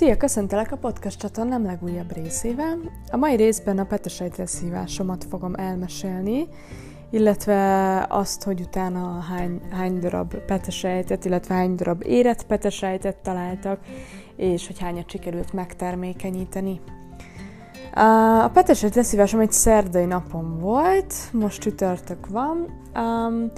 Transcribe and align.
Szia, 0.00 0.16
köszöntelek 0.16 0.72
a 0.72 0.76
podcast 0.76 1.18
csatornám 1.18 1.64
legújabb 1.64 2.14
részével. 2.14 2.78
A 3.10 3.16
mai 3.16 3.36
részben 3.36 3.78
a 3.78 3.84
petesejtleszívásomat 3.84 5.24
fogom 5.24 5.54
elmesélni, 5.54 6.48
illetve 7.10 8.06
azt, 8.08 8.42
hogy 8.42 8.60
utána 8.60 9.20
hány, 9.20 9.60
hány 9.70 9.98
darab 9.98 10.34
petesejtet, 10.34 11.24
illetve 11.24 11.54
hány 11.54 11.74
darab 11.74 12.02
érett 12.06 12.46
petesejtet 12.46 13.16
találtak, 13.16 13.80
és 14.36 14.66
hogy 14.66 14.78
hányat 14.78 15.10
sikerült 15.10 15.52
megtermékenyíteni. 15.52 16.80
A 18.42 18.48
petesejt 18.52 18.94
leszívásom 18.94 19.40
egy 19.40 19.52
szerdai 19.52 20.04
napon 20.04 20.58
volt, 20.58 21.14
most 21.32 21.60
csütörtök 21.60 22.26
van, 22.28 22.66
um, 22.94 23.50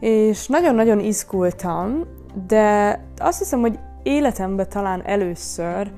és 0.00 0.46
nagyon-nagyon 0.46 1.00
izgultam, 1.00 2.04
de 2.46 3.00
azt 3.16 3.38
hiszem, 3.38 3.60
hogy 3.60 3.78
életemben 4.04 4.68
talán 4.68 5.02
először 5.04 5.92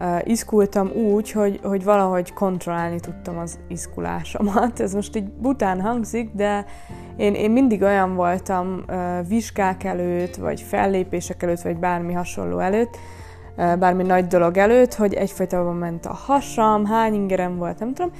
uh, 0.00 0.18
izgultam 0.24 0.90
úgy, 0.90 1.30
hogy, 1.30 1.60
hogy 1.62 1.84
valahogy 1.84 2.32
kontrollálni 2.32 3.00
tudtam 3.00 3.38
az 3.38 3.58
izgulásomat. 3.68 4.80
Ez 4.80 4.94
most 4.94 5.16
így 5.16 5.28
bután 5.28 5.80
hangzik, 5.80 6.30
de 6.34 6.64
én, 7.16 7.34
én 7.34 7.50
mindig 7.50 7.82
olyan 7.82 8.14
voltam 8.14 8.84
uh, 8.88 9.28
vizsgák 9.28 9.84
előtt, 9.84 10.36
vagy 10.36 10.60
fellépések 10.60 11.42
előtt, 11.42 11.60
vagy 11.60 11.76
bármi 11.76 12.12
hasonló 12.12 12.58
előtt, 12.58 12.96
bármi 13.56 14.02
nagy 14.02 14.26
dolog 14.26 14.56
előtt, 14.56 14.94
hogy 14.94 15.14
egyfajtában 15.14 15.76
ment 15.76 16.06
a 16.06 16.12
hasam, 16.12 16.84
hány 16.84 17.14
ingerem 17.14 17.56
volt, 17.56 17.78
nem 17.78 17.94
tudom, 17.94 18.12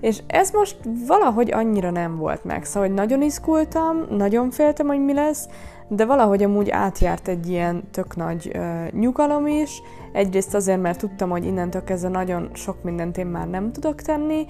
és 0.00 0.18
ez 0.26 0.50
most 0.50 0.76
valahogy 1.06 1.52
annyira 1.52 1.90
nem 1.90 2.16
volt 2.16 2.44
meg. 2.44 2.64
Szóval, 2.64 2.88
hogy 2.88 2.96
nagyon 2.96 3.22
izgultam, 3.22 4.06
nagyon 4.10 4.50
féltem, 4.50 4.86
hogy 4.86 5.04
mi 5.04 5.14
lesz, 5.14 5.48
de 5.88 6.04
valahogy 6.04 6.42
amúgy 6.42 6.70
átjárt 6.70 7.28
egy 7.28 7.48
ilyen 7.48 7.82
tök 7.90 8.16
nagy 8.16 8.50
uh, 8.54 8.90
nyugalom 8.90 9.46
is. 9.46 9.82
Egyrészt 10.12 10.54
azért, 10.54 10.80
mert 10.80 10.98
tudtam, 10.98 11.30
hogy 11.30 11.44
innentől 11.44 11.84
kezdve 11.84 12.08
nagyon 12.08 12.50
sok 12.52 12.82
mindent 12.82 13.18
én 13.18 13.26
már 13.26 13.48
nem 13.48 13.72
tudok 13.72 14.02
tenni, 14.02 14.46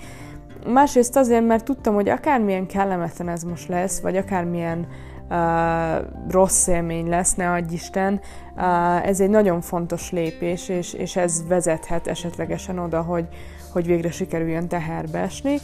másrészt 0.66 1.16
azért, 1.16 1.46
mert 1.46 1.64
tudtam, 1.64 1.94
hogy 1.94 2.08
akármilyen 2.08 2.66
kellemetlen 2.66 3.28
ez 3.28 3.42
most 3.42 3.68
lesz, 3.68 4.00
vagy 4.00 4.16
akármilyen 4.16 4.86
uh, 5.28 5.36
rossz 6.30 6.66
élmény 6.66 7.08
lesz, 7.08 7.34
ne 7.34 7.50
adj 7.50 7.74
Isten, 7.74 8.20
uh, 8.56 9.06
ez 9.06 9.20
egy 9.20 9.30
nagyon 9.30 9.60
fontos 9.60 10.10
lépés, 10.10 10.68
és, 10.68 10.92
és 10.92 11.16
ez 11.16 11.46
vezethet 11.48 12.06
esetlegesen 12.06 12.78
oda, 12.78 13.02
hogy, 13.02 13.28
hogy 13.72 13.86
végre 13.86 14.10
sikerüljön 14.10 14.68
teherbe 14.68 15.18
esni. 15.18 15.56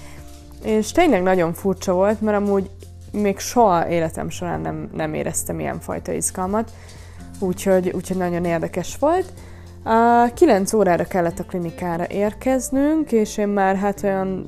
És 0.65 0.93
tényleg 0.93 1.23
nagyon 1.23 1.53
furcsa 1.53 1.93
volt, 1.93 2.21
mert 2.21 2.37
amúgy 2.37 2.71
még 3.13 3.39
soha 3.39 3.89
életem 3.89 4.31
során 4.31 4.61
nem, 4.61 4.91
nem 4.93 5.15
éreztem 5.15 5.61
ilyen 5.61 5.81
fajta 5.81 6.13
izgalmat, 6.13 6.71
úgyhogy, 7.39 7.91
úgyhogy 7.95 8.17
nagyon 8.17 8.45
érdekes 8.45 8.97
volt. 8.97 9.33
Uh, 9.85 10.33
9 10.35 10.73
órára 10.73 11.05
kellett 11.05 11.39
a 11.39 11.45
klinikára 11.45 12.07
érkeznünk, 12.09 13.13
és 13.13 13.37
én 13.37 13.49
már 13.49 13.77
hát 13.77 14.03
olyan 14.03 14.47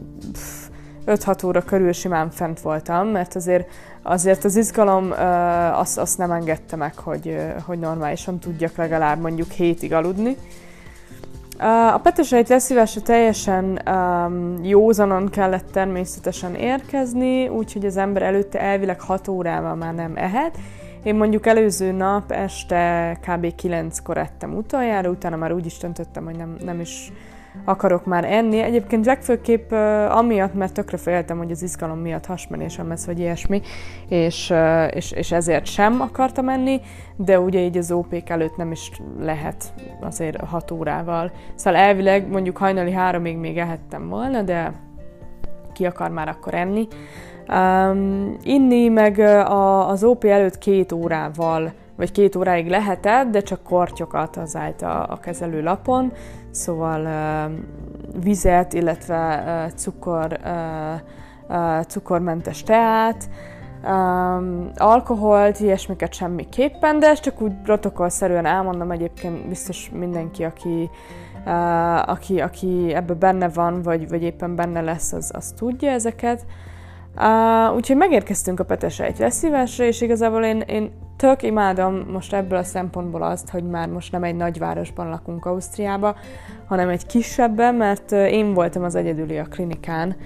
5-6 1.06 1.46
óra 1.46 1.62
körül 1.62 1.92
simán 1.92 2.30
fent 2.30 2.60
voltam, 2.60 3.08
mert 3.08 3.34
azért, 3.34 3.68
azért 4.02 4.44
az 4.44 4.56
izgalom 4.56 5.10
azt, 5.72 5.98
azt 5.98 6.18
nem 6.18 6.30
engedte 6.30 6.76
meg, 6.76 6.98
hogy, 6.98 7.36
hogy 7.64 7.78
normálisan 7.78 8.38
tudjak 8.38 8.76
legalább 8.76 9.20
mondjuk 9.20 9.50
hétig 9.50 9.92
aludni. 9.92 10.36
A 11.64 11.98
petesejt 11.98 12.48
leszívása 12.48 13.00
teljesen 13.00 13.82
um, 13.88 14.64
józanon 14.64 15.28
kellett 15.28 15.70
természetesen 15.72 16.54
érkezni, 16.54 17.48
úgyhogy 17.48 17.86
az 17.86 17.96
ember 17.96 18.22
előtte 18.22 18.60
elvileg 18.60 19.00
6 19.00 19.28
órával 19.28 19.74
már 19.74 19.94
nem 19.94 20.12
ehet. 20.16 20.58
Én 21.02 21.14
mondjuk 21.14 21.46
előző 21.46 21.92
nap 21.92 22.30
este 22.30 23.16
kb. 23.20 23.52
9-kor 23.62 24.16
ettem 24.16 24.54
utoljára, 24.56 25.10
utána 25.10 25.36
már 25.36 25.52
úgy 25.52 25.66
is 25.66 25.78
döntöttem, 25.78 26.24
hogy 26.24 26.36
nem, 26.36 26.56
nem 26.64 26.80
is 26.80 27.12
akarok 27.64 28.04
már 28.04 28.24
enni. 28.24 28.58
Egyébként 28.58 29.06
legfőképp 29.06 29.72
uh, 29.72 30.16
amiatt, 30.16 30.54
mert 30.54 30.72
tökre 30.72 30.96
féltem, 30.96 31.38
hogy 31.38 31.50
az 31.50 31.62
izgalom 31.62 31.98
miatt 31.98 32.26
hasmenésem 32.26 32.88
lesz, 32.88 33.06
vagy 33.06 33.18
ilyesmi, 33.18 33.62
és, 34.08 34.50
uh, 34.50 34.96
és, 34.96 35.12
és 35.12 35.32
ezért 35.32 35.66
sem 35.66 36.00
akartam 36.00 36.48
enni, 36.48 36.80
de 37.16 37.40
ugye 37.40 37.60
így 37.60 37.76
az 37.76 37.92
OP 37.92 38.22
előtt 38.26 38.56
nem 38.56 38.70
is 38.70 38.90
lehet 39.20 39.72
azért 40.00 40.40
6 40.40 40.70
órával. 40.70 41.30
Szóval 41.54 41.80
elvileg 41.80 42.28
mondjuk 42.28 42.56
hajnali 42.56 42.92
háromig 42.92 43.36
még 43.36 43.58
ehettem 43.58 44.08
volna, 44.08 44.42
de 44.42 44.72
ki 45.72 45.86
akar 45.86 46.10
már 46.10 46.28
akkor 46.28 46.54
enni. 46.54 46.88
Um, 47.48 48.36
inni 48.42 48.88
meg 48.88 49.18
a, 49.18 49.88
az 49.88 50.04
OP 50.04 50.24
előtt 50.24 50.58
két 50.58 50.92
órával 50.92 51.72
vagy 51.96 52.12
két 52.12 52.36
óráig 52.36 52.68
lehetett, 52.68 53.30
de 53.30 53.40
csak 53.40 53.62
kortyokat 53.62 54.36
az 54.36 54.56
állt 54.56 54.82
a, 54.82 55.06
a 55.10 55.18
kezelőlapon, 55.20 56.12
szóval 56.52 57.50
vizet, 58.20 58.72
illetve 58.72 59.72
cukor, 59.76 60.38
cukormentes 61.86 62.62
teát, 62.62 63.28
um, 63.84 64.70
alkoholt, 64.76 65.60
ilyesmiket 65.60 66.14
semmiképpen, 66.14 66.98
de 66.98 67.06
ezt 67.06 67.22
csak 67.22 67.40
úgy 67.40 67.52
protokollszerűen 67.62 68.46
elmondom 68.46 68.90
egyébként 68.90 69.48
biztos 69.48 69.90
mindenki, 69.94 70.44
aki, 70.44 70.90
uh, 71.44 72.08
aki, 72.08 72.40
aki 72.40 72.92
ebbe 72.94 73.14
benne 73.14 73.48
van, 73.48 73.82
vagy, 73.82 74.08
vagy 74.08 74.22
éppen 74.22 74.56
benne 74.56 74.80
lesz, 74.80 75.12
az, 75.12 75.30
az 75.34 75.52
tudja 75.56 75.90
ezeket. 75.90 76.46
Uh, 77.16 77.74
úgyhogy 77.74 77.96
megérkeztünk 77.96 78.60
a 78.60 78.64
Petesejt 78.64 79.18
leszívásra, 79.18 79.84
és 79.84 80.00
igazából 80.00 80.44
én, 80.44 80.60
én 80.60 80.90
tök 81.16 81.42
imádom 81.42 82.06
most 82.12 82.32
ebből 82.32 82.58
a 82.58 82.62
szempontból 82.64 83.22
azt, 83.22 83.48
hogy 83.48 83.64
már 83.64 83.88
most 83.88 84.12
nem 84.12 84.22
egy 84.22 84.36
nagyvárosban 84.36 85.08
lakunk 85.08 85.44
Ausztriába, 85.44 86.16
hanem 86.66 86.88
egy 86.88 87.06
kisebben, 87.06 87.74
mert 87.74 88.12
én 88.12 88.54
voltam 88.54 88.82
az 88.82 88.94
egyedüli 88.94 89.38
a 89.38 89.44
klinikán 89.44 90.16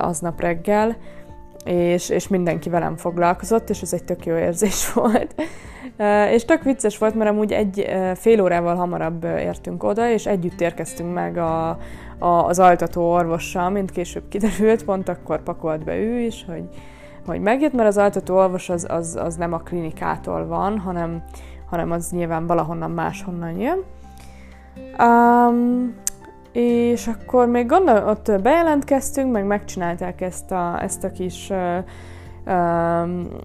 aznap 0.00 0.40
reggel, 0.40 0.96
és, 1.64 2.08
és 2.08 2.28
mindenki 2.28 2.68
velem 2.68 2.96
foglalkozott, 2.96 3.70
és 3.70 3.80
ez 3.80 3.92
egy 3.92 4.04
tök 4.04 4.26
jó 4.26 4.36
érzés 4.36 4.92
volt. 4.92 5.34
és 6.32 6.44
tök 6.44 6.62
vicces 6.62 6.98
volt, 6.98 7.14
mert 7.14 7.30
amúgy 7.30 7.52
egy 7.52 7.86
fél 8.14 8.42
órával 8.42 8.74
hamarabb 8.74 9.24
értünk 9.24 9.82
oda, 9.82 10.10
és 10.10 10.26
együtt 10.26 10.60
érkeztünk 10.60 11.14
meg 11.14 11.36
a, 11.36 11.78
az 12.18 12.58
altató 12.58 13.12
orvossal, 13.12 13.70
mint 13.70 13.90
később 13.90 14.28
kiderült, 14.28 14.84
pont 14.84 15.08
akkor 15.08 15.42
pakolt 15.42 15.84
be 15.84 15.96
ő 15.96 16.18
is, 16.18 16.44
hogy, 16.48 16.64
hogy 17.26 17.40
megjött, 17.40 17.72
mert 17.72 17.88
az 17.88 17.98
altató 17.98 18.36
orvos 18.36 18.68
az, 18.68 18.86
az, 18.90 19.16
az 19.16 19.36
nem 19.36 19.52
a 19.52 19.58
klinikától 19.58 20.46
van, 20.46 20.78
hanem, 20.78 21.22
hanem 21.70 21.90
az 21.90 22.10
nyilván 22.10 22.46
valahonnan 22.46 22.90
máshonnan 22.90 23.60
jön. 23.60 23.82
Um, 24.98 25.94
és 26.52 27.06
akkor 27.06 27.46
még 27.46 27.66
gondol, 27.66 28.08
ott 28.08 28.40
bejelentkeztünk, 28.42 29.32
meg 29.32 29.44
megcsinálták 29.44 30.20
ezt 30.20 30.50
a, 30.50 30.82
ezt 30.82 31.04
a 31.04 31.10
kis 31.10 31.50
uh, 31.50 31.78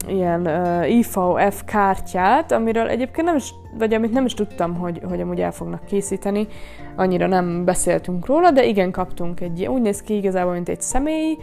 ilyen 0.07 0.49
IVF 0.87 1.63
kártyát, 1.65 2.51
amiről 2.51 2.87
egyébként 2.87 3.27
nem 3.27 3.35
is, 3.35 3.53
vagy 3.77 3.93
amit 3.93 4.11
nem 4.11 4.25
is 4.25 4.33
tudtam, 4.33 4.75
hogy, 4.75 5.01
hogy 5.07 5.21
amúgy 5.21 5.41
el 5.41 5.51
fognak 5.51 5.85
készíteni, 5.85 6.47
annyira 6.95 7.27
nem 7.27 7.65
beszéltünk 7.65 8.25
róla, 8.25 8.51
de 8.51 8.65
igen, 8.65 8.91
kaptunk 8.91 9.39
egy, 9.39 9.65
úgy 9.65 9.81
néz 9.81 10.01
ki 10.01 10.15
igazából, 10.15 10.53
mint 10.53 10.69
egy 10.69 10.81
személy, 10.81 11.37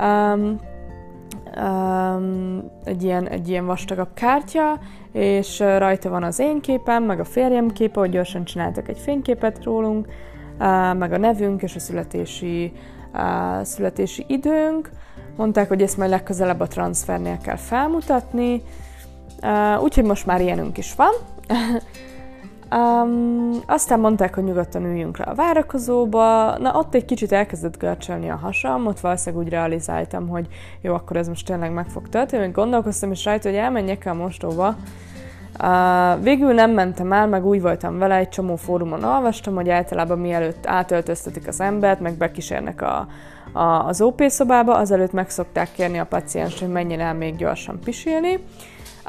um, 0.00 0.56
um, 1.56 2.64
egy, 2.84 3.02
ilyen, 3.02 3.28
egy 3.28 3.48
ilyen 3.48 3.66
vastagabb 3.66 4.14
kártya, 4.14 4.78
és 5.12 5.58
rajta 5.58 6.08
van 6.08 6.22
az 6.22 6.38
én 6.38 6.60
képem, 6.60 7.04
meg 7.04 7.20
a 7.20 7.24
férjem 7.24 7.68
képe, 7.68 8.00
hogy 8.00 8.10
gyorsan 8.10 8.44
csináltak 8.44 8.88
egy 8.88 8.98
fényképet 8.98 9.64
rólunk, 9.64 10.06
uh, 10.06 10.94
meg 10.94 11.12
a 11.12 11.18
nevünk 11.18 11.62
és 11.62 11.74
a 11.74 11.78
születési, 11.78 12.72
uh, 13.12 13.62
születési 13.62 14.24
időnk. 14.28 14.90
Mondták, 15.36 15.68
hogy 15.68 15.82
ezt 15.82 15.96
majd 15.96 16.10
legközelebb 16.10 16.60
a 16.60 16.66
transfernél 16.66 17.38
kell 17.38 17.56
felmutatni, 17.56 18.62
uh, 19.42 19.82
úgyhogy 19.82 20.04
most 20.04 20.26
már 20.26 20.40
ilyenünk 20.40 20.78
is 20.78 20.94
van. 20.94 21.12
Um, 22.70 23.50
aztán 23.66 24.00
mondták, 24.00 24.34
hogy 24.34 24.44
nyugodtan 24.44 24.84
üljünk 24.84 25.18
le 25.18 25.24
a 25.24 25.34
várakozóba. 25.34 26.58
Na, 26.58 26.72
ott 26.74 26.94
egy 26.94 27.04
kicsit 27.04 27.32
elkezdett 27.32 27.78
görcsölni 27.78 28.30
a 28.30 28.36
hasam, 28.36 28.86
ott 28.86 29.00
valószínűleg 29.00 29.44
úgy 29.44 29.50
realizáltam, 29.50 30.28
hogy 30.28 30.46
jó, 30.80 30.94
akkor 30.94 31.16
ez 31.16 31.28
most 31.28 31.46
tényleg 31.46 31.72
meg 31.72 31.88
fog 31.88 32.08
történni. 32.08 32.44
Még 32.44 32.54
gondolkoztam 32.54 33.10
is 33.10 33.24
rajta, 33.24 33.48
hogy 33.48 33.58
elmenjek 33.58 34.04
el 34.04 34.14
mostóba. 34.14 34.76
Uh, 35.62 36.22
végül 36.22 36.52
nem 36.52 36.70
mentem 36.70 37.12
el, 37.12 37.26
meg 37.26 37.46
úgy 37.46 37.60
voltam 37.60 37.98
vele, 37.98 38.16
egy 38.16 38.28
csomó 38.28 38.56
fórumon 38.56 39.04
olvastam, 39.04 39.54
hogy 39.54 39.68
általában 39.68 40.18
mielőtt 40.18 40.66
átöltöztetik 40.66 41.46
az 41.46 41.60
embert, 41.60 42.00
meg 42.00 42.14
bekísérnek 42.14 42.82
a, 42.82 43.06
a, 43.52 43.86
az 43.86 44.00
OP 44.00 44.22
szobába, 44.26 44.74
azelőtt 44.74 45.12
meg 45.12 45.30
szokták 45.30 45.72
kérni 45.72 45.98
a 45.98 46.04
paciens, 46.04 46.60
hogy 46.60 46.68
menjen 46.68 47.00
el 47.00 47.14
még 47.14 47.36
gyorsan 47.36 47.78
pisilni. 47.84 48.38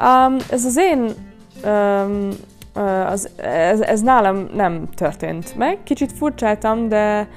Um, 0.00 0.36
ez 0.50 0.64
az 0.64 0.76
én 0.76 1.08
um, 1.64 2.28
az, 3.06 3.30
ez, 3.36 3.80
ez 3.80 4.00
nálam 4.00 4.48
nem 4.54 4.88
történt 4.94 5.56
meg. 5.56 5.78
Kicsit 5.82 6.12
furcsáltam, 6.12 6.88
de, 6.88 7.28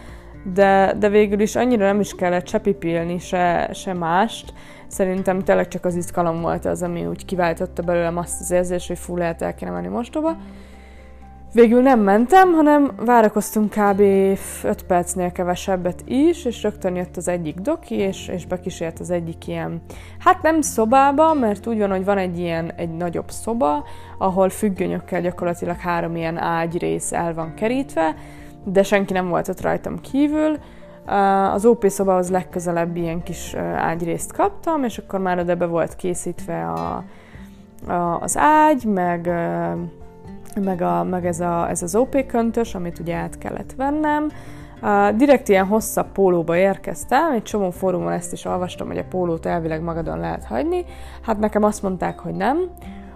de, 0.54 0.96
de 1.00 1.10
végül 1.10 1.40
is 1.40 1.56
annyira 1.56 1.86
nem 1.86 2.00
is 2.00 2.16
kellett 2.16 2.48
se 2.48 2.60
pipilni, 2.60 3.20
se, 3.20 3.70
se 3.74 3.94
mást. 3.94 4.54
Szerintem 4.92 5.44
tényleg 5.44 5.68
csak 5.68 5.86
az 5.86 5.96
izgalom 5.96 6.42
volt 6.42 6.66
az, 6.66 6.82
ami 6.82 7.06
úgy 7.06 7.26
kiváltotta 7.26 7.82
belőlem 7.82 8.18
azt 8.18 8.42
az 8.42 8.52
érzést, 8.52 8.88
hogy 8.88 8.98
full 8.98 9.18
lehet 9.18 9.42
el 9.42 9.56
kéne 9.56 9.72
menni 9.72 9.88
mostoba. 9.88 10.36
Végül 11.54 11.82
nem 11.82 12.00
mentem, 12.00 12.54
hanem 12.54 12.92
várakoztunk 13.06 13.70
kb. 13.70 14.00
5 14.00 14.38
percnél 14.88 15.32
kevesebbet 15.32 16.04
is, 16.06 16.46
és 16.46 16.64
rögtön 16.64 16.96
jött 16.96 17.18
az 17.18 17.28
egyik 17.28 17.56
doki, 17.56 17.96
és, 17.96 18.28
és 18.28 18.46
bekísért 18.46 19.00
az 19.00 19.10
egyik 19.10 19.48
ilyen, 19.48 19.82
hát 20.20 20.42
nem 20.42 20.62
szobába, 20.62 21.34
mert 21.34 21.68
úgy 21.68 21.78
van, 21.78 21.90
hogy 21.90 22.06
van 22.06 22.18
egy 22.18 22.40
ilyen, 22.40 22.72
egy 22.76 22.96
nagyobb 22.96 23.32
szoba, 23.32 23.86
ahol 24.18 24.50
függönyökkel 24.50 25.22
gyakorlatilag 25.22 25.78
három 25.78 26.16
ilyen 26.16 26.38
ágyrész 26.38 27.12
el 27.12 27.34
van 27.34 27.54
kerítve, 27.54 28.16
de 28.64 28.84
senki 28.84 29.14
nem 29.14 29.30
volt 29.30 29.48
ott 29.48 29.62
rajtam 29.62 30.02
kívül. 30.02 30.58
Az 31.54 31.66
OP 31.66 31.88
szobához 31.88 32.30
legközelebb 32.30 32.96
ilyen 32.96 33.24
kis 33.24 33.56
ágyrészt 33.76 34.34
kaptam, 34.34 34.84
és 34.84 34.98
akkor 34.98 35.20
már 35.20 35.40
oda 35.40 35.68
volt 35.68 35.96
készítve 35.96 36.68
a, 36.68 37.04
a, 37.92 38.20
az 38.22 38.38
ágy, 38.38 38.84
meg 38.86 39.30
meg, 40.56 40.82
a, 40.82 41.04
meg 41.04 41.26
ez, 41.26 41.40
a, 41.40 41.70
ez 41.70 41.82
az 41.82 41.96
OP 41.96 42.26
köntös, 42.26 42.76
amit 42.76 43.00
ugye 43.00 43.16
át 43.16 43.38
kellett 43.38 43.74
vennem. 43.78 44.30
Direkt 45.16 45.50
ilyen 45.50 45.66
hosszabb 45.66 46.12
pólóba 46.12 46.58
érkeztem, 46.58 47.32
egy 47.32 47.44
csomó 47.44 47.70
fórumon 47.70 48.12
ezt 48.12 48.34
is 48.34 48.46
olvastam, 48.46 48.88
hogy 48.88 48.98
a 48.98 49.06
pólót 49.10 49.46
elvileg 49.46 49.82
magadon 49.82 50.20
lehet 50.20 50.44
hagyni. 50.44 50.86
Hát 51.22 51.40
nekem 51.40 51.64
azt 51.64 51.82
mondták, 51.82 52.20
hogy 52.20 52.34
nem, 52.34 52.58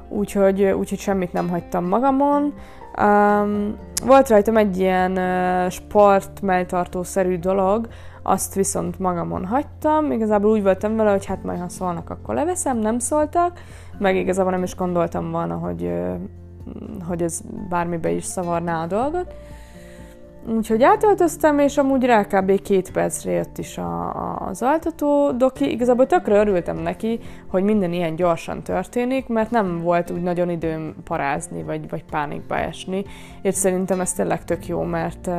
úgyhogy, 0.09 0.63
úgyhogy 0.63 0.99
semmit 0.99 1.33
nem 1.33 1.49
hagytam 1.49 1.85
magamon. 1.85 2.53
Um, 3.01 3.75
volt 4.05 4.29
rajtam 4.29 4.57
egy 4.57 4.77
ilyen 4.77 5.11
uh, 5.11 5.69
sportmelltartószerű 5.69 7.37
dolog, 7.37 7.87
azt 8.23 8.53
viszont 8.53 8.99
magamon 8.99 9.45
hagytam. 9.45 10.11
Igazából 10.11 10.51
úgy 10.51 10.63
voltam 10.63 10.95
vele, 10.95 11.11
hogy 11.11 11.25
hát 11.25 11.43
majd 11.43 11.59
ha 11.59 11.69
szólnak, 11.69 12.09
akkor 12.09 12.35
leveszem, 12.35 12.77
nem 12.77 12.99
szóltak, 12.99 13.59
meg 13.97 14.15
igazából 14.15 14.51
nem 14.51 14.63
is 14.63 14.75
gondoltam 14.75 15.31
volna, 15.31 15.55
hogy 15.55 15.83
uh, 15.83 16.15
hogy 17.07 17.21
ez 17.21 17.41
bármibe 17.69 18.11
is 18.11 18.23
szavarná 18.23 18.83
a 18.83 18.87
dolgot. 18.87 19.33
Úgyhogy 20.47 20.83
átöltöztem, 20.83 21.59
és 21.59 21.77
amúgy 21.77 22.03
rá 22.03 22.23
kb. 22.23 22.61
két 22.61 22.91
percre 22.91 23.31
jött 23.31 23.57
is 23.57 23.77
a, 23.77 24.09
a, 24.15 24.47
az 24.47 24.61
altató 24.61 25.31
doki. 25.31 25.71
Igazából 25.71 26.05
tökre 26.05 26.39
örültem 26.39 26.77
neki, 26.77 27.19
hogy 27.47 27.63
minden 27.63 27.93
ilyen 27.93 28.15
gyorsan 28.15 28.63
történik, 28.63 29.27
mert 29.27 29.51
nem 29.51 29.81
volt 29.81 30.11
úgy 30.11 30.21
nagyon 30.21 30.49
időm 30.49 30.95
parázni, 31.03 31.63
vagy, 31.63 31.89
vagy 31.89 32.03
pánikba 32.03 32.57
esni. 32.57 33.05
És 33.41 33.55
szerintem 33.55 33.99
ez 33.99 34.13
tényleg 34.13 34.43
tök 34.43 34.67
jó, 34.67 34.81
mert 34.81 35.29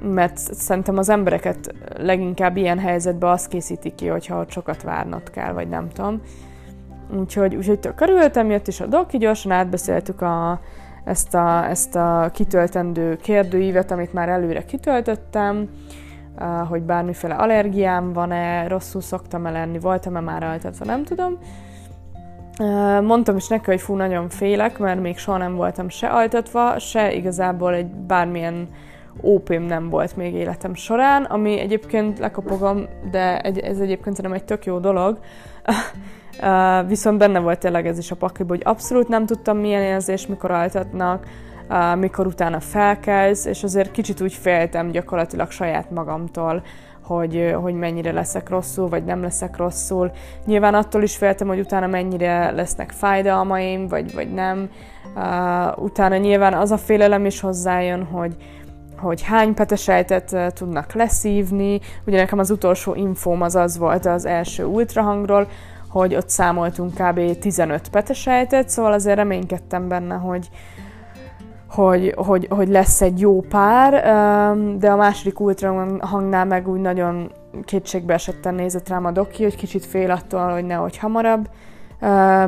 mert 0.00 0.36
szerintem 0.36 0.98
az 0.98 1.08
embereket 1.08 1.74
leginkább 1.98 2.56
ilyen 2.56 2.78
helyzetben 2.78 3.30
azt 3.30 3.48
készíti 3.48 3.94
ki, 3.94 4.06
hogyha 4.06 4.40
ott 4.40 4.50
sokat 4.50 4.82
várnod 4.82 5.30
kell, 5.30 5.52
vagy 5.52 5.68
nem 5.68 5.88
tudom. 5.88 6.20
Úgyhogy, 7.18 7.54
úgyhogy 7.54 7.80
tök 7.80 8.00
örültem, 8.00 8.50
jött 8.50 8.68
is 8.68 8.80
a 8.80 8.86
doki, 8.86 9.18
gyorsan 9.18 9.52
átbeszéltük 9.52 10.22
a, 10.22 10.60
ezt, 11.04 11.34
a, 11.34 11.68
ezt 11.68 11.96
a 11.96 12.30
kitöltendő 12.32 13.16
kérdőívet, 13.16 13.90
amit 13.90 14.12
már 14.12 14.28
előre 14.28 14.64
kitöltöttem, 14.64 15.68
hogy 16.68 16.82
bármiféle 16.82 17.34
allergiám 17.34 18.12
van-e, 18.12 18.68
rosszul 18.68 19.00
szoktam-e 19.00 19.50
lenni, 19.50 19.78
voltam-e 19.78 20.20
már 20.20 20.42
altatva, 20.42 20.84
nem 20.84 21.04
tudom. 21.04 21.38
Mondtam 23.04 23.36
is 23.36 23.48
neki, 23.48 23.64
hogy 23.64 23.80
fú, 23.80 23.94
nagyon 23.94 24.28
félek, 24.28 24.78
mert 24.78 25.00
még 25.00 25.18
soha 25.18 25.38
nem 25.38 25.54
voltam 25.54 25.88
se 25.88 26.06
altatva, 26.06 26.78
se 26.78 27.12
igazából 27.12 27.74
egy 27.74 27.86
bármilyen 27.86 28.68
ópém 29.22 29.62
nem 29.62 29.88
volt 29.88 30.16
még 30.16 30.34
életem 30.34 30.74
során, 30.74 31.24
ami 31.24 31.60
egyébként 31.60 32.18
lekopogom, 32.18 32.86
de 33.10 33.40
ez 33.40 33.78
egyébként 33.78 34.16
szerintem 34.16 34.32
egy 34.32 34.44
tök 34.44 34.64
jó 34.64 34.78
dolog, 34.78 35.18
Viszont 36.86 37.18
benne 37.18 37.38
volt 37.38 37.58
tényleg 37.58 37.86
ez 37.86 37.98
is 37.98 38.10
a 38.10 38.16
pakliba, 38.16 38.52
hogy 38.52 38.62
abszolút 38.64 39.08
nem 39.08 39.26
tudtam 39.26 39.58
milyen 39.58 39.82
érzés, 39.82 40.26
mikor 40.26 40.50
altatnak, 40.50 41.26
uh, 41.68 41.96
mikor 41.96 42.26
utána 42.26 42.60
felkelsz, 42.60 43.44
és 43.44 43.62
azért 43.62 43.90
kicsit 43.90 44.20
úgy 44.20 44.32
féltem 44.32 44.90
gyakorlatilag 44.90 45.50
saját 45.50 45.90
magamtól, 45.90 46.62
hogy, 47.02 47.54
hogy 47.62 47.74
mennyire 47.74 48.12
leszek 48.12 48.48
rosszul, 48.48 48.88
vagy 48.88 49.04
nem 49.04 49.22
leszek 49.22 49.56
rosszul. 49.56 50.10
Nyilván 50.46 50.74
attól 50.74 51.02
is 51.02 51.16
féltem, 51.16 51.46
hogy 51.46 51.58
utána 51.58 51.86
mennyire 51.86 52.50
lesznek 52.50 52.90
fájdalmaim, 52.90 53.88
vagy, 53.88 54.14
vagy 54.14 54.32
nem. 54.32 54.70
Uh, 55.14 55.82
utána 55.82 56.16
nyilván 56.16 56.54
az 56.54 56.70
a 56.70 56.76
félelem 56.76 57.26
is 57.26 57.40
hozzájön, 57.40 58.04
hogy, 58.04 58.36
hogy 58.96 59.22
hány 59.22 59.54
petesejtet 59.54 60.54
tudnak 60.54 60.92
leszívni. 60.92 61.80
Ugye 62.06 62.16
nekem 62.16 62.38
az 62.38 62.50
utolsó 62.50 62.94
infóm 62.94 63.42
az 63.42 63.54
az 63.54 63.78
volt 63.78 64.06
az 64.06 64.24
első 64.24 64.64
ultrahangról, 64.64 65.48
hogy 65.94 66.14
ott 66.14 66.28
számoltunk 66.28 66.94
kb. 66.94 67.38
15 67.38 67.88
petesejtet, 67.88 68.68
szóval 68.68 68.92
azért 68.92 69.16
reménykedtem 69.16 69.88
benne, 69.88 70.14
hogy, 70.14 70.48
hogy, 71.68 72.14
hogy, 72.16 72.46
hogy 72.50 72.68
lesz 72.68 73.00
egy 73.00 73.20
jó 73.20 73.40
pár, 73.40 73.92
de 74.78 74.90
a 74.90 74.96
második 74.96 75.40
ultra 75.40 75.96
hangnál 76.00 76.44
meg 76.44 76.68
úgy 76.68 76.80
nagyon 76.80 77.32
kétségbe 77.64 78.14
esetten 78.14 78.54
nézett 78.54 78.88
rám 78.88 79.04
a 79.04 79.10
doki, 79.10 79.42
hogy 79.42 79.56
kicsit 79.56 79.86
fél 79.86 80.10
attól, 80.10 80.52
hogy 80.52 80.64
nehogy 80.64 80.96
hamarabb 80.96 81.48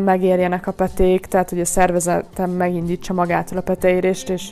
megérjenek 0.04 0.66
a 0.66 0.72
peték, 0.72 1.26
tehát 1.26 1.50
hogy 1.50 1.60
a 1.60 1.64
szervezetem 1.64 2.50
megindítsa 2.50 3.12
magától 3.12 3.58
a 3.58 3.62
peteérést, 3.62 4.28
és 4.28 4.50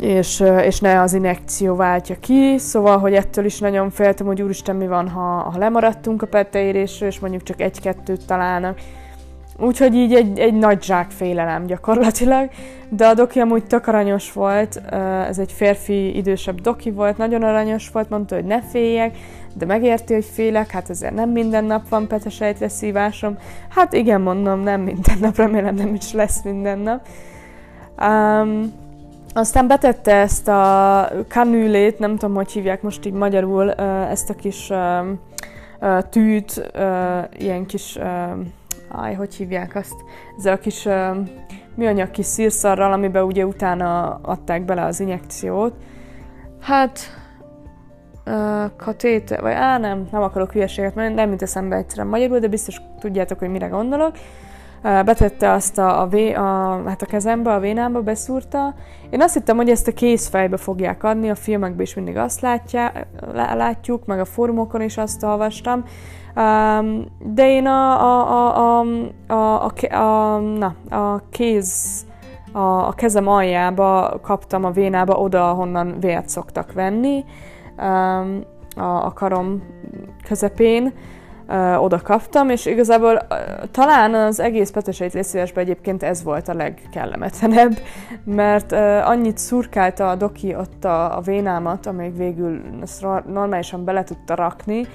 és, 0.00 0.44
és 0.62 0.80
ne 0.80 1.00
az 1.00 1.14
inekció 1.14 1.74
váltja 1.74 2.16
ki, 2.20 2.58
szóval, 2.58 2.98
hogy 2.98 3.14
ettől 3.14 3.44
is 3.44 3.58
nagyon 3.58 3.90
féltem, 3.90 4.26
hogy 4.26 4.42
úristen, 4.42 4.76
mi 4.76 4.86
van, 4.86 5.08
ha, 5.08 5.20
ha 5.20 5.58
lemaradtunk 5.58 6.22
a 6.22 6.26
petteérésről, 6.26 7.08
és 7.08 7.18
mondjuk 7.18 7.42
csak 7.42 7.60
egy-kettőt 7.60 8.26
találnak. 8.26 8.80
Úgyhogy 9.60 9.94
így 9.94 10.14
egy, 10.14 10.38
egy 10.38 10.54
nagy 10.54 10.82
zsák 10.82 11.10
félelem 11.10 11.66
gyakorlatilag, 11.66 12.50
de 12.88 13.06
a 13.06 13.14
doki 13.14 13.40
amúgy 13.40 13.64
tök 13.64 13.86
aranyos 13.86 14.32
volt, 14.32 14.82
ez 15.28 15.38
egy 15.38 15.52
férfi 15.52 16.16
idősebb 16.16 16.60
doki 16.60 16.90
volt, 16.90 17.16
nagyon 17.16 17.42
aranyos 17.42 17.90
volt, 17.90 18.10
mondta, 18.10 18.34
hogy 18.34 18.44
ne 18.44 18.62
féljek, 18.62 19.16
de 19.54 19.66
megérti, 19.66 20.14
hogy 20.14 20.24
félek, 20.24 20.70
hát 20.70 20.90
ezért 20.90 21.14
nem 21.14 21.30
minden 21.30 21.64
nap 21.64 21.88
van 21.88 22.06
petesejtre 22.08 22.68
szívásom. 22.68 23.38
Hát 23.68 23.92
igen, 23.92 24.20
mondom, 24.20 24.60
nem 24.60 24.80
minden 24.80 25.16
nap, 25.20 25.36
remélem 25.36 25.74
nem 25.74 25.94
is 25.94 26.12
lesz 26.12 26.42
minden 26.42 26.78
nap. 26.78 27.06
Um, 28.00 28.72
aztán 29.32 29.66
betette 29.66 30.14
ezt 30.14 30.48
a 30.48 31.10
kanülét, 31.28 31.98
nem 31.98 32.16
tudom, 32.16 32.34
hogy 32.34 32.50
hívják 32.50 32.82
most 32.82 33.06
így 33.06 33.12
magyarul, 33.12 33.72
ezt 33.72 34.30
a 34.30 34.34
kis 34.34 34.72
tűt, 36.10 36.70
ilyen 37.36 37.66
kis, 37.66 37.98
áj, 38.88 39.14
hogy 39.14 39.34
hívják 39.34 39.74
azt, 39.74 39.94
ezzel 40.38 40.54
a 40.54 40.58
kis 40.58 40.88
műanyag 41.74 42.10
kis 42.10 42.26
szírszarral, 42.26 42.92
amiben 42.92 43.22
ugye 43.22 43.46
utána 43.46 44.14
adták 44.22 44.64
bele 44.64 44.84
az 44.84 45.00
injekciót. 45.00 45.74
Hát, 46.60 46.98
katéte, 48.76 49.40
vagy 49.40 49.52
á, 49.52 49.78
nem, 49.78 50.08
nem 50.12 50.22
akarok 50.22 50.52
hülyeséget 50.52 50.94
mondani, 50.94 51.16
nem 51.16 51.30
jut 51.30 51.42
eszembe 51.42 51.76
egyszerűen 51.76 52.06
magyarul, 52.06 52.38
de 52.38 52.48
biztos 52.48 52.80
tudjátok, 53.00 53.38
hogy 53.38 53.48
mire 53.48 53.66
gondolok 53.66 54.12
betette 54.82 55.50
azt 55.50 55.78
a, 55.78 56.00
a, 56.00 56.06
vé, 56.06 56.32
a, 56.32 56.82
hát 56.86 57.02
a 57.02 57.06
kezembe, 57.06 57.52
a 57.52 57.58
vénámba, 57.58 58.02
beszúrta. 58.02 58.74
Én 59.10 59.22
azt 59.22 59.34
hittem, 59.34 59.56
hogy 59.56 59.70
ezt 59.70 59.88
a 59.88 59.92
kézfejbe 59.92 60.56
fogják 60.56 61.04
adni, 61.04 61.30
a 61.30 61.34
filmekben 61.34 61.80
is 61.80 61.94
mindig 61.94 62.16
azt 62.16 62.40
látja, 62.40 62.92
látjuk, 63.32 64.06
meg 64.06 64.20
a 64.20 64.24
fórumokon 64.24 64.82
is 64.82 64.96
azt 64.96 65.22
olvastam. 65.22 65.84
De 67.18 67.48
én 67.48 67.66
a, 67.66 68.00
a, 68.00 68.30
a, 68.30 68.80
a, 68.80 68.84
a, 69.26 69.64
a, 69.64 69.96
a, 69.96 70.38
na, 70.38 70.74
a 70.90 71.22
kéz 71.30 72.06
a, 72.52 72.86
a 72.86 72.92
kezem 72.92 73.28
aljába 73.28 74.18
kaptam 74.22 74.64
a 74.64 74.70
vénába 74.70 75.14
oda, 75.14 75.50
ahonnan 75.50 75.96
vért 76.00 76.28
szoktak 76.28 76.72
venni, 76.72 77.24
a, 78.76 79.04
a 79.04 79.12
karom 79.14 79.62
közepén, 80.24 80.92
oda 81.78 82.00
kaptam, 82.02 82.48
és 82.48 82.66
igazából 82.66 83.26
talán 83.70 84.14
az 84.14 84.40
egész 84.40 84.70
peteseit 84.70 85.12
létszívásban 85.12 85.62
egyébként 85.62 86.02
ez 86.02 86.22
volt 86.22 86.48
a 86.48 86.54
legkellemetlenebb, 86.54 87.78
mert 88.24 88.72
annyit 89.04 89.38
szurkálta 89.38 90.10
a 90.10 90.14
doki 90.14 90.54
ott 90.54 90.84
a, 90.84 91.16
a 91.16 91.20
vénámat, 91.20 91.86
amíg 91.86 92.16
végül 92.16 92.60
ezt 92.82 93.06
normálisan 93.26 93.84
bele 93.84 94.04
tudta 94.04 94.34
rakni, 94.34 94.86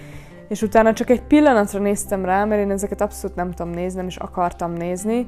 és 0.48 0.62
utána 0.62 0.94
csak 0.94 1.10
egy 1.10 1.22
pillanatra 1.22 1.80
néztem 1.80 2.26
rá, 2.26 2.46
mert 2.46 2.62
én 2.62 2.72
ezeket 2.72 3.02
abszolút 3.02 3.36
nem 3.36 3.52
tudom 3.52 3.72
nézni, 3.72 3.98
nem 3.98 4.08
is 4.08 4.18
akartam 4.18 4.74
nézni 4.74 5.26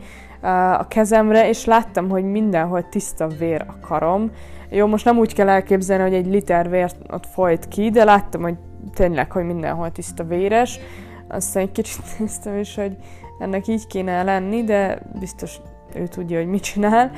a 0.77 0.88
kezemre, 0.88 1.50
és 1.50 1.65
láttam, 1.65 2.10
hogy 2.10 2.24
mindenhol 2.24 2.89
tiszta 2.89 3.27
vér 3.27 3.65
a 3.67 3.88
karom. 3.88 4.32
Jó, 4.70 4.88
most 4.88 5.05
nem 5.05 5.17
úgy 5.17 5.34
kell 5.34 5.50
elképzelni, 5.50 6.03
hogy 6.03 6.13
egy 6.13 6.27
liter 6.27 6.70
vért 6.70 6.96
ott 7.12 7.25
folyt 7.25 7.67
ki, 7.67 7.89
de 7.89 8.03
láttam, 8.03 8.41
hogy 8.41 8.55
tényleg, 8.94 9.32
hogy 9.32 9.44
mindenhol 9.44 9.91
tiszta 9.91 10.24
véres, 10.24 10.79
aztán 11.27 11.63
egy 11.63 11.72
kicsit 11.72 12.03
néztem 12.20 12.58
is, 12.58 12.75
hogy 12.75 12.96
ennek 13.39 13.67
így 13.67 13.88
kéne 13.88 14.24
lenni, 14.24 14.63
de 14.63 15.01
biztos 15.20 15.60
ő 15.96 16.08
tudja, 16.08 16.38
hogy 16.38 16.48
mit 16.48 16.63
csinál. 16.63 17.12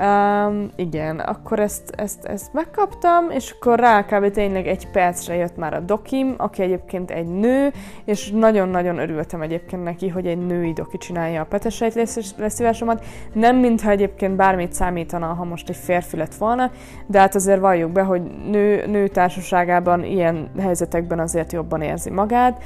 Um, 0.00 0.70
igen, 0.76 1.18
akkor 1.18 1.60
ezt, 1.60 1.90
ezt, 1.96 2.24
ezt 2.24 2.52
megkaptam, 2.52 3.30
és 3.30 3.50
akkor 3.50 3.78
rá 3.78 4.04
kb. 4.04 4.30
tényleg 4.30 4.66
egy 4.66 4.90
percre 4.90 5.34
jött 5.34 5.56
már 5.56 5.74
a 5.74 5.80
dokim, 5.80 6.34
aki 6.36 6.62
egyébként 6.62 7.10
egy 7.10 7.26
nő, 7.26 7.72
és 8.04 8.30
nagyon-nagyon 8.30 8.98
örültem 8.98 9.42
egyébként 9.42 9.84
neki, 9.84 10.08
hogy 10.08 10.26
egy 10.26 10.46
női 10.46 10.72
doki 10.72 10.98
csinálja 10.98 11.40
a 11.40 11.44
petesejt 11.44 12.08
leszívásomat. 12.36 13.04
Nem 13.32 13.56
mintha 13.56 13.90
egyébként 13.90 14.36
bármit 14.36 14.72
számítana, 14.72 15.26
ha 15.26 15.44
most 15.44 15.68
egy 15.68 15.76
férfi 15.76 16.16
lett 16.16 16.34
volna, 16.34 16.70
de 17.06 17.18
hát 17.18 17.34
azért 17.34 17.60
valljuk 17.60 17.90
be, 17.90 18.02
hogy 18.02 18.22
nő, 18.50 18.86
nő 18.86 19.08
társaságában 19.08 20.04
ilyen 20.04 20.50
helyzetekben 20.58 21.18
azért 21.18 21.52
jobban 21.52 21.80
érzi 21.80 22.10
magát. 22.10 22.62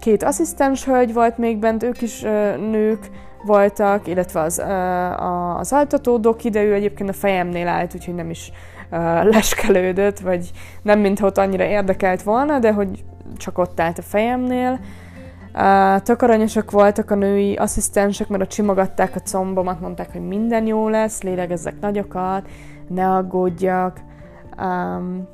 Két 0.00 0.22
asszisztens 0.22 0.84
hölgy 0.84 1.12
volt 1.12 1.38
még 1.38 1.58
bent, 1.58 1.82
ők 1.82 2.02
is 2.02 2.20
nők, 2.70 3.10
voltak, 3.44 4.06
illetve 4.06 4.40
az, 4.40 4.62
az 5.58 5.72
altató 5.72 6.18
doki, 6.18 6.50
de 6.50 6.62
ő 6.62 6.74
egyébként 6.74 7.08
a 7.08 7.12
fejemnél 7.12 7.68
állt, 7.68 7.94
úgyhogy 7.94 8.14
nem 8.14 8.30
is 8.30 8.52
leskelődött, 9.32 10.18
vagy 10.18 10.50
nem 10.82 11.00
mintha 11.00 11.26
ott 11.26 11.38
annyira 11.38 11.64
érdekelt 11.64 12.22
volna, 12.22 12.58
de 12.58 12.72
hogy 12.72 13.04
csak 13.36 13.58
ott 13.58 13.80
állt 13.80 13.98
a 13.98 14.02
fejemnél. 14.02 14.78
Tök 16.02 16.22
aranyosak 16.22 16.70
voltak 16.70 17.10
a 17.10 17.14
női 17.14 17.54
asszisztensek, 17.54 18.28
mert 18.28 18.42
ott 18.42 18.48
csimogatták 18.48 19.16
a 19.16 19.20
combomat, 19.20 19.80
mondták, 19.80 20.12
hogy 20.12 20.26
minden 20.26 20.66
jó 20.66 20.88
lesz, 20.88 21.22
lélegezzek 21.22 21.80
nagyokat, 21.80 22.48
ne 22.88 23.10
aggódjak. 23.10 24.00
Um, 24.58 25.28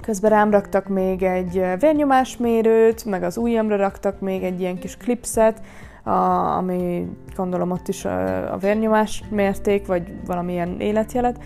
közben 0.00 0.30
rám 0.30 0.50
raktak 0.50 0.88
még 0.88 1.22
egy 1.22 1.64
vérnyomásmérőt, 1.78 3.04
meg 3.04 3.22
az 3.22 3.36
ujjamra 3.36 3.76
raktak 3.76 4.20
még 4.20 4.42
egy 4.42 4.60
ilyen 4.60 4.78
kis 4.78 4.96
klipszet, 4.96 5.60
a, 6.02 6.10
ami 6.56 7.08
gondolom 7.36 7.70
ott 7.70 7.88
is 7.88 8.04
a, 8.04 8.52
a 8.52 8.56
vérnyomást 8.56 9.30
mérték, 9.30 9.86
vagy 9.86 10.12
valamilyen 10.26 10.80
életjelet. 10.80 11.38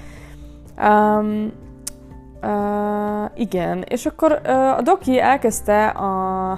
Um, 0.78 1.52
uh, 2.42 3.30
igen, 3.35 3.85
és 3.88 4.07
akkor 4.07 4.40
uh, 4.45 4.76
a 4.76 4.80
doki 4.83 5.21
elkezdte 5.21 5.87
a, 5.87 6.50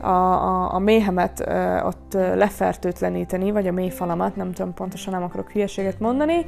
a, 0.00 0.08
a, 0.08 0.74
a 0.74 0.78
méhemet 0.78 1.44
uh, 1.46 1.86
ott 1.86 2.12
lefertőtleníteni, 2.12 3.50
vagy 3.50 3.66
a 3.66 3.72
mélyfalamat, 3.72 4.36
nem 4.36 4.52
tudom 4.52 4.74
pontosan, 4.74 5.12
nem 5.12 5.22
akarok 5.22 5.50
hülyeséget 5.50 6.00
mondani, 6.00 6.46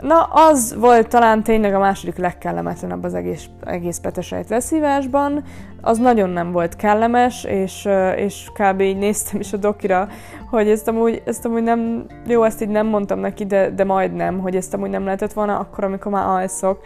Na, 0.00 0.22
az 0.22 0.74
volt 0.78 1.08
talán 1.08 1.42
tényleg 1.42 1.74
a 1.74 1.78
második 1.78 2.16
legkellemetlenebb 2.16 3.04
az 3.04 3.14
egész, 3.14 3.46
egész 3.64 3.98
petesejt 3.98 4.48
leszívásban. 4.48 5.44
Az 5.86 5.98
nagyon 5.98 6.30
nem 6.30 6.52
volt 6.52 6.76
kellemes, 6.76 7.44
és, 7.44 7.88
és 8.16 8.48
kb. 8.52 8.80
így 8.80 8.98
néztem 8.98 9.40
is 9.40 9.52
a 9.52 9.56
dokira, 9.56 10.08
hogy 10.50 10.68
ezt 10.68 10.88
amúgy, 10.88 11.22
ezt 11.24 11.44
amúgy 11.44 11.62
nem, 11.62 12.06
jó, 12.26 12.42
ezt 12.42 12.62
így 12.62 12.68
nem 12.68 12.86
mondtam 12.86 13.18
neki, 13.18 13.46
de, 13.46 13.70
de 13.70 13.84
majdnem, 13.84 14.38
hogy 14.38 14.56
ezt 14.56 14.74
amúgy 14.74 14.90
nem 14.90 15.04
lehetett 15.04 15.32
volna 15.32 15.58
akkor, 15.58 15.84
amikor 15.84 16.12
már 16.12 16.26
alszok, 16.26 16.80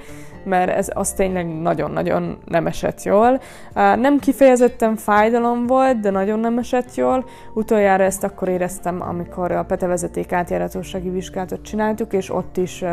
mert 0.45 0.71
ez 0.71 0.91
az 0.95 1.13
tényleg 1.13 1.61
nagyon-nagyon 1.61 2.39
nem 2.45 2.67
esett 2.67 3.03
jól. 3.03 3.41
Nem 3.75 4.19
kifejezetten 4.19 4.97
fájdalom 4.97 5.67
volt, 5.67 6.01
de 6.01 6.11
nagyon 6.11 6.39
nem 6.39 6.59
esett 6.59 6.95
jól. 6.95 7.25
Utoljára 7.55 8.05
ezt 8.05 8.25
akkor 8.25 8.49
éreztem, 8.49 9.03
amikor 9.03 9.53
a 9.53 9.65
petevezeték 9.65 10.33
átjáratósági 10.33 11.09
vizsgálatot 11.09 11.63
csináltuk, 11.63 12.13
és 12.13 12.31
ott 12.31 12.57
is 12.57 12.85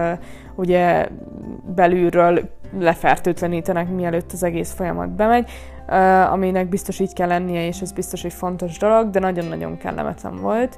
ugye 0.56 1.08
belülről 1.76 2.40
lefertőtlenítenek, 2.80 3.90
mielőtt 3.90 4.32
az 4.32 4.44
egész 4.44 4.74
folyamat 4.74 5.10
bemegy, 5.10 5.50
aminek 6.32 6.70
biztos 6.70 7.00
így 7.00 7.14
kell 7.14 7.28
lennie, 7.28 7.68
és 7.68 7.82
ez 7.82 7.92
biztos 7.92 8.24
egy 8.24 8.34
fontos 8.34 8.78
dolog, 8.78 9.10
de 9.10 9.20
nagyon-nagyon 9.20 9.78
kellemetlen 9.78 10.36
volt. 10.36 10.78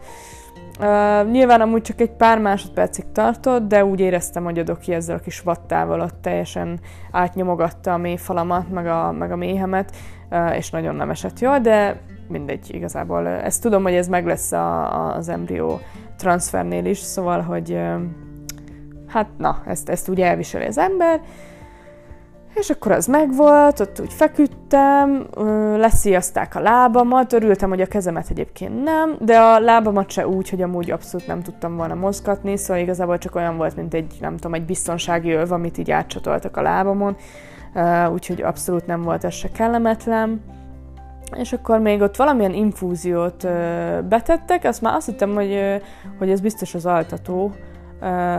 Uh, 0.80 1.32
nyilván 1.32 1.62
amúgy 1.62 1.82
csak 1.82 2.02
egy 2.02 2.12
pár 2.12 2.40
másodpercig 2.40 3.06
tartott, 3.12 3.68
de 3.68 3.86
úgy 3.86 4.00
éreztem, 4.00 4.44
hogy 4.44 4.60
a 4.60 4.64
doki 4.64 4.94
ezzel 4.94 5.16
a 5.16 5.20
kis 5.20 5.42
vattával 5.42 6.00
ott 6.00 6.22
teljesen 6.22 6.80
átnyomogatta 7.12 7.94
a 7.94 7.98
mélyfalamat, 7.98 8.70
meg 8.70 8.88
a, 8.88 9.12
meg 9.12 9.32
a 9.32 9.36
méhemet, 9.36 9.96
uh, 10.32 10.56
és 10.58 10.70
nagyon 10.70 10.96
nem 10.96 11.10
esett 11.10 11.40
jól, 11.40 11.60
de 11.60 12.02
mindegy, 12.28 12.74
igazából 12.74 13.28
ezt 13.28 13.62
tudom, 13.62 13.84
hogy 13.84 13.94
ez 13.94 14.08
meg 14.08 14.26
lesz 14.26 14.52
a, 14.52 14.94
a, 14.94 15.16
az 15.16 15.30
embrió 15.30 15.80
transfernél 16.18 16.86
is, 16.86 16.98
szóval, 16.98 17.42
hogy 17.42 17.72
uh, 17.72 18.02
hát 19.08 19.28
na, 19.38 19.62
ezt, 19.66 19.90
ezt 19.90 20.10
úgy 20.10 20.22
elviseli 20.22 20.66
az 20.66 20.78
ember, 20.78 21.22
és 22.54 22.70
akkor 22.70 22.92
az 22.92 23.06
megvolt, 23.06 23.80
ott 23.80 24.00
úgy 24.00 24.14
feküdtem, 24.14 25.28
lesziaszták 25.78 26.56
a 26.56 26.60
lábamat, 26.60 27.34
örültem, 27.34 27.70
hogy 27.70 27.82
a 27.82 27.86
kezemet 27.86 28.30
egyébként 28.30 28.84
nem, 28.84 29.16
de 29.20 29.40
a 29.40 29.60
lábamat 29.60 30.10
se 30.10 30.28
úgy, 30.28 30.50
hogy 30.50 30.62
amúgy 30.62 30.92
abszolút 30.92 31.28
nem 31.28 31.42
tudtam 31.42 31.76
volna 31.76 31.96
mozgatni, 31.96 32.58
szóval 32.58 32.84
igazából 32.84 33.18
csak 33.18 33.36
olyan 33.36 33.58
volt, 33.58 33.76
mint 33.76 33.94
egy, 33.94 34.18
nem 34.22 34.36
tudom, 34.36 34.54
egy 34.54 34.66
biztonsági 34.66 35.32
öv, 35.32 35.52
amit 35.52 35.78
így 35.78 35.92
átcsatoltak 35.92 36.58
a 36.58 36.62
lábamon, 36.62 37.16
úgyhogy 38.12 38.42
abszolút 38.42 38.88
nem 38.88 39.02
volt 39.02 39.24
ez 39.24 39.34
se 39.34 39.52
kellemetlen. 39.52 40.42
És 41.38 41.54
akkor 41.54 41.80
még 41.80 42.02
ott 42.02 42.16
valamilyen 42.16 42.54
infúziót 42.54 43.48
betettek, 44.08 44.64
azt 44.64 44.82
már 44.82 44.96
azt 44.96 45.06
hittem, 45.06 45.34
hogy, 45.34 45.82
hogy 46.18 46.30
ez 46.30 46.42
biztos 46.42 46.76
az 46.76 46.86
altató, 46.86 47.52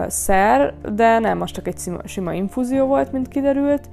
szer, 0.08 0.74
de 0.92 1.18
nem, 1.18 1.38
most 1.38 1.54
csak 1.54 1.66
egy 1.66 1.78
sima, 1.78 1.98
sima 2.04 2.32
infúzió 2.32 2.86
volt, 2.86 3.12
mint 3.12 3.28
kiderült. 3.28 3.88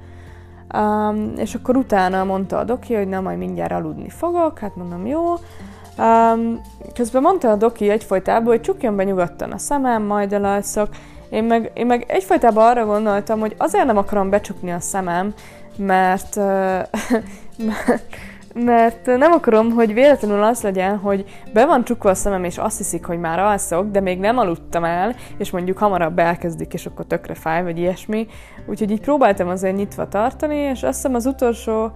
Um, 0.74 1.32
és 1.36 1.54
akkor 1.54 1.76
utána 1.76 2.24
mondta 2.24 2.58
a 2.58 2.64
doki, 2.64 2.94
hogy 2.94 3.08
na, 3.08 3.20
majd 3.20 3.38
mindjárt 3.38 3.72
aludni 3.72 4.08
fogok, 4.08 4.58
hát 4.58 4.76
mondom, 4.76 5.06
jó. 5.06 5.34
Um, 5.98 6.60
közben 6.94 7.22
mondta 7.22 7.50
a 7.50 7.56
doki 7.56 7.90
egyfolytában, 7.90 8.46
hogy 8.46 8.60
csukjon 8.60 8.96
be 8.96 9.04
nyugodtan 9.04 9.52
a 9.52 9.58
szemem, 9.58 10.02
majd 10.02 10.32
elalszok. 10.32 10.88
Én 11.30 11.44
meg, 11.44 11.70
én 11.74 11.86
meg 11.86 12.04
egyfolytában 12.08 12.66
arra 12.66 12.86
gondoltam, 12.86 13.40
hogy 13.40 13.54
azért 13.58 13.86
nem 13.86 13.96
akarom 13.96 14.30
becsukni 14.30 14.72
a 14.72 14.80
szemem, 14.80 15.34
mert, 15.76 16.36
uh, 16.36 16.44
mert 17.68 18.02
mert 18.64 19.06
nem 19.06 19.32
akarom, 19.32 19.70
hogy 19.70 19.94
véletlenül 19.94 20.42
az 20.42 20.62
legyen, 20.62 20.96
hogy 20.96 21.24
be 21.52 21.66
van 21.66 21.84
csukva 21.84 22.10
a 22.10 22.14
szemem, 22.14 22.44
és 22.44 22.58
azt 22.58 22.78
hiszik, 22.78 23.04
hogy 23.04 23.18
már 23.18 23.38
alszok, 23.38 23.90
de 23.90 24.00
még 24.00 24.18
nem 24.18 24.38
aludtam 24.38 24.84
el, 24.84 25.14
és 25.38 25.50
mondjuk 25.50 25.78
hamarabb 25.78 26.18
elkezdik, 26.18 26.72
és 26.72 26.86
akkor 26.86 27.06
tökre 27.06 27.34
fáj, 27.34 27.62
vagy 27.62 27.78
ilyesmi. 27.78 28.26
Úgyhogy 28.66 28.90
így 28.90 29.00
próbáltam 29.00 29.48
azért 29.48 29.76
nyitva 29.76 30.08
tartani, 30.08 30.56
és 30.56 30.82
azt 30.82 30.94
hiszem 30.94 31.14
az 31.14 31.26
utolsó 31.26 31.92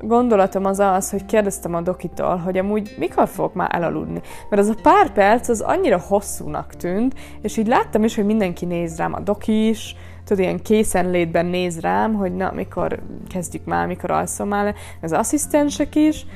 gondolatom 0.00 0.64
az 0.64 0.78
az, 0.78 1.10
hogy 1.10 1.24
kérdeztem 1.24 1.74
a 1.74 1.80
dokitól, 1.80 2.36
hogy 2.36 2.58
amúgy 2.58 2.94
mikor 2.98 3.28
fogok 3.28 3.54
már 3.54 3.74
elaludni. 3.74 4.20
Mert 4.50 4.62
az 4.62 4.68
a 4.68 4.80
pár 4.82 5.12
perc 5.12 5.48
az 5.48 5.60
annyira 5.60 5.98
hosszúnak 5.98 6.74
tűnt, 6.74 7.14
és 7.42 7.56
így 7.56 7.66
láttam 7.66 8.04
is, 8.04 8.14
hogy 8.14 8.24
mindenki 8.24 8.64
néz 8.64 8.96
rám, 8.96 9.14
a 9.14 9.20
doki 9.20 9.68
is, 9.68 9.96
tudod, 10.24 10.42
ilyen 10.42 10.62
készenlétben 10.62 11.46
néz 11.46 11.80
rám, 11.80 12.14
hogy 12.14 12.34
na, 12.34 12.52
mikor 12.54 12.98
kezdjük 13.28 13.64
már, 13.64 13.86
mikor 13.86 14.10
alszom 14.10 14.48
már 14.48 14.74
az 15.02 15.12
asszisztensek 15.12 15.94
is. 15.94 16.26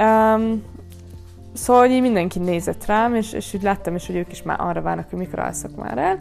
Um, 0.00 0.62
szóval 1.52 1.86
így 1.86 2.00
mindenki 2.00 2.38
nézett 2.38 2.86
rám, 2.86 3.14
és, 3.14 3.32
és 3.32 3.54
úgy 3.54 3.62
láttam 3.62 3.94
is, 3.94 4.06
hogy 4.06 4.16
ők 4.16 4.32
is 4.32 4.42
már 4.42 4.60
arra 4.60 4.82
várnak, 4.82 5.10
hogy 5.10 5.18
mikor 5.18 5.38
alszok 5.38 5.76
már 5.76 5.98
el. 5.98 6.18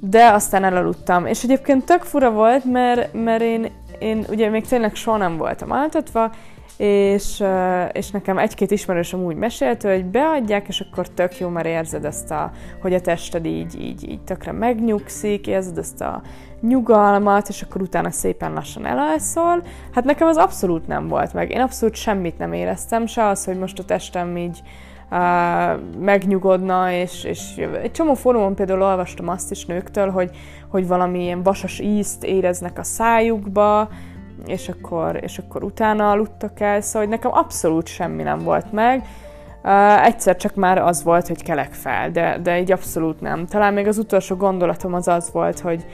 De 0.00 0.30
aztán 0.32 0.64
elaludtam. 0.64 1.26
És 1.26 1.42
egyébként 1.42 1.84
tök 1.84 2.02
fura 2.02 2.30
volt, 2.30 2.64
mert, 2.64 3.12
mert 3.12 3.42
én, 3.42 3.70
én 3.98 4.24
ugye 4.28 4.48
még 4.48 4.66
tényleg 4.66 4.94
soha 4.94 5.16
nem 5.16 5.36
voltam 5.36 5.70
altatva, 5.70 6.30
és, 6.76 7.44
és 7.92 8.10
nekem 8.10 8.38
egy-két 8.38 8.70
ismerősöm 8.70 9.24
úgy 9.24 9.36
mesélt, 9.36 9.82
hogy 9.82 10.04
beadják, 10.04 10.68
és 10.68 10.80
akkor 10.80 11.08
tök 11.08 11.38
jó, 11.38 11.48
mert 11.48 11.66
érzed 11.66 12.04
ezt 12.04 12.30
a, 12.30 12.50
hogy 12.80 12.94
a 12.94 13.00
tested 13.00 13.44
így, 13.44 13.80
így, 13.80 14.10
így 14.10 14.20
tökre 14.20 14.52
megnyugszik, 14.52 15.46
érzed 15.46 15.78
ezt 15.78 16.00
a 16.00 16.22
nyugalmat, 16.60 17.48
és 17.48 17.62
akkor 17.62 17.82
utána 17.82 18.10
szépen 18.10 18.52
lassan 18.52 18.86
elalszol. 18.86 19.62
Hát 19.94 20.04
nekem 20.04 20.28
az 20.28 20.36
abszolút 20.36 20.86
nem 20.86 21.08
volt 21.08 21.32
meg. 21.32 21.50
Én 21.50 21.60
abszolút 21.60 21.94
semmit 21.94 22.38
nem 22.38 22.52
éreztem, 22.52 23.06
se 23.06 23.26
az, 23.26 23.44
hogy 23.44 23.58
most 23.58 23.78
a 23.78 23.84
testem 23.84 24.36
így 24.36 24.62
megnyugodna, 25.98 26.92
és, 26.92 27.24
és 27.24 27.56
egy 27.82 27.92
csomó 27.92 28.14
fórumon 28.14 28.54
például 28.54 28.82
olvastam 28.82 29.28
azt 29.28 29.50
is 29.50 29.66
nőktől, 29.66 30.10
hogy, 30.10 30.30
hogy 30.68 30.86
valami 30.86 31.22
ilyen 31.22 31.42
vasas 31.42 31.78
ízt 31.78 32.24
éreznek 32.24 32.78
a 32.78 32.82
szájukba, 32.82 33.88
és 34.46 34.68
akkor, 34.68 35.18
és 35.22 35.38
akkor 35.38 35.64
utána 35.64 36.10
aludtak 36.10 36.60
el, 36.60 36.80
szóval 36.80 37.08
hogy 37.08 37.10
nekem 37.10 37.30
abszolút 37.34 37.86
semmi 37.86 38.22
nem 38.22 38.38
volt 38.38 38.72
meg. 38.72 39.04
Uh, 39.62 40.06
egyszer 40.06 40.36
csak 40.36 40.54
már 40.54 40.78
az 40.78 41.02
volt, 41.02 41.26
hogy 41.26 41.42
kelek 41.42 41.72
fel, 41.72 42.10
de, 42.10 42.38
de 42.42 42.60
így 42.60 42.72
abszolút 42.72 43.20
nem. 43.20 43.46
Talán 43.46 43.74
még 43.74 43.86
az 43.86 43.98
utolsó 43.98 44.36
gondolatom 44.36 44.94
az 44.94 45.08
az 45.08 45.32
volt, 45.32 45.60
hogy, 45.60 45.84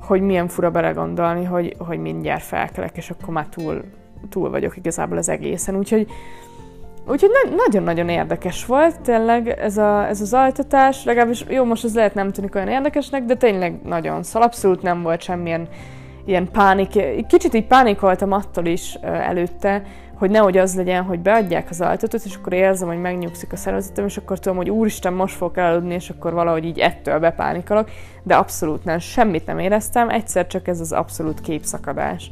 hogy 0.00 0.20
milyen 0.20 0.48
fura 0.48 0.70
belegondolni, 0.70 1.44
hogy, 1.44 1.76
hogy 1.78 1.98
mindjárt 1.98 2.42
felkelek, 2.42 2.96
és 2.96 3.10
akkor 3.10 3.34
már 3.34 3.46
túl, 3.46 3.84
túl 4.28 4.50
vagyok 4.50 4.76
igazából 4.76 5.18
az 5.18 5.28
egészen. 5.28 5.76
Úgyhogy, 5.76 6.06
úgyhogy 7.06 7.30
na- 7.30 7.54
nagyon-nagyon 7.56 8.08
érdekes 8.08 8.66
volt 8.66 9.00
tényleg 9.00 9.48
ez, 9.48 9.76
a, 9.76 10.08
ez 10.08 10.20
az 10.20 10.34
altatás, 10.34 11.04
legalábbis 11.04 11.44
jó, 11.48 11.64
most 11.64 11.84
ez 11.84 11.94
lehet 11.94 12.14
nem 12.14 12.32
tűnik 12.32 12.54
olyan 12.54 12.68
érdekesnek, 12.68 13.24
de 13.24 13.34
tényleg 13.34 13.80
nagyon 13.82 14.22
szal, 14.22 14.42
abszolút 14.42 14.82
nem 14.82 15.02
volt 15.02 15.22
semmilyen 15.22 15.68
ilyen 16.24 16.50
pánik, 16.50 17.26
kicsit 17.26 17.54
így 17.54 17.66
pánikoltam 17.66 18.32
attól 18.32 18.66
is 18.66 18.94
előtte, 19.02 19.82
hogy 20.14 20.30
nehogy 20.30 20.58
az 20.58 20.74
legyen, 20.74 21.02
hogy 21.02 21.18
beadják 21.20 21.70
az 21.70 21.80
altatót, 21.80 22.24
és 22.24 22.34
akkor 22.36 22.52
érzem, 22.52 22.88
hogy 22.88 23.00
megnyugszik 23.00 23.52
a 23.52 23.56
szervezetem, 23.56 24.04
és 24.04 24.16
akkor 24.16 24.38
tudom, 24.38 24.56
hogy 24.56 24.70
úristen, 24.70 25.12
most 25.12 25.36
fogok 25.36 25.56
elaludni, 25.56 25.94
és 25.94 26.10
akkor 26.10 26.32
valahogy 26.32 26.64
így 26.64 26.78
ettől 26.78 27.18
bepánikolok, 27.18 27.90
de 28.22 28.34
abszolút 28.34 28.84
nem, 28.84 28.98
semmit 28.98 29.46
nem 29.46 29.58
éreztem, 29.58 30.10
egyszer 30.10 30.46
csak 30.46 30.68
ez 30.68 30.80
az 30.80 30.92
abszolút 30.92 31.40
képszakadás. 31.40 32.30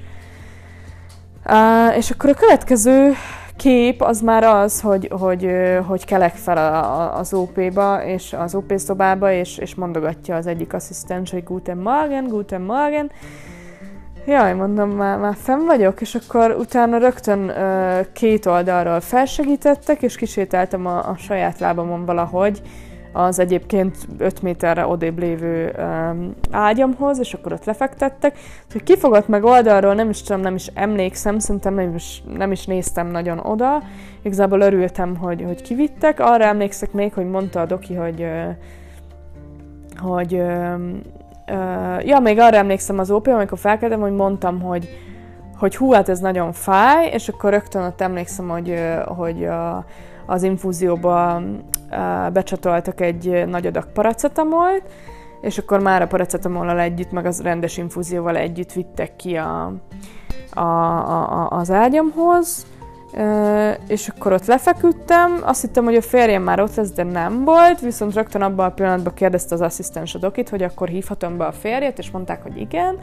Uh, 1.46 1.96
és 1.96 2.10
akkor 2.10 2.30
a 2.30 2.34
következő 2.34 3.12
kép 3.56 4.02
az 4.02 4.20
már 4.20 4.44
az, 4.44 4.80
hogy, 4.80 5.08
hogy, 5.18 5.50
hogy 5.86 6.04
kelek 6.04 6.34
fel 6.34 6.56
a, 6.56 7.18
az 7.18 7.34
OP-ba, 7.34 8.04
és 8.04 8.32
az 8.32 8.54
OP 8.54 8.72
szobába, 8.76 9.32
és, 9.32 9.58
és 9.58 9.74
mondogatja 9.74 10.36
az 10.36 10.46
egyik 10.46 10.72
asszisztens, 10.72 11.30
hogy 11.30 11.44
Guten 11.44 11.78
Morgen, 11.78 12.28
Guten 12.28 12.60
Morgen. 12.60 13.10
Jaj, 14.26 14.54
mondom, 14.54 14.90
már, 14.90 15.18
már 15.18 15.36
fenn 15.42 15.66
vagyok, 15.66 16.00
és 16.00 16.14
akkor 16.14 16.56
utána 16.58 16.98
rögtön 16.98 17.38
uh, 17.38 18.12
két 18.12 18.46
oldalról 18.46 19.00
felsegítettek, 19.00 20.02
és 20.02 20.16
kisétáltam 20.16 20.86
a, 20.86 21.08
a 21.08 21.16
saját 21.16 21.58
lábamon 21.58 22.04
valahogy, 22.04 22.62
az 23.12 23.38
egyébként 23.38 23.96
5 24.18 24.42
méterre 24.42 24.86
odébb 24.86 25.18
lévő 25.18 25.74
um, 25.78 26.34
ágyamhoz, 26.50 27.18
és 27.18 27.34
akkor 27.34 27.52
ott 27.52 27.64
lefektettek. 27.64 28.38
Hogy 28.72 28.82
kifogott 28.82 29.28
meg 29.28 29.44
oldalról, 29.44 29.94
nem 29.94 30.10
is 30.10 30.22
tudom, 30.22 30.40
nem 30.40 30.54
is 30.54 30.66
emlékszem, 30.74 31.38
szerintem 31.38 31.74
nem 31.74 31.94
is, 31.94 32.22
nem 32.36 32.52
is 32.52 32.66
néztem 32.66 33.06
nagyon 33.06 33.38
oda. 33.38 33.82
Igazából 34.22 34.60
örültem, 34.60 35.16
hogy, 35.16 35.42
hogy 35.46 35.62
kivittek. 35.62 36.20
Arra 36.20 36.44
emlékszek 36.44 36.92
még, 36.92 37.12
hogy 37.12 37.26
mondta 37.26 37.60
a 37.60 37.66
doki, 37.66 37.94
hogy, 37.94 38.26
hogy 39.96 40.32
ja, 42.04 42.18
még 42.22 42.38
arra 42.38 42.56
emlékszem 42.56 42.98
az 42.98 43.10
OP, 43.10 43.26
amikor 43.26 43.58
felkeltem, 43.58 44.00
hogy 44.00 44.12
mondtam, 44.12 44.60
hogy, 44.60 44.88
hogy 45.58 45.76
hú, 45.76 45.92
hát 45.92 46.08
ez 46.08 46.18
nagyon 46.18 46.52
fáj, 46.52 47.06
és 47.06 47.28
akkor 47.28 47.50
rögtön 47.50 47.82
ott 47.82 48.00
emlékszem, 48.00 48.48
hogy, 48.48 48.74
hogy 49.06 49.44
a, 49.44 49.84
az 50.26 50.42
infúzióba 50.42 51.42
becsatoltak 52.32 53.00
egy 53.00 53.46
nagy 53.46 53.66
adag 53.66 53.92
paracetamolt, 53.92 54.82
és 55.40 55.58
akkor 55.58 55.80
már 55.80 56.02
a 56.02 56.06
paracetamollal 56.06 56.80
együtt, 56.80 57.12
meg 57.12 57.26
az 57.26 57.42
rendes 57.42 57.76
infúzióval 57.76 58.36
együtt 58.36 58.72
vittek 58.72 59.16
ki 59.16 59.36
a, 59.36 59.72
a, 60.54 60.60
a, 60.60 61.48
az 61.50 61.70
ágyamhoz, 61.70 62.66
és 63.86 64.08
akkor 64.08 64.32
ott 64.32 64.46
lefeküdtem, 64.46 65.40
azt 65.44 65.60
hittem, 65.60 65.84
hogy 65.84 65.94
a 65.94 66.02
férjem 66.02 66.42
már 66.42 66.60
ott 66.60 66.74
lesz, 66.74 66.92
de 66.92 67.02
nem 67.02 67.44
volt, 67.44 67.80
viszont 67.80 68.14
rögtön 68.14 68.42
abban 68.42 68.66
a 68.66 68.72
pillanatban 68.72 69.14
kérdezte 69.14 69.54
az 69.54 69.60
asszisztens 69.60 70.14
a 70.14 70.18
dokit, 70.18 70.48
hogy 70.48 70.62
akkor 70.62 70.88
hívhatom 70.88 71.36
be 71.36 71.44
a 71.44 71.52
férjet, 71.52 71.98
és 71.98 72.10
mondták, 72.10 72.42
hogy 72.42 72.60
igen. 72.60 72.98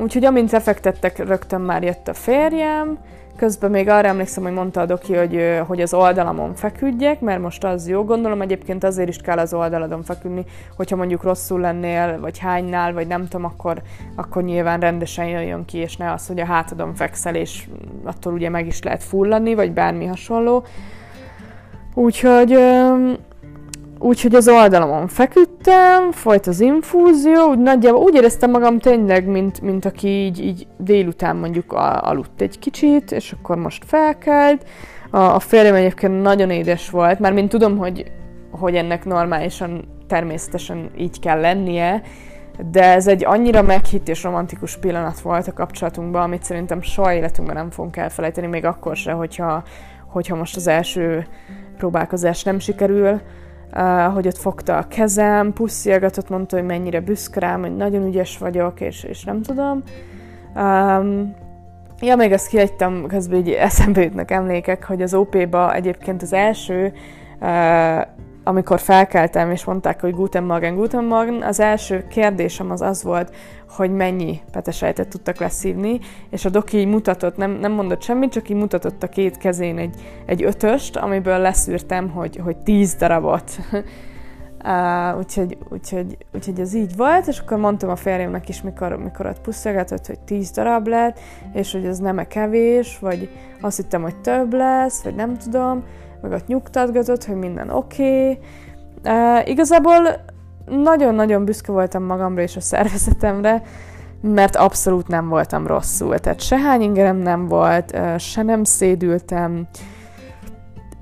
Úgyhogy 0.00 0.24
amint 0.24 0.50
lefektettek, 0.50 1.18
rögtön 1.18 1.60
már 1.60 1.82
jött 1.82 2.08
a 2.08 2.14
férjem, 2.14 2.98
Közben 3.36 3.70
még 3.70 3.88
arra 3.88 4.08
emlékszem, 4.08 4.42
hogy 4.42 4.52
mondta 4.52 4.80
a 4.80 4.86
doki, 4.86 5.14
hogy, 5.14 5.60
hogy 5.66 5.80
az 5.80 5.94
oldalamon 5.94 6.54
feküdjek, 6.54 7.20
mert 7.20 7.40
most 7.40 7.64
az 7.64 7.88
jó. 7.88 8.04
Gondolom 8.04 8.40
egyébként 8.40 8.84
azért 8.84 9.08
is 9.08 9.16
kell 9.16 9.38
az 9.38 9.54
oldaladon 9.54 10.02
feküdni, 10.02 10.44
hogyha 10.76 10.96
mondjuk 10.96 11.22
rosszul 11.22 11.60
lennél, 11.60 12.20
vagy 12.20 12.38
hánynál, 12.38 12.92
vagy 12.92 13.06
nem 13.06 13.28
tudom, 13.28 13.44
akkor, 13.44 13.82
akkor 14.16 14.42
nyilván 14.42 14.80
rendesen 14.80 15.26
jöjjön 15.26 15.64
ki, 15.64 15.78
és 15.78 15.96
ne 15.96 16.12
az, 16.12 16.26
hogy 16.26 16.40
a 16.40 16.44
hátadon 16.44 16.94
fekszel, 16.94 17.34
és 17.34 17.68
attól 18.04 18.32
ugye 18.32 18.48
meg 18.48 18.66
is 18.66 18.82
lehet 18.82 19.02
fulladni, 19.02 19.54
vagy 19.54 19.72
bármi 19.72 20.06
hasonló. 20.06 20.64
Úgyhogy 21.94 22.58
Úgyhogy 23.98 24.34
az 24.34 24.48
oldalamon 24.48 25.08
feküdtem, 25.08 26.12
folyt 26.12 26.46
az 26.46 26.60
infúzió, 26.60 27.48
úgy 27.48 27.58
nagyjából 27.58 28.00
úgy 28.00 28.14
éreztem 28.14 28.50
magam 28.50 28.78
tényleg, 28.78 29.26
mint, 29.26 29.60
mint 29.60 29.84
aki 29.84 30.08
így, 30.08 30.40
így 30.40 30.66
délután 30.78 31.36
mondjuk 31.36 31.72
aludt 31.72 32.40
egy 32.40 32.58
kicsit, 32.58 33.12
és 33.12 33.32
akkor 33.32 33.56
most 33.56 33.84
felkelt. 33.86 34.64
A, 35.10 35.18
a 35.18 35.38
férjem 35.38 35.74
egyébként 35.74 36.22
nagyon 36.22 36.50
édes 36.50 36.90
volt, 36.90 37.18
már 37.18 37.32
mint 37.32 37.48
tudom, 37.48 37.76
hogy, 37.76 38.12
hogy 38.50 38.74
ennek 38.74 39.04
normálisan, 39.04 39.84
természetesen 40.08 40.90
így 40.96 41.20
kell 41.20 41.40
lennie, 41.40 42.02
de 42.70 42.84
ez 42.84 43.06
egy 43.06 43.24
annyira 43.24 43.62
meghitt 43.62 44.08
és 44.08 44.22
romantikus 44.22 44.76
pillanat 44.76 45.20
volt 45.20 45.46
a 45.46 45.52
kapcsolatunkban, 45.52 46.22
amit 46.22 46.42
szerintem 46.42 46.82
soha 46.82 47.12
életünkben 47.12 47.56
nem 47.56 47.70
fogunk 47.70 47.96
elfelejteni, 47.96 48.46
még 48.46 48.64
akkor 48.64 48.96
se, 48.96 49.12
hogyha, 49.12 49.62
hogyha 50.06 50.36
most 50.36 50.56
az 50.56 50.66
első 50.66 51.26
próbálkozás 51.76 52.42
nem 52.42 52.58
sikerül 52.58 53.20
uh, 53.72 54.12
hogy 54.12 54.26
ott 54.26 54.36
fogta 54.36 54.76
a 54.76 54.86
kezem, 54.88 55.52
puszilgatott, 55.52 56.28
mondta, 56.28 56.56
hogy 56.56 56.66
mennyire 56.66 57.00
büszke 57.00 57.40
rám, 57.40 57.60
hogy 57.60 57.76
nagyon 57.76 58.06
ügyes 58.06 58.38
vagyok, 58.38 58.80
és, 58.80 59.04
és 59.04 59.24
nem 59.24 59.42
tudom. 59.42 59.82
Um, 60.56 61.34
ja, 62.00 62.16
még 62.16 62.32
azt 62.32 62.48
kihagytam, 62.48 63.06
közben 63.06 63.38
így 63.38 63.50
eszembe 63.50 64.02
jutnak 64.02 64.30
emlékek, 64.30 64.84
hogy 64.84 65.02
az 65.02 65.14
OP-ba 65.14 65.74
egyébként 65.74 66.22
az 66.22 66.32
első 66.32 66.92
uh, 67.40 68.02
amikor 68.44 68.80
felkeltem, 68.80 69.50
és 69.50 69.64
mondták, 69.64 70.00
hogy 70.00 70.14
Guten 70.14 70.44
Morgen, 70.44 70.74
Guten 70.74 71.04
Morgen, 71.04 71.42
az 71.42 71.60
első 71.60 72.06
kérdésem 72.08 72.70
az 72.70 72.80
az 72.80 73.02
volt, 73.02 73.34
hogy 73.68 73.90
mennyi 73.90 74.40
petesejtet 74.52 75.08
tudtak 75.08 75.36
leszívni, 75.36 76.00
és 76.30 76.44
a 76.44 76.48
doki 76.50 76.78
így 76.78 76.86
mutatott, 76.86 77.36
nem, 77.36 77.50
nem 77.50 77.72
mondott 77.72 78.02
semmit, 78.02 78.32
csak 78.32 78.48
így 78.48 78.56
mutatott 78.56 79.02
a 79.02 79.08
két 79.08 79.38
kezén 79.38 79.78
egy, 79.78 79.94
egy 80.26 80.42
ötöst, 80.42 80.96
amiből 80.96 81.38
leszűrtem, 81.38 82.10
hogy, 82.10 82.36
hogy 82.36 82.56
tíz 82.56 82.94
darabot. 82.94 83.50
Uh, 84.66 85.18
úgyhogy, 85.18 85.58
úgyhogy, 85.68 86.16
úgyhogy 86.34 86.60
ez 86.60 86.74
így 86.74 86.96
volt, 86.96 87.26
és 87.26 87.38
akkor 87.38 87.58
mondtam 87.58 87.90
a 87.90 87.96
férjemnek 87.96 88.48
is, 88.48 88.62
mikor, 88.62 88.96
mikor 88.96 89.26
ott 89.26 89.40
puszilgatott, 89.40 90.06
hogy 90.06 90.18
tíz 90.20 90.50
darab 90.50 90.86
lett, 90.86 91.18
és 91.52 91.72
hogy 91.72 91.84
ez 91.84 91.98
nem-e 91.98 92.26
kevés, 92.26 92.98
vagy 92.98 93.28
azt 93.60 93.76
hittem, 93.76 94.02
hogy 94.02 94.16
több 94.16 94.52
lesz, 94.52 95.02
vagy 95.02 95.14
nem 95.14 95.36
tudom 95.36 95.84
meg 96.24 96.32
ott 96.32 96.46
nyugtatgatott, 96.46 97.24
hogy 97.24 97.36
minden 97.36 97.70
oké. 97.70 98.30
Okay. 98.30 98.38
Uh, 99.04 99.48
igazából 99.48 100.24
nagyon-nagyon 100.66 101.44
büszke 101.44 101.72
voltam 101.72 102.02
magamra 102.02 102.42
és 102.42 102.56
a 102.56 102.60
szervezetemre, 102.60 103.62
mert 104.20 104.56
abszolút 104.56 105.08
nem 105.08 105.28
voltam 105.28 105.66
rosszul. 105.66 106.18
Tehát 106.18 106.40
se 106.40 106.58
hány 106.58 106.80
ingerem 106.80 107.16
nem 107.16 107.48
volt, 107.48 107.98
se 108.18 108.42
nem 108.42 108.64
szédültem, 108.64 109.68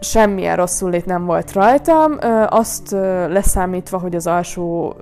semmilyen 0.00 0.56
rosszul 0.56 0.90
lét 0.90 1.06
nem 1.06 1.24
volt 1.24 1.52
rajtam, 1.52 2.18
azt 2.48 2.90
leszámítva, 3.28 3.98
hogy 3.98 4.14
az 4.14 4.26
alsó 4.26 4.96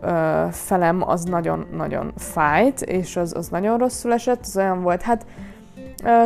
felem 0.50 1.08
az 1.08 1.24
nagyon-nagyon 1.24 2.12
fájt, 2.16 2.80
és 2.80 3.16
az, 3.16 3.34
az 3.36 3.48
nagyon 3.48 3.78
rosszul 3.78 4.12
esett, 4.12 4.40
az 4.42 4.56
olyan 4.56 4.82
volt, 4.82 5.02
hát 5.02 5.26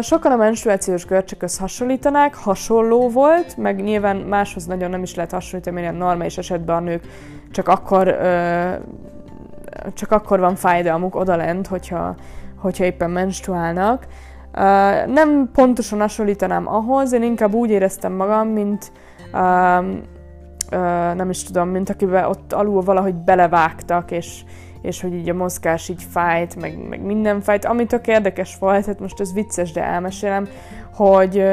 Sokan 0.00 0.32
a 0.32 0.36
menstruációs 0.36 1.06
görcsökhöz 1.06 1.58
hasonlítanák, 1.58 2.34
hasonló 2.34 3.08
volt, 3.08 3.56
meg 3.56 3.82
nyilván 3.82 4.16
máshoz 4.16 4.66
nagyon 4.66 4.90
nem 4.90 5.02
is 5.02 5.14
lehet 5.14 5.32
hasonlítani, 5.32 5.80
mert 5.80 5.98
normális 5.98 6.38
esetben 6.38 6.76
a 6.76 6.80
nők 6.80 7.04
csak 7.50 7.68
akkor, 7.68 8.16
csak 9.94 10.10
akkor 10.10 10.40
van 10.40 10.54
fájdalmuk 10.54 11.14
odalent, 11.14 11.66
hogyha, 11.66 12.14
hogyha 12.58 12.84
éppen 12.84 13.10
menstruálnak. 13.10 14.06
Nem 15.06 15.50
pontosan 15.52 16.00
hasonlítanám 16.00 16.68
ahhoz, 16.68 17.12
én 17.12 17.22
inkább 17.22 17.54
úgy 17.54 17.70
éreztem 17.70 18.12
magam, 18.12 18.48
mint 18.48 18.92
nem 21.14 21.30
is 21.30 21.42
tudom, 21.44 21.68
mint 21.68 21.90
akiben 21.90 22.24
ott 22.24 22.52
alul 22.52 22.82
valahogy 22.82 23.14
belevágtak, 23.14 24.10
és, 24.10 24.44
és 24.84 25.00
hogy 25.00 25.14
így 25.14 25.28
a 25.28 25.34
mozgás 25.34 25.88
így 25.88 26.02
fájt, 26.10 26.56
meg, 26.56 26.88
meg 26.88 27.00
minden 27.00 27.40
fájt. 27.40 27.64
Ami 27.64 27.86
tök 27.86 28.06
érdekes 28.06 28.56
volt, 28.58 28.86
hát 28.86 29.00
most 29.00 29.20
ez 29.20 29.32
vicces, 29.32 29.72
de 29.72 29.82
elmesélem, 29.82 30.48
hogy, 30.94 31.44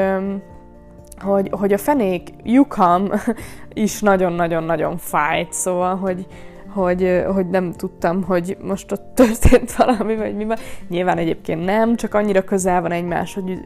hogy, 1.18 1.48
hogy 1.50 1.72
a 1.72 1.78
fenék 1.78 2.28
lyukam 2.42 3.10
is 3.72 4.00
nagyon-nagyon-nagyon 4.00 4.96
fájt, 4.96 5.52
szóval, 5.52 5.96
hogy, 5.96 6.26
hogy, 6.74 7.24
hogy 7.34 7.48
nem 7.48 7.72
tudtam, 7.72 8.22
hogy 8.22 8.56
most 8.62 8.92
ott 8.92 9.14
történt 9.14 9.72
valami, 9.84 10.16
vagy 10.16 10.36
mi 10.36 10.44
van. 10.44 10.56
Nyilván 10.88 11.18
egyébként 11.18 11.64
nem, 11.64 11.96
csak 11.96 12.14
annyira 12.14 12.44
közel 12.44 12.80
van 12.80 12.92
egymás, 12.92 13.34
hogy 13.34 13.58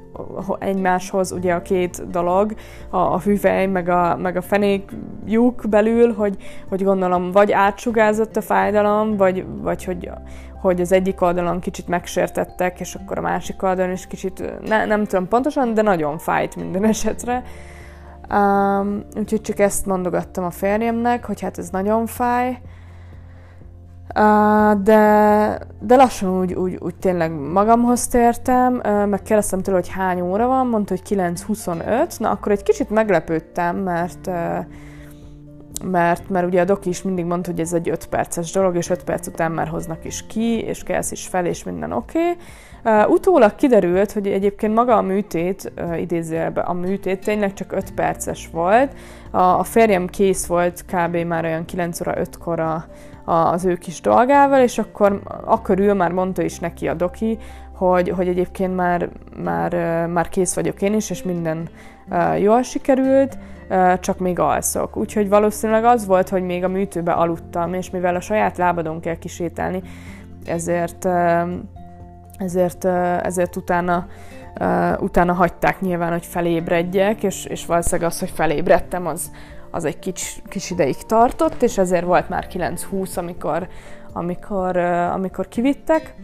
egymáshoz 0.59 1.33
ugye 1.33 1.55
a 1.55 1.63
két 1.63 2.11
dolog, 2.11 2.55
a, 2.91 2.97
a 2.97 3.19
hüvely, 3.19 3.67
meg 3.67 3.89
a, 3.89 4.17
meg 4.17 4.37
a 4.37 4.43
fenék 4.43 4.91
lyuk 5.27 5.63
belül, 5.69 6.15
hogy, 6.15 6.37
hogy 6.69 6.85
gondolom 6.85 7.31
vagy 7.31 7.53
átsugázott 7.53 8.37
a 8.37 8.43
fájdalom, 8.43 9.17
vagy, 9.17 9.45
vagy 9.63 9.85
hogy, 9.85 10.11
hogy 10.61 10.81
az 10.81 10.93
egyik 10.93 11.21
oldalon 11.21 11.61
kicsit 11.61 11.89
megsértettek, 11.89 12.81
és 12.81 12.95
akkor 12.95 13.19
a 13.19 13.21
másik 13.21 13.63
oldalon 13.63 13.93
is 13.93 14.07
kicsit, 14.07 14.53
ne, 14.67 14.85
nem 14.85 15.05
tudom 15.05 15.29
pontosan, 15.29 15.75
de 15.75 15.83
nagyon 15.83 16.19
fájt 16.19 16.57
minden 16.57 16.85
esetre. 16.95 17.43
Um, 18.31 19.05
úgyhogy 19.17 19.41
csak 19.41 19.59
ezt 19.59 19.87
mondogattam 19.87 20.45
a 20.45 20.51
férjemnek, 20.51 21.25
hogy 21.25 21.41
hát 21.41 21.59
ez 21.59 21.71
nagyon 21.71 22.07
fáj, 22.07 22.59
de, 24.83 25.59
de 25.81 25.97
lassan 25.97 26.41
úgy, 26.41 26.55
úgy, 26.55 26.77
úgy 26.81 26.95
tényleg 26.95 27.33
magamhoz 27.33 28.07
tértem, 28.07 28.81
meg 29.09 29.23
kérdeztem 29.23 29.63
tőle, 29.63 29.77
hogy 29.77 29.89
hány 29.89 30.21
óra 30.21 30.47
van, 30.47 30.67
mondta, 30.67 30.95
hogy 30.95 31.19
9.25, 31.19 32.19
na 32.19 32.31
akkor 32.31 32.53
egy 32.53 32.63
kicsit 32.63 32.91
meglepődtem, 32.91 33.77
mert 33.77 34.31
mert, 35.85 36.29
mert 36.29 36.47
ugye 36.47 36.61
a 36.61 36.65
doki 36.65 36.89
is 36.89 37.03
mindig 37.03 37.25
mondta, 37.25 37.51
hogy 37.51 37.61
ez 37.61 37.73
egy 37.73 37.89
5 37.89 38.07
perces 38.07 38.53
dolog, 38.53 38.77
és 38.77 38.91
5 38.91 39.05
perc 39.05 39.27
után 39.27 39.53
már 39.53 39.69
hoznak 39.69 40.05
is 40.05 40.27
ki, 40.27 40.61
és 40.61 40.83
kelsz 40.83 41.11
is 41.11 41.27
fel, 41.27 41.47
és 41.47 41.65
minden 41.65 41.93
oké. 41.93 42.19
Okay. 42.19 42.37
Uh, 42.85 43.11
utólag 43.11 43.55
kiderült, 43.55 44.13
hogy 44.13 44.27
egyébként 44.27 44.75
maga 44.75 44.97
a 44.97 45.03
műtét, 45.03 45.73
uh, 45.77 46.01
idézőjelben 46.01 46.65
a 46.65 46.73
műtét 46.73 47.25
tényleg 47.25 47.55
csak 47.55 47.73
5 47.73 47.95
perces 47.95 48.49
volt. 48.53 48.93
A, 49.31 49.41
a 49.41 49.63
férjem 49.63 50.07
kész 50.07 50.47
volt 50.47 50.85
kb. 50.85 51.17
már 51.17 51.45
olyan 51.45 51.65
9 51.65 52.01
óra 52.01 52.15
5-kor 52.17 52.61
a, 52.61 52.75
a, 52.75 52.85
az 53.27 53.65
ő 53.65 53.77
kis 53.77 54.01
dolgával, 54.01 54.61
és 54.61 54.79
akkor, 54.79 55.21
akkor 55.45 55.79
ő 55.79 55.93
már 55.93 56.13
mondta 56.13 56.43
is 56.43 56.59
neki 56.59 56.89
a 56.89 56.95
doki, 56.95 57.39
hogy, 57.73 58.09
hogy 58.09 58.29
egyébként 58.29 58.77
már, 58.77 59.09
már, 59.43 59.73
már 60.07 60.29
kész 60.29 60.55
vagyok 60.55 60.83
én 60.83 60.95
is, 60.95 61.11
és 61.11 61.23
minden 61.23 61.69
jól 62.39 62.63
sikerült, 62.63 63.39
csak 64.01 64.19
még 64.19 64.39
alszok. 64.39 64.97
Úgyhogy 64.97 65.29
valószínűleg 65.29 65.85
az 65.85 66.07
volt, 66.07 66.29
hogy 66.29 66.43
még 66.43 66.65
a 66.65 66.69
műtőbe 66.69 67.13
aludtam, 67.13 67.75
és 67.75 67.91
mivel 67.91 68.17
a 68.17 68.21
saját 68.21 68.57
lábadon 68.57 69.01
kell 69.01 69.17
kisétálni, 69.17 69.83
ezért 70.47 71.09
ezért, 72.39 72.85
ezért 73.25 73.57
utána, 73.57 74.07
utána 74.99 75.33
hagyták 75.33 75.81
nyilván, 75.81 76.13
hogy 76.13 76.27
felébredjek, 76.27 77.23
és, 77.23 77.45
és 77.45 77.67
valószínűleg 77.67 78.11
az, 78.11 78.19
hogy 78.19 78.31
felébredtem, 78.31 79.07
az, 79.07 79.31
az 79.71 79.85
egy 79.85 79.99
kis, 79.99 80.43
kis 80.49 80.71
ideig 80.71 80.97
tartott, 80.97 81.63
és 81.63 81.79
ezért 81.79 82.05
volt 82.05 82.29
már 82.29 82.47
9-20, 82.53 83.17
amikor, 83.17 83.69
amikor, 84.13 84.77
amikor 84.77 85.49
kivittek. 85.49 86.15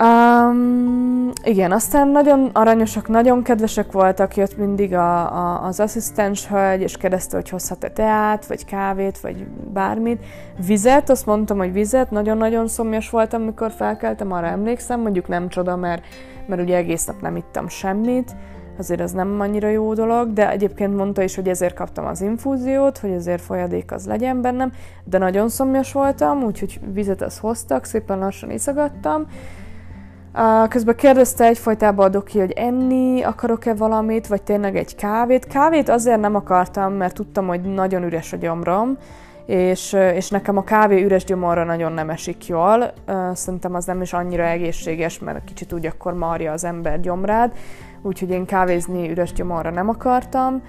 Um, 0.00 1.30
igen, 1.42 1.72
aztán 1.72 2.08
nagyon 2.08 2.50
aranyosak, 2.52 3.08
nagyon 3.08 3.42
kedvesek 3.42 3.92
voltak, 3.92 4.36
jött 4.36 4.56
mindig 4.56 4.94
a, 4.94 5.36
a, 5.36 5.64
az 5.64 5.80
asszisztens 5.80 6.46
hölgy, 6.46 6.80
és 6.80 6.96
kérdezte, 6.96 7.36
hogy 7.36 7.48
hozhat-e 7.48 7.90
teát, 7.90 8.46
vagy 8.46 8.64
kávét, 8.64 9.20
vagy 9.20 9.46
bármit. 9.72 10.24
Vizet, 10.66 11.10
azt 11.10 11.26
mondtam, 11.26 11.58
hogy 11.58 11.72
vizet, 11.72 12.10
nagyon-nagyon 12.10 12.68
szomjas 12.68 13.10
voltam, 13.10 13.42
amikor 13.42 13.70
felkeltem, 13.70 14.32
arra 14.32 14.46
emlékszem, 14.46 15.00
mondjuk 15.00 15.28
nem 15.28 15.48
csoda, 15.48 15.76
mert, 15.76 16.02
mert 16.46 16.62
ugye 16.62 16.76
egész 16.76 17.04
nap 17.04 17.20
nem 17.20 17.36
ittam 17.36 17.68
semmit, 17.68 18.36
azért 18.78 19.00
az 19.00 19.12
nem 19.12 19.40
annyira 19.40 19.68
jó 19.68 19.94
dolog, 19.94 20.32
de 20.32 20.50
egyébként 20.50 20.96
mondta 20.96 21.22
is, 21.22 21.34
hogy 21.34 21.48
ezért 21.48 21.74
kaptam 21.74 22.06
az 22.06 22.20
infúziót, 22.20 22.98
hogy 22.98 23.10
ezért 23.10 23.42
folyadék 23.42 23.92
az 23.92 24.06
legyen 24.06 24.40
bennem, 24.40 24.72
de 25.04 25.18
nagyon 25.18 25.48
szomjas 25.48 25.92
voltam, 25.92 26.42
úgyhogy 26.42 26.80
vizet 26.92 27.22
az 27.22 27.38
hoztak, 27.38 27.84
szépen 27.84 28.18
lassan 28.18 28.50
iszagattam, 28.50 29.26
Közben 30.68 30.96
kérdezte 30.96 31.44
egyfolytában 31.44 32.06
a 32.06 32.08
doki, 32.08 32.38
hogy 32.38 32.50
enni 32.50 33.22
akarok-e 33.22 33.74
valamit, 33.74 34.26
vagy 34.26 34.42
tényleg 34.42 34.76
egy 34.76 34.94
kávét. 34.94 35.46
Kávét 35.46 35.88
azért 35.88 36.20
nem 36.20 36.34
akartam, 36.34 36.92
mert 36.92 37.14
tudtam, 37.14 37.46
hogy 37.46 37.60
nagyon 37.60 38.02
üres 38.02 38.32
a 38.32 38.36
gyomrom, 38.36 38.98
és, 39.46 39.92
és 39.92 40.28
nekem 40.28 40.56
a 40.56 40.64
kávé 40.64 41.02
üres 41.02 41.24
gyomorra 41.24 41.64
nagyon 41.64 41.92
nem 41.92 42.10
esik 42.10 42.46
jól. 42.46 42.92
Szerintem 43.32 43.74
az 43.74 43.84
nem 43.84 44.02
is 44.02 44.12
annyira 44.12 44.42
egészséges, 44.42 45.18
mert 45.18 45.44
kicsit 45.44 45.72
úgy 45.72 45.86
akkor 45.86 46.14
marja 46.14 46.52
az 46.52 46.64
ember 46.64 47.00
gyomrád, 47.00 47.52
úgyhogy 48.08 48.30
én 48.30 48.44
kávézni 48.44 49.10
üres 49.10 49.32
gyomorra 49.32 49.70
nem 49.70 49.88
akartam. 49.88 50.62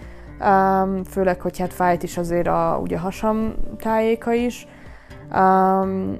Főleg, 1.09 1.41
hogy 1.41 1.59
hát 1.59 1.73
fájt 1.73 2.03
is 2.03 2.17
azért 2.17 2.47
a, 2.47 2.79
ugye 2.81 2.99
hasam 2.99 3.53
tájéka 3.77 4.33
is. 4.33 4.67
Um, 5.35 6.17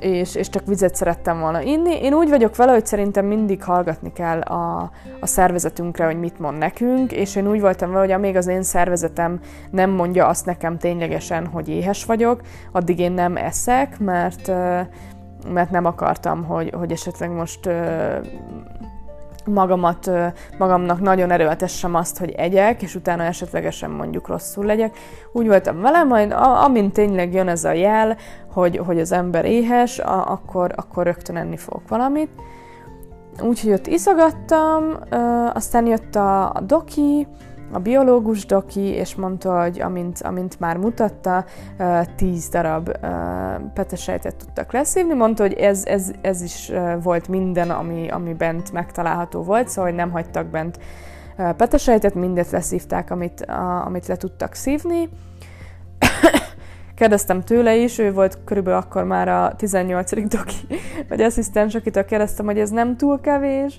és, 0.00 0.34
és 0.34 0.48
csak 0.48 0.66
vizet 0.66 0.94
szerettem 0.94 1.40
volna 1.40 1.60
inni. 1.60 2.02
Én 2.02 2.12
úgy 2.14 2.28
vagyok 2.28 2.56
vele, 2.56 2.72
hogy 2.72 2.86
szerintem 2.86 3.26
mindig 3.26 3.62
hallgatni 3.62 4.12
kell 4.12 4.40
a, 4.40 4.90
a 5.20 5.26
szervezetünkre, 5.26 6.04
hogy 6.04 6.18
mit 6.18 6.38
mond 6.38 6.58
nekünk, 6.58 7.12
és 7.12 7.36
én 7.36 7.48
úgy 7.48 7.60
voltam 7.60 7.88
vele, 7.88 8.00
hogy 8.00 8.10
amíg 8.10 8.36
az 8.36 8.46
én 8.46 8.62
szervezetem 8.62 9.40
nem 9.70 9.90
mondja 9.90 10.26
azt 10.26 10.46
nekem 10.46 10.78
ténylegesen, 10.78 11.46
hogy 11.46 11.68
éhes 11.68 12.04
vagyok, 12.04 12.40
addig 12.72 12.98
én 12.98 13.12
nem 13.12 13.36
eszek, 13.36 13.98
mert, 13.98 14.48
mert 15.52 15.70
nem 15.70 15.84
akartam, 15.84 16.44
hogy, 16.44 16.72
hogy 16.76 16.92
esetleg 16.92 17.30
most 17.30 17.68
magamat, 19.46 20.10
magamnak 20.58 21.00
nagyon 21.00 21.30
erőltessem 21.30 21.94
azt, 21.94 22.18
hogy 22.18 22.30
egyek, 22.30 22.82
és 22.82 22.94
utána 22.94 23.22
esetlegesen 23.22 23.90
mondjuk 23.90 24.28
rosszul 24.28 24.64
legyek. 24.64 24.96
Úgy 25.32 25.46
voltam 25.46 25.80
vele, 25.80 26.02
majd 26.02 26.32
amint 26.64 26.92
tényleg 26.92 27.32
jön 27.32 27.48
ez 27.48 27.64
a 27.64 27.72
jel, 27.72 28.16
hogy, 28.52 28.76
hogy 28.76 29.00
az 29.00 29.12
ember 29.12 29.44
éhes, 29.44 29.98
akkor, 29.98 30.72
akkor 30.76 31.04
rögtön 31.04 31.36
enni 31.36 31.56
fogok 31.56 31.88
valamit. 31.88 32.30
Úgyhogy 33.42 33.72
ott 33.72 33.86
iszogattam, 33.86 34.84
aztán 35.54 35.86
jött 35.86 36.14
a 36.14 36.62
doki, 36.66 37.26
a 37.72 37.78
biológus 37.78 38.46
doki, 38.46 38.80
és 38.80 39.14
mondta, 39.14 39.62
hogy 39.62 39.80
amint, 39.80 40.20
amint 40.22 40.60
már 40.60 40.76
mutatta, 40.76 41.44
tíz 42.16 42.48
darab 42.48 42.90
petesejtet 43.74 44.36
tudtak 44.36 44.72
leszívni. 44.72 45.14
Mondta, 45.14 45.42
hogy 45.42 45.52
ez, 45.52 45.84
ez, 45.84 46.10
ez 46.20 46.42
is 46.42 46.72
volt 47.02 47.28
minden, 47.28 47.70
ami, 47.70 48.08
ami 48.08 48.34
bent 48.34 48.72
megtalálható 48.72 49.42
volt, 49.42 49.68
szóval 49.68 49.90
nem 49.90 50.10
hagytak 50.10 50.46
bent 50.46 50.78
petesejtet, 51.36 52.14
mindet 52.14 52.50
leszívták, 52.50 53.10
amit, 53.10 53.44
amit 53.84 54.06
le 54.06 54.16
tudtak 54.16 54.54
szívni. 54.54 55.08
Kérdeztem 56.96 57.42
tőle 57.42 57.76
is, 57.76 57.98
ő 57.98 58.12
volt 58.12 58.38
körülbelül 58.44 58.78
akkor 58.78 59.04
már 59.04 59.28
a 59.28 59.54
18. 59.56 60.10
doki, 60.28 60.56
vagy 61.08 61.20
asszisztens, 61.20 61.74
akitől 61.74 62.04
kérdeztem, 62.04 62.46
hogy 62.46 62.58
ez 62.58 62.70
nem 62.70 62.96
túl 62.96 63.20
kevés, 63.20 63.78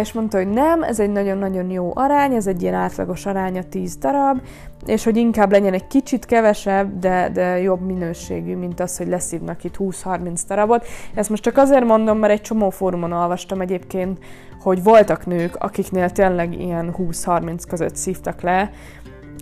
és 0.00 0.12
mondta, 0.12 0.36
hogy 0.36 0.48
nem, 0.48 0.82
ez 0.82 1.00
egy 1.00 1.10
nagyon-nagyon 1.10 1.70
jó 1.70 1.92
arány, 1.94 2.34
ez 2.34 2.46
egy 2.46 2.62
ilyen 2.62 2.74
átlagos 2.74 3.26
aránya 3.26 3.62
10 3.62 3.96
darab, 3.96 4.40
és 4.86 5.04
hogy 5.04 5.16
inkább 5.16 5.50
legyen 5.50 5.72
egy 5.72 5.86
kicsit 5.86 6.24
kevesebb, 6.24 6.98
de, 6.98 7.30
de 7.32 7.60
jobb 7.60 7.80
minőségű, 7.80 8.56
mint 8.56 8.80
az, 8.80 8.96
hogy 8.96 9.08
leszívnak 9.08 9.64
itt 9.64 9.74
20-30 9.78 10.40
darabot. 10.48 10.86
Ezt 11.14 11.30
most 11.30 11.42
csak 11.42 11.56
azért 11.56 11.84
mondom, 11.84 12.18
mert 12.18 12.32
egy 12.32 12.40
csomó 12.40 12.70
fórumon 12.70 13.12
olvastam 13.12 13.60
egyébként, 13.60 14.18
hogy 14.62 14.82
voltak 14.82 15.26
nők, 15.26 15.56
akiknél 15.58 16.10
tényleg 16.10 16.60
ilyen 16.60 16.94
20-30 16.98 17.62
között 17.68 17.96
szívtak 17.96 18.40
le, 18.40 18.70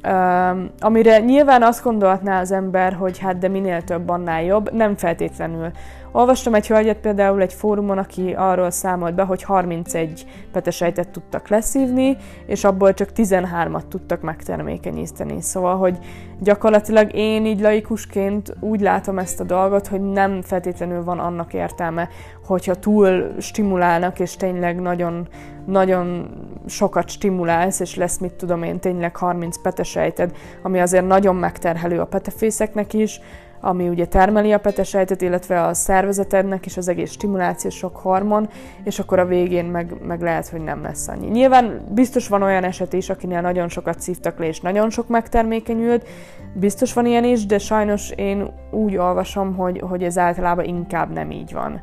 Um, 0.09 0.71
amire 0.81 1.19
nyilván 1.19 1.63
azt 1.63 1.83
gondolhatná 1.83 2.41
az 2.41 2.53
ember, 2.53 2.93
hogy 2.93 3.19
hát 3.19 3.39
de 3.39 3.49
minél 3.49 3.83
több, 3.83 4.09
annál 4.09 4.43
jobb, 4.43 4.73
nem 4.73 4.97
feltétlenül. 4.97 5.71
Olvastam 6.17 6.55
egy 6.55 6.67
hölgyet 6.67 6.97
például 6.97 7.41
egy 7.43 7.53
fórumon, 7.53 7.99
aki 7.99 8.35
arról 8.37 8.71
számolt 8.71 9.15
be, 9.15 9.23
hogy 9.23 9.43
31 9.43 10.27
petesejtet 10.53 11.09
tudtak 11.09 11.49
leszívni, 11.49 12.17
és 12.47 12.65
abból 12.65 12.95
csak 12.95 13.09
13-at 13.15 13.89
tudtak 13.89 14.21
megtermékenyíteni. 14.21 15.41
Szóval, 15.41 15.77
hogy 15.77 15.99
gyakorlatilag 16.41 17.15
én 17.15 17.47
így 17.47 17.61
laikusként 17.61 18.57
úgy 18.61 18.81
látom 18.81 19.19
ezt 19.19 19.41
a 19.41 19.45
dolgot, 19.45 19.87
hogy 19.87 20.01
nem 20.01 20.43
feltétlenül 20.43 21.05
van 21.05 21.19
annak 21.19 21.55
értelme, 21.55 22.09
hogyha 22.47 22.75
túl 22.75 23.35
stimulálnak, 23.39 24.21
és 24.21 24.37
tényleg 24.37 24.81
nagyon, 24.81 25.29
nagyon 25.67 26.31
sokat 26.67 27.09
stimulálsz, 27.09 27.81
és 27.81 27.97
lesz, 27.97 28.19
mit 28.19 28.33
tudom 28.33 28.63
én, 28.63 28.79
tényleg 28.79 29.17
30 29.17 29.63
petesejted, 29.63 30.37
ami 30.63 30.81
azért 30.81 31.07
nagyon 31.07 31.37
megterhelő 31.37 32.01
a 32.01 32.07
petefészeknek 32.07 32.93
is, 32.93 33.21
ami 33.65 33.89
ugye 33.89 34.07
termeli 34.07 34.53
a 34.53 34.59
petesejtet, 34.59 35.23
illetve 35.23 35.63
a 35.63 35.75
szervezetednek 35.75 36.67
és 36.67 36.77
az 36.77 36.89
egész 36.89 37.11
stimuláció 37.11 37.71
sok 37.71 37.97
hormon, 37.97 38.49
és 38.85 38.99
akkor 38.99 39.19
a 39.19 39.27
végén 39.27 39.65
meg, 39.65 39.95
meg 40.07 40.21
lehet, 40.21 40.49
hogy 40.49 40.61
nem 40.61 40.83
lesz 40.83 41.09
annyi. 41.09 41.27
Nyilván 41.27 41.81
biztos 41.91 42.29
van 42.29 42.43
olyan 42.43 42.65
eset 42.65 42.93
is, 42.93 43.11
akinél 43.11 43.41
nagyon 43.41 43.69
sokat 43.69 44.01
szívtak 44.01 44.39
le, 44.39 44.47
és 44.47 44.61
nagyon 44.61 44.91
sok 44.91 45.09
megtermékenyült, 45.09 46.09
biztos 46.55 46.93
van 46.93 47.07
ilyen 47.07 47.25
is, 47.25 47.47
de 47.47 47.59
sajnos 47.59 48.11
én 48.11 48.51
úgy 48.71 48.97
olvasom, 48.97 49.55
hogy, 49.57 49.81
hogy 49.89 50.03
ez 50.03 50.19
általában 50.19 50.65
inkább 50.65 51.13
nem 51.13 51.31
így 51.31 51.53
van. 51.53 51.83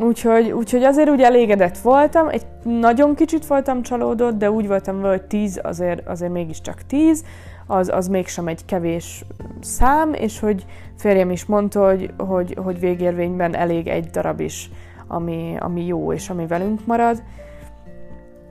Úgyhogy, 0.00 0.50
úgyhogy 0.50 0.82
azért 0.82 1.10
úgy 1.10 1.20
elégedett 1.20 1.78
voltam, 1.78 2.28
egy 2.28 2.46
nagyon 2.62 3.14
kicsit 3.14 3.46
voltam 3.46 3.82
csalódott, 3.82 4.38
de 4.38 4.50
úgy 4.50 4.66
voltam 4.66 5.00
hogy 5.00 5.22
10 5.22 5.60
azért, 5.62 6.08
azért 6.08 6.32
mégiscsak 6.32 6.82
10, 6.86 7.24
az, 7.68 7.88
az 7.88 8.08
mégsem 8.08 8.48
egy 8.48 8.64
kevés 8.64 9.24
szám, 9.60 10.12
és 10.14 10.40
hogy 10.40 10.66
férjem 10.96 11.30
is 11.30 11.44
mondta, 11.44 11.86
hogy, 11.86 12.12
hogy, 12.16 12.56
hogy 12.62 12.80
végérvényben 12.80 13.54
elég 13.54 13.86
egy 13.86 14.06
darab 14.06 14.40
is, 14.40 14.70
ami, 15.06 15.56
ami 15.58 15.86
jó, 15.86 16.12
és 16.12 16.30
ami 16.30 16.46
velünk 16.46 16.86
marad. 16.86 17.22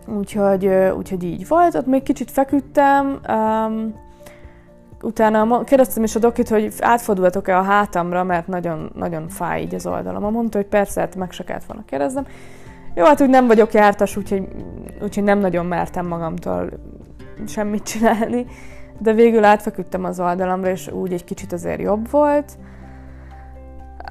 Úgyhogy, 0.07 0.65
úgyhogy 0.97 1.23
így 1.23 1.47
volt, 1.47 1.75
ott 1.75 1.85
még 1.85 2.03
kicsit 2.03 2.31
feküdtem, 2.31 3.19
um, 3.29 3.93
utána 5.01 5.63
kérdeztem 5.63 6.03
is 6.03 6.15
a 6.15 6.19
dokit, 6.19 6.49
hogy 6.49 6.73
átfordulhatok-e 6.79 7.57
a 7.57 7.61
hátamra, 7.61 8.23
mert 8.23 8.47
nagyon, 8.47 8.91
nagyon 8.95 9.29
fáj 9.29 9.61
így 9.61 9.75
az 9.75 9.85
oldalam. 9.85 10.31
Mondta, 10.31 10.57
hogy 10.57 10.67
persze, 10.67 10.99
hát 10.99 11.15
meg 11.15 11.31
se 11.31 11.43
kellett 11.43 11.65
volna 11.65 11.83
kérdeznem. 11.85 12.25
Jó, 12.95 13.05
hát 13.05 13.21
úgy 13.21 13.29
nem 13.29 13.47
vagyok 13.47 13.73
jártas, 13.73 14.15
úgyhogy, 14.15 14.47
úgyhogy 15.01 15.23
nem 15.23 15.39
nagyon 15.39 15.65
mertem 15.65 16.07
magamtól 16.07 16.69
semmit 17.47 17.83
csinálni 17.83 18.45
de 18.99 19.13
végül 19.13 19.43
átfeküdtem 19.43 20.03
az 20.03 20.19
oldalamra, 20.19 20.69
és 20.69 20.87
úgy 20.87 21.13
egy 21.13 21.23
kicsit 21.23 21.53
azért 21.53 21.81
jobb 21.81 22.09
volt. 22.09 22.57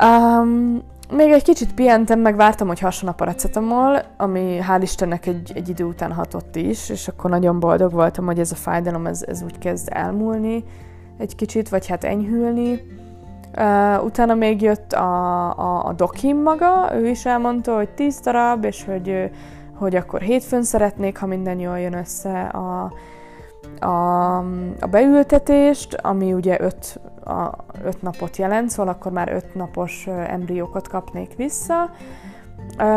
Um, 0.03 0.83
még 1.11 1.31
egy 1.31 1.43
kicsit 1.43 1.75
pihentem, 1.75 2.21
meg 2.21 2.37
vártam, 2.37 2.67
hogy 2.67 2.81
hasson 2.81 3.09
a 3.09 3.13
paracetamol, 3.13 4.03
ami 4.17 4.59
hál' 4.69 4.79
Istennek 4.83 5.27
egy, 5.27 5.53
egy 5.55 5.69
idő 5.69 5.85
után 5.85 6.13
hatott 6.13 6.57
is, 6.57 6.89
és 6.89 7.09
akkor 7.09 7.31
nagyon 7.31 7.61
boldog 7.61 7.93
voltam, 7.93 8.25
hogy 8.25 8.39
ez 8.39 8.53
a 8.53 8.55
fájdalom, 8.55 9.07
ez, 9.07 9.25
ez 9.27 9.43
úgy 9.43 9.59
kezd 9.59 9.89
elmúlni 9.93 10.65
egy 11.19 11.37
kicsit, 11.37 11.69
vagy 11.69 11.87
hát 11.87 12.05
enyhülni. 12.05 12.73
Uh, 13.59 14.05
utána 14.05 14.35
még 14.35 14.63
jött 14.63 14.93
a, 14.93 15.51
a, 15.59 15.87
a 15.87 15.93
dokim 15.93 16.43
maga, 16.43 16.91
ő 16.95 17.09
is 17.09 17.27
elmondta, 17.27 17.77
hogy 17.77 17.89
10 17.89 18.21
darab, 18.21 18.65
és 18.65 18.85
hogy, 18.85 19.31
hogy 19.75 19.97
akkor 19.97 20.21
hétfőn 20.21 20.63
szeretnék, 20.63 21.19
ha 21.19 21.27
minden 21.27 21.59
jól 21.59 21.79
jön 21.79 21.95
össze 21.95 22.43
a, 22.43 22.93
a, 23.81 24.37
a 24.81 24.87
beültetést, 24.91 25.95
ami 25.95 26.33
ugye 26.33 26.61
5 26.61 27.01
a 27.25 27.51
öt 27.85 28.03
napot 28.03 28.37
jelent, 28.37 28.71
szóval 28.71 28.95
akkor 28.95 29.13
már 29.13 29.33
öt 29.33 29.55
napos 29.55 30.07
embriókat 30.07 30.89
kapnék 30.89 31.35
vissza. 31.37 31.91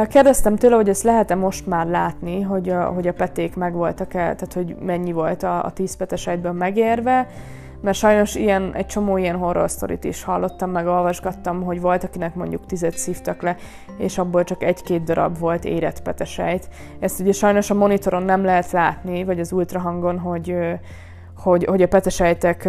Kérdeztem 0.07 0.55
tőle, 0.55 0.75
hogy 0.75 0.89
ezt 0.89 1.03
lehet-e 1.03 1.35
most 1.35 1.67
már 1.67 1.87
látni, 1.87 2.41
hogy 2.41 2.69
a, 2.69 2.83
hogy 2.83 3.07
a 3.07 3.13
peték 3.13 3.55
megvoltak-e, 3.55 4.17
tehát 4.17 4.53
hogy 4.53 4.75
mennyi 4.81 5.11
volt 5.11 5.43
a, 5.43 5.65
a 5.65 5.71
10 5.71 5.95
petes 5.95 6.27
egyben 6.27 6.55
megérve, 6.55 7.27
mert 7.81 7.97
sajnos 7.97 8.35
ilyen, 8.35 8.71
egy 8.73 8.85
csomó 8.85 9.17
ilyen 9.17 9.35
horror 9.35 9.69
sztorit 9.69 10.03
is 10.03 10.23
hallottam, 10.23 10.71
meg 10.71 10.87
olvasgattam, 10.87 11.63
hogy 11.63 11.81
volt, 11.81 12.03
akinek 12.03 12.35
mondjuk 12.35 12.65
tizet 12.65 12.97
szívtak 12.97 13.41
le, 13.41 13.55
és 13.97 14.17
abból 14.17 14.43
csak 14.43 14.63
egy-két 14.63 15.03
darab 15.03 15.37
volt 15.37 15.65
érett 15.65 16.01
petesejt. 16.01 16.69
Ezt 16.99 17.19
ugye 17.19 17.31
sajnos 17.31 17.69
a 17.69 17.73
monitoron 17.73 18.23
nem 18.23 18.43
lehet 18.43 18.71
látni, 18.71 19.23
vagy 19.23 19.39
az 19.39 19.51
ultrahangon, 19.51 20.19
hogy, 20.19 20.55
hogy, 21.37 21.65
hogy 21.65 21.81
a 21.81 21.87
petesejtek 21.87 22.67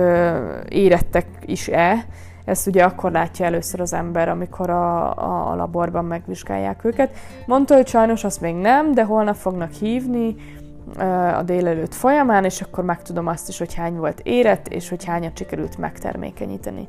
érettek 0.68 1.26
is-e, 1.44 2.04
ezt 2.44 2.66
ugye 2.66 2.84
akkor 2.84 3.10
látja 3.12 3.46
először 3.46 3.80
az 3.80 3.92
ember, 3.92 4.28
amikor 4.28 4.70
a, 4.70 5.50
a, 5.50 5.54
laborban 5.54 6.04
megvizsgálják 6.04 6.84
őket. 6.84 7.10
Mondta, 7.46 7.74
hogy 7.74 7.86
sajnos 7.86 8.24
azt 8.24 8.40
még 8.40 8.54
nem, 8.54 8.92
de 8.92 9.04
holnap 9.04 9.34
fognak 9.34 9.72
hívni 9.72 10.34
a 11.36 11.42
délelőtt 11.42 11.94
folyamán, 11.94 12.44
és 12.44 12.60
akkor 12.60 12.84
megtudom 12.84 13.26
azt 13.26 13.48
is, 13.48 13.58
hogy 13.58 13.74
hány 13.74 13.96
volt 13.96 14.20
érett, 14.22 14.68
és 14.68 14.88
hogy 14.88 15.04
hányat 15.04 15.36
sikerült 15.36 15.78
megtermékenyíteni. 15.78 16.88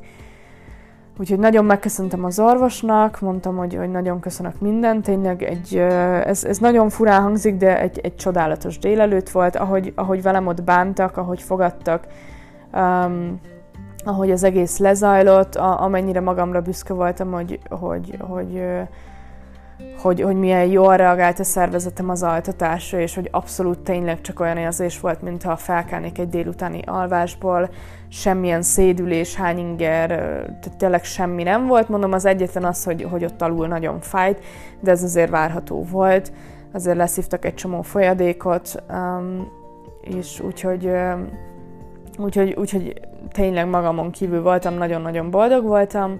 Úgyhogy 1.19 1.39
nagyon 1.39 1.65
megköszöntem 1.65 2.23
az 2.23 2.39
orvosnak, 2.39 3.19
mondtam, 3.19 3.57
hogy, 3.57 3.75
hogy 3.75 3.91
nagyon 3.91 4.19
köszönök 4.19 4.59
mindent, 4.59 5.03
tényleg 5.03 5.43
egy, 5.43 5.77
ez, 6.25 6.43
ez 6.43 6.57
nagyon 6.57 6.89
furán 6.89 7.21
hangzik, 7.21 7.55
de 7.55 7.79
egy, 7.79 7.99
egy 7.99 8.15
csodálatos 8.15 8.79
délelőtt 8.79 9.29
volt, 9.29 9.55
ahogy, 9.55 9.93
ahogy 9.95 10.21
velem 10.21 10.47
ott 10.47 10.63
bántak, 10.63 11.17
ahogy 11.17 11.41
fogadtak, 11.41 12.07
um, 12.73 13.39
ahogy 14.03 14.31
az 14.31 14.43
egész 14.43 14.77
lezajlott, 14.77 15.55
a, 15.55 15.81
amennyire 15.81 16.19
magamra 16.19 16.61
büszke 16.61 16.93
voltam, 16.93 17.31
hogy, 17.31 17.59
hogy, 17.69 18.17
hogy, 18.19 18.61
hogy, 18.61 18.63
hogy 20.01 20.25
milyen 20.35 20.65
jól 20.65 20.95
reagált 20.95 21.39
a 21.39 21.43
szervezetem 21.43 22.09
az 22.09 22.23
altatásra, 22.23 22.99
és 22.99 23.15
hogy 23.15 23.27
abszolút 23.31 23.79
tényleg 23.79 24.21
csak 24.21 24.39
olyan 24.39 24.57
érzés 24.57 24.99
volt, 24.99 25.21
mintha 25.21 25.55
felkelnék 25.55 26.17
egy 26.17 26.29
délutáni 26.29 26.81
alvásból, 26.85 27.69
semmilyen 28.09 28.61
szédülés, 28.61 29.35
hányinger, 29.35 30.07
tehát 30.45 30.77
tényleg 30.77 31.03
semmi 31.03 31.43
nem 31.43 31.67
volt. 31.67 31.89
Mondom, 31.89 32.11
az 32.11 32.25
egyetlen 32.25 32.63
az, 32.63 32.83
hogy, 32.83 33.07
hogy 33.09 33.23
ott 33.23 33.41
alul 33.41 33.67
nagyon 33.67 33.99
fájt, 33.99 34.39
de 34.79 34.91
ez 34.91 35.03
azért 35.03 35.29
várható 35.29 35.83
volt. 35.83 36.31
Azért 36.73 36.97
leszívtak 36.97 37.45
egy 37.45 37.53
csomó 37.53 37.81
folyadékot, 37.81 38.83
um, 38.89 39.51
és 40.01 40.39
úgyhogy, 40.39 40.91
úgyhogy, 42.17 42.53
úgyhogy 42.57 42.93
tényleg 43.31 43.69
magamon 43.69 44.11
kívül 44.11 44.41
voltam, 44.41 44.73
nagyon-nagyon 44.73 45.29
boldog 45.29 45.63
voltam. 45.63 46.19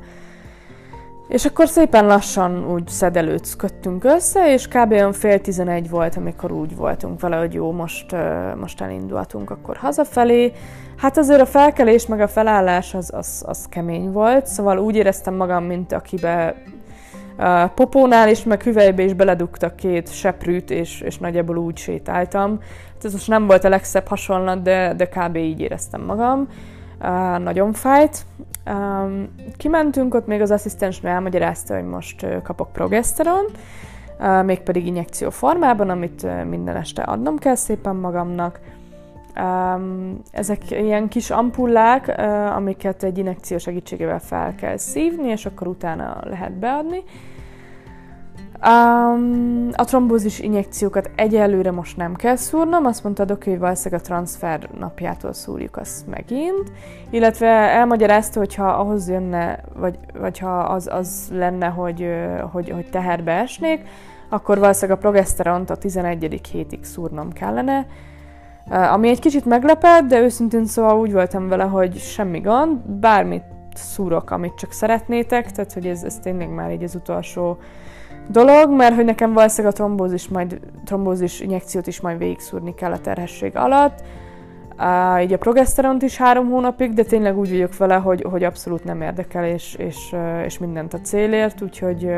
És 1.32 1.46
akkor 1.46 1.68
szépen 1.68 2.06
lassan 2.06 2.72
úgy 2.74 2.88
szedelőcködtünk 2.88 4.04
össze, 4.04 4.54
és 4.54 4.68
kb. 4.68 4.92
olyan 4.92 5.14
fél 5.14 5.42
tizenegy 5.42 5.90
volt, 5.90 6.16
amikor 6.16 6.52
úgy 6.52 6.76
voltunk 6.76 7.20
vele, 7.20 7.38
hogy 7.38 7.54
jó, 7.54 7.72
most, 7.72 8.16
most 8.60 8.82
elindultunk 8.82 9.50
akkor 9.50 9.78
hazafelé. 9.78 10.52
Hát 10.98 11.18
azért 11.18 11.42
a 11.42 11.46
felkelés 11.46 12.08
meg 12.08 12.22
a 12.22 12.28
felállás 12.28 12.94
az, 12.94 13.14
az, 13.14 13.44
az 13.48 13.66
kemény 13.70 14.12
volt, 14.12 14.48
szóval 14.48 14.78
úgy 14.78 14.96
éreztem 14.96 15.34
magam, 15.34 15.64
mint 15.64 15.92
akibe 15.92 16.56
a 17.38 17.68
popónál 17.68 18.30
is, 18.30 18.44
meg 18.44 18.64
hüvelybe 18.64 19.04
is 19.04 19.14
beledugtak 19.14 19.76
két 19.76 20.14
seprűt, 20.14 20.72
és, 20.72 21.02
és 21.02 21.18
nagyjából 21.18 21.58
úgy 21.58 21.78
sétáltam. 21.78 22.60
Hát 22.94 23.06
ez 23.06 23.12
most 23.12 23.28
nem 23.28 23.48
volt 23.48 23.64
a 23.64 23.70
legszebb 23.70 24.08
hasonlat, 24.08 24.62
de, 24.62 24.94
de 24.94 25.06
kb. 25.06 25.36
így 25.36 25.60
éreztem 25.60 26.02
magam. 26.02 26.48
Nagyon 27.38 27.74
fájt. 27.74 28.26
Kimentünk, 29.58 30.14
ott 30.14 30.28
még 30.28 30.42
az 30.42 30.52
asszisztens 30.52 31.00
elmagyarázta, 31.04 31.76
hogy 31.76 31.86
most 31.86 32.26
kapok 32.44 32.72
progeszteron, 32.72 33.46
mégpedig 34.46 34.86
injekció 34.86 35.30
formában, 35.30 35.90
amit 35.90 36.28
minden 36.50 36.76
este 36.76 37.02
adnom 37.02 37.38
kell 37.38 37.56
szépen 37.56 37.96
magamnak. 37.96 38.60
Ezek 40.32 40.72
ilyen 40.72 41.08
kis 41.08 41.30
ampullák, 41.30 42.22
amiket 42.56 43.04
egy 43.04 43.18
injekció 43.18 43.58
segítségével 43.58 44.20
fel 44.20 44.56
kell 44.56 44.78
szívni, 44.78 45.28
és 45.28 45.46
akkor 45.46 45.68
utána 45.68 46.18
lehet 46.24 46.52
beadni. 46.52 47.04
Um, 48.68 49.70
a 49.74 49.84
trombózis 49.84 50.40
injekciókat 50.40 51.12
egyelőre 51.16 51.72
most 51.72 51.98
nem 51.98 52.16
kell 52.16 52.36
szúrnom, 52.36 52.86
azt 52.86 53.04
mondta 53.04 53.24
a 53.24 53.38
hogy 53.44 53.60
valószínűleg 53.60 54.04
a 54.04 54.06
transfer 54.06 54.70
napjától 54.80 55.34
szúrjuk 55.34 55.78
azt 55.78 56.08
megint, 56.08 56.72
illetve 57.10 57.48
elmagyarázta, 57.48 58.40
hogyha 58.40 58.68
ahhoz 58.68 59.10
jönne, 59.10 59.60
vagy, 59.76 59.98
vagy 60.20 60.40
ha 60.40 60.60
az, 60.60 60.88
az 60.92 61.30
lenne, 61.32 61.68
hogy, 61.68 62.08
hogy, 62.52 62.70
hogy 62.70 62.90
teherbe 62.90 63.32
esnék, 63.32 63.88
akkor 64.30 64.60
valószínűleg 64.60 64.98
a 64.98 65.02
progeszteront 65.02 65.70
a 65.70 65.76
11. 65.76 66.42
hétig 66.52 66.84
szúrnom 66.84 67.32
kellene, 67.32 67.86
ami 68.70 69.10
egy 69.10 69.20
kicsit 69.20 69.46
meglepett, 69.46 70.08
de 70.08 70.20
őszintén 70.20 70.66
szóval 70.66 71.00
úgy 71.00 71.12
voltam 71.12 71.48
vele, 71.48 71.64
hogy 71.64 71.98
semmi 71.98 72.40
gond, 72.40 72.78
bármit 72.78 73.44
szúrok, 73.74 74.32
amit 74.32 74.56
csak 74.56 74.72
szeretnétek, 74.72 75.52
tehát 75.52 75.74
hogy 75.74 75.86
ez, 75.86 76.04
ez 76.04 76.20
tényleg 76.20 76.50
már 76.50 76.72
így 76.72 76.84
az 76.84 76.96
utolsó 76.96 77.58
dolog, 78.32 78.72
mert 78.72 78.96
hogy 78.96 79.06
nekem 79.06 79.34
valószínűleg 79.34 79.74
a 79.74 79.78
trombózis, 79.78 80.28
majd, 80.28 80.60
trombózis 80.86 81.40
injekciót 81.40 81.88
is 81.88 82.02
majd 82.02 82.18
végigszúrni 82.18 82.74
kell 82.74 82.92
a 82.92 83.00
terhesség 83.00 83.56
alatt. 83.56 84.00
Uh, 84.78 85.22
így 85.22 85.34
a 85.34 85.38
progeszteront 85.38 86.02
is 86.02 86.18
három 86.18 86.50
hónapig, 86.50 86.94
de 86.94 87.04
tényleg 87.04 87.38
úgy 87.38 87.50
vagyok 87.50 87.78
vele, 87.78 87.96
hogy, 87.96 88.26
hogy 88.30 88.44
abszolút 88.44 88.84
nem 88.84 89.02
érdekel, 89.02 89.46
és, 89.46 89.76
és, 89.76 90.16
és 90.46 90.58
mindent 90.58 90.94
a 90.94 91.02
célért, 91.02 91.62
úgyhogy, 91.62 92.12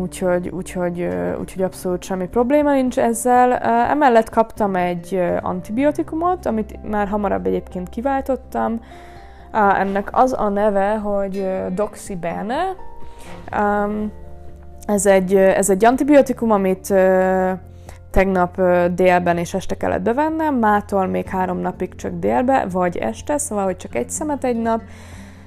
úgyhogy, 0.00 0.48
úgyhogy, 0.48 1.08
úgyhogy 1.40 1.62
abszolút 1.62 2.02
semmi 2.02 2.28
probléma 2.28 2.72
nincs 2.72 2.98
ezzel. 2.98 3.52
Emellett 3.88 4.30
kaptam 4.30 4.76
egy 4.76 5.22
antibiotikumot, 5.40 6.46
amit 6.46 6.78
már 6.90 7.08
hamarabb 7.08 7.46
egyébként 7.46 7.88
kiváltottam. 7.88 8.80
Ennek 9.52 10.08
az 10.12 10.34
a 10.38 10.48
neve, 10.48 10.96
hogy 10.96 11.46
Doxibene. 11.74 12.62
Ez 14.86 15.06
egy, 15.06 15.34
ez 15.34 15.70
egy 15.70 15.84
antibiotikum, 15.84 16.50
amit 16.50 16.94
tegnap 18.10 18.60
délben 18.94 19.38
és 19.38 19.54
este 19.54 19.76
kellett 19.76 20.02
bevennem, 20.02 20.54
mától 20.54 21.06
még 21.06 21.28
három 21.28 21.58
napig 21.58 21.94
csak 21.94 22.12
délbe, 22.18 22.66
vagy 22.70 22.96
este, 22.96 23.38
szóval, 23.38 23.64
hogy 23.64 23.76
csak 23.76 23.94
egy 23.94 24.10
szemet 24.10 24.44
egy 24.44 24.62
nap. 24.62 24.80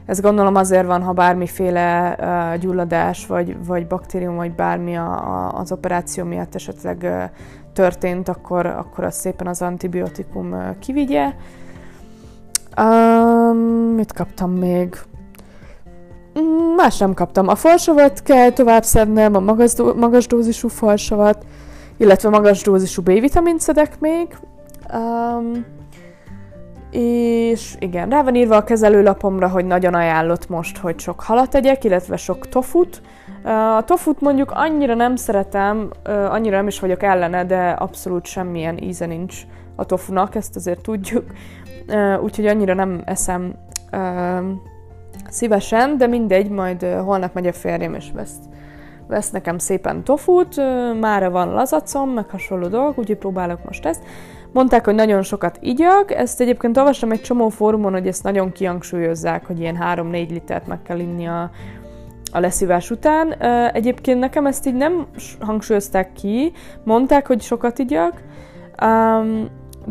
Ez 0.06 0.22
gondolom 0.22 0.56
azért 0.56 0.86
van, 0.86 1.04
ha 1.04 1.14
bármiféle 1.14 2.16
gyulladás, 2.60 3.26
vagy, 3.26 3.66
vagy 3.66 3.88
baktérium, 3.88 4.36
vagy 4.36 4.52
bármi 4.52 4.98
a, 4.98 5.12
a, 5.12 5.60
az 5.60 5.72
operáció 5.72 6.24
miatt 6.24 6.56
esetleg 6.56 7.30
történt, 7.74 8.30
akkor, 8.30 8.66
akkor 8.66 9.04
az 9.04 9.16
szépen 9.16 9.48
az 9.48 9.62
antibiotikum 9.62 10.52
uh, 10.52 10.80
kivigye. 10.80 11.34
Um, 12.78 13.58
mit 13.96 14.14
kaptam 14.14 14.52
még? 14.52 14.98
Más 16.76 16.98
nem 16.98 17.14
kaptam. 17.14 17.48
A 17.48 17.56
falsavat 17.56 18.22
kell 18.24 18.50
tovább 18.50 18.84
szednem, 18.84 19.36
a 19.36 19.40
magas, 19.40 19.74
magas 19.96 20.28
dózisú 20.28 20.68
falsavat, 20.68 21.46
illetve 21.98 22.30
magas 22.30 22.62
dózisú 22.62 23.02
B-vitamint 23.02 23.60
szedek 23.60 24.00
még. 24.00 24.38
Um, 24.94 25.66
és 26.92 27.76
igen, 27.80 28.10
rá 28.10 28.24
van 28.24 28.36
írva 28.36 28.56
a 28.56 28.64
kezelőlapomra, 28.64 29.48
hogy 29.48 29.66
nagyon 29.66 29.94
ajánlott 29.94 30.50
most, 30.50 30.78
hogy 30.78 31.00
sok 31.00 31.22
halat 31.22 31.50
tegyek, 31.50 31.84
illetve 31.84 32.18
sok 32.18 32.50
tofut. 32.50 33.02
A 33.78 33.84
tofut 33.84 34.22
mondjuk 34.22 34.52
annyira 34.52 34.94
nem 34.94 35.16
szeretem, 35.16 35.90
annyira 36.30 36.56
nem 36.56 36.68
is 36.68 36.80
vagyok 36.80 37.04
ellene, 37.04 37.46
de 37.46 37.70
abszolút 37.70 38.26
semmilyen 38.26 38.78
íze 38.78 39.06
nincs 39.06 39.42
a 39.76 39.86
tofunak, 39.86 40.36
ezt 40.36 40.56
azért 40.56 40.82
tudjuk. 40.82 41.24
Úgyhogy 42.22 42.46
annyira 42.46 42.74
nem 42.74 43.02
eszem 43.06 43.54
szívesen, 45.30 45.98
de 45.98 46.08
mindegy, 46.08 46.50
majd 46.50 46.84
holnap 46.84 47.34
megy 47.34 47.48
a 47.48 47.54
férjem 47.54 47.94
és 47.94 48.12
vesz, 48.14 48.36
vesz 49.08 49.30
nekem 49.30 49.58
szépen 49.58 50.04
tofut, 50.04 50.56
mára 51.00 51.30
van 51.30 51.54
lazacom, 51.54 52.10
meg 52.10 52.30
hasonló 52.30 52.68
dolgok, 52.68 52.98
úgyhogy 52.98 53.18
próbálok 53.18 53.64
most 53.66 53.86
ezt. 53.86 54.04
Mondták, 54.52 54.86
hogy 54.86 54.96
nagyon 54.96 55.22
sokat 55.22 55.58
igyak, 55.62 56.12
ezt 56.12 56.42
egyébként 56.42 56.78
olvastam 56.78 57.12
egy 57.12 57.22
csomó 57.22 57.50
fórumon, 57.50 57.92
hogy 57.92 58.08
ezt 58.08 58.24
nagyon 58.24 58.52
kihangsúlyozzák, 58.52 59.46
hogy 59.46 59.60
ilyen 59.60 59.78
3-4 59.82 60.30
litert 60.30 60.68
meg 60.68 60.82
kell 60.82 61.00
inni 61.00 61.26
a, 61.26 61.50
a 62.32 62.40
leszívás 62.40 62.92
után. 62.92 63.32
Egyébként 63.74 64.20
nekem 64.20 64.46
ezt 64.46 64.68
így 64.68 64.76
nem 64.76 65.08
hangsúlyozták 65.40 66.14
ki, 66.14 66.52
mondták, 66.84 67.28
hogy 67.28 67.42
sokat 67.42 67.80
igyak, 67.80 68.22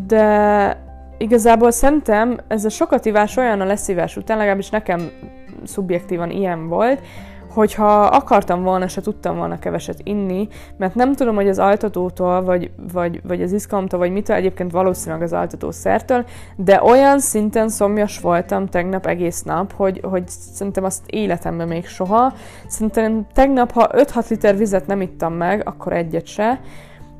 de 0.07 0.86
igazából 1.19 1.71
szerintem 1.71 2.39
ez 2.49 2.65
a 2.65 2.69
sokat 2.69 3.05
ivás 3.05 3.37
olyan 3.37 3.61
a 3.61 3.65
leszívás 3.65 4.17
után, 4.17 4.37
legalábbis 4.37 4.71
nekem 4.71 5.11
szubjektívan 5.65 6.31
ilyen 6.31 6.69
volt, 6.69 7.01
hogyha 7.57 8.03
akartam 8.03 8.63
volna, 8.63 8.89
se 8.89 9.01
tudtam 9.01 9.37
volna 9.37 9.59
keveset 9.59 10.01
inni, 10.03 10.49
mert 10.77 10.95
nem 10.95 11.15
tudom, 11.15 11.35
hogy 11.35 11.49
az 11.49 11.59
altatótól, 11.59 12.45
vagy, 12.45 12.71
vagy, 12.93 13.21
vagy 13.27 13.43
az 13.43 13.53
izgalomtól, 13.53 13.99
vagy 13.99 14.13
mitől, 14.13 14.37
egyébként 14.37 14.71
valószínűleg 14.71 15.23
az 15.23 15.33
altatószertől, 15.33 16.25
de 16.57 16.83
olyan 16.83 17.19
szinten 17.19 17.69
szomjas 17.69 18.21
voltam 18.21 18.67
tegnap 18.67 19.07
egész 19.07 19.43
nap, 19.43 19.73
hogy, 19.73 20.01
hogy 20.03 20.29
szerintem 20.29 20.85
azt 20.85 21.03
életemben 21.07 21.69
még 21.69 21.87
soha. 21.87 22.33
Szerintem 22.67 23.27
tegnap, 23.33 23.73
ha 23.73 23.89
5-6 23.93 24.29
liter 24.29 24.57
vizet 24.57 24.87
nem 24.87 25.01
ittam 25.01 25.33
meg, 25.33 25.63
akkor 25.69 25.93
egyet 25.93 26.27
se. 26.27 26.61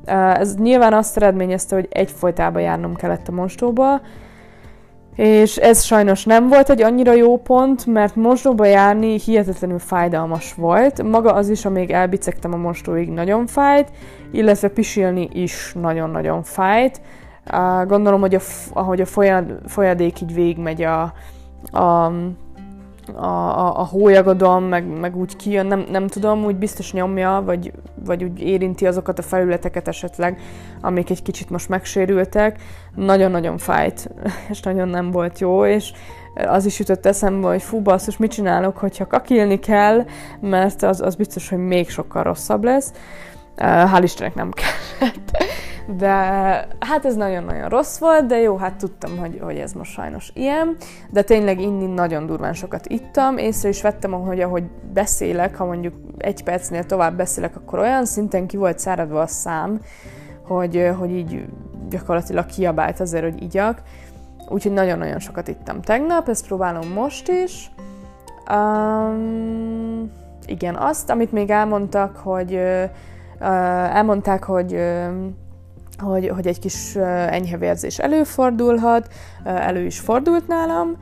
Ez 0.07 0.57
nyilván 0.57 0.93
azt 0.93 1.17
eredményezte, 1.17 1.75
hogy 1.75 1.89
egyfolytában 1.91 2.63
járnom 2.63 2.95
kellett 2.95 3.29
a 3.29 3.33
mostóba, 3.33 4.01
és 5.17 5.57
ez 5.57 5.83
sajnos 5.83 6.25
nem 6.25 6.49
volt 6.49 6.71
egy 6.71 6.83
annyira 6.83 7.13
jó 7.13 7.39
pont, 7.39 7.87
mert 7.87 8.17
mosdóba 8.17 8.65
járni 8.65 9.19
hihetetlenül 9.19 9.79
fájdalmas 9.79 10.55
volt. 10.55 11.03
Maga 11.03 11.33
az 11.33 11.49
is, 11.49 11.65
amíg 11.65 11.91
elbicegtem 11.91 12.53
a 12.53 12.57
mostóig, 12.57 13.09
nagyon 13.09 13.47
fájt, 13.47 13.91
illetve 14.31 14.69
pisilni 14.69 15.29
is 15.33 15.75
nagyon-nagyon 15.81 16.43
fájt. 16.43 17.01
Gondolom, 17.87 18.21
hogy 18.21 18.35
a, 18.35 18.41
ahogy 18.73 19.01
a 19.01 19.07
folyad, 19.07 19.59
folyadék 19.67 20.21
így 20.21 20.35
végigmegy 20.35 20.83
a, 20.83 21.03
a 21.79 22.13
a, 23.15 23.27
a, 23.27 23.81
a 23.81 23.85
hólyagodon, 23.85 24.63
meg, 24.63 24.87
meg 24.87 25.17
úgy 25.17 25.37
kijön, 25.37 25.67
nem, 25.67 25.87
nem 25.91 26.07
tudom, 26.07 26.45
úgy 26.45 26.57
biztos 26.57 26.93
nyomja, 26.93 27.43
vagy, 27.45 27.73
vagy 28.05 28.25
úgy 28.25 28.41
érinti 28.41 28.87
azokat 28.87 29.19
a 29.19 29.23
felületeket 29.23 29.89
esetleg, 29.89 30.41
amik 30.81 31.11
egy 31.11 31.23
kicsit 31.23 31.51
most 31.51 31.69
megsérültek. 31.69 32.61
Nagyon-nagyon 32.95 33.59
fájt, 33.59 34.11
és 34.51 34.61
nagyon 34.61 34.89
nem 34.89 35.11
volt 35.11 35.39
jó, 35.39 35.67
és 35.67 35.93
az 36.47 36.67
is 36.67 36.79
jutott 36.79 37.07
eszembe, 37.07 37.49
hogy 37.49 37.63
fú, 37.63 37.81
basszus, 37.81 38.17
mit 38.17 38.31
csinálok, 38.31 38.77
hogyha 38.77 39.07
kakilni 39.07 39.59
kell, 39.59 40.05
mert 40.41 40.83
az, 40.83 41.01
az 41.01 41.15
biztos, 41.15 41.49
hogy 41.49 41.59
még 41.59 41.91
sokkal 41.91 42.23
rosszabb 42.23 42.65
lesz. 42.65 42.93
Hál' 43.57 44.01
Istennek 44.03 44.35
nem 44.35 44.51
kellett. 44.51 45.45
De 45.87 46.09
hát 46.79 47.05
ez 47.05 47.17
nagyon-nagyon 47.17 47.69
rossz 47.69 47.99
volt, 47.99 48.27
de 48.27 48.41
jó, 48.41 48.57
hát 48.57 48.77
tudtam, 48.77 49.19
hogy, 49.19 49.41
hogy 49.43 49.57
ez 49.57 49.73
most 49.73 49.93
sajnos 49.93 50.31
ilyen. 50.35 50.77
De 51.11 51.23
tényleg 51.23 51.61
inni 51.61 51.87
nagyon 51.87 52.27
durván 52.27 52.53
sokat 52.53 52.87
ittam. 52.87 53.39
Észre 53.39 53.69
is 53.69 53.83
vettem, 53.83 54.13
hogy 54.13 54.41
ahogy 54.41 54.65
beszélek, 54.93 55.57
ha 55.57 55.65
mondjuk 55.65 55.95
egy 56.19 56.45
percnél 56.45 56.85
tovább 56.85 57.17
beszélek, 57.17 57.57
akkor 57.57 57.79
olyan 57.79 58.05
szinten 58.05 58.47
ki 58.47 58.57
volt 58.57 58.79
száradva 58.79 59.21
a 59.21 59.27
szám, 59.27 59.81
hogy, 60.47 60.91
hogy 60.99 61.11
így 61.11 61.45
gyakorlatilag 61.89 62.47
kiabált 62.47 63.01
azért, 63.01 63.25
hogy 63.25 63.43
igyak. 63.43 63.83
Úgyhogy 64.49 64.73
nagyon-nagyon 64.73 65.19
sokat 65.19 65.49
ittam 65.49 65.81
tegnap, 65.81 66.29
ezt 66.29 66.47
próbálom 66.47 66.89
most 66.89 67.29
is. 67.29 67.71
Um, 68.51 70.11
igen, 70.47 70.77
azt, 70.77 71.11
amit 71.11 71.33
még 71.33 71.51
elmondtak, 71.51 72.17
hogy 72.17 72.55
uh, 72.55 72.91
elmondták, 73.97 74.45
hogy 74.45 74.73
uh, 74.73 75.09
hogy, 75.99 76.29
hogy 76.29 76.47
egy 76.47 76.59
kis 76.59 76.97
enyhe 77.31 77.57
vérzés 77.57 77.99
előfordulhat, 77.99 79.09
elő 79.45 79.85
is 79.85 79.99
fordult 79.99 80.47
nálam, 80.47 80.97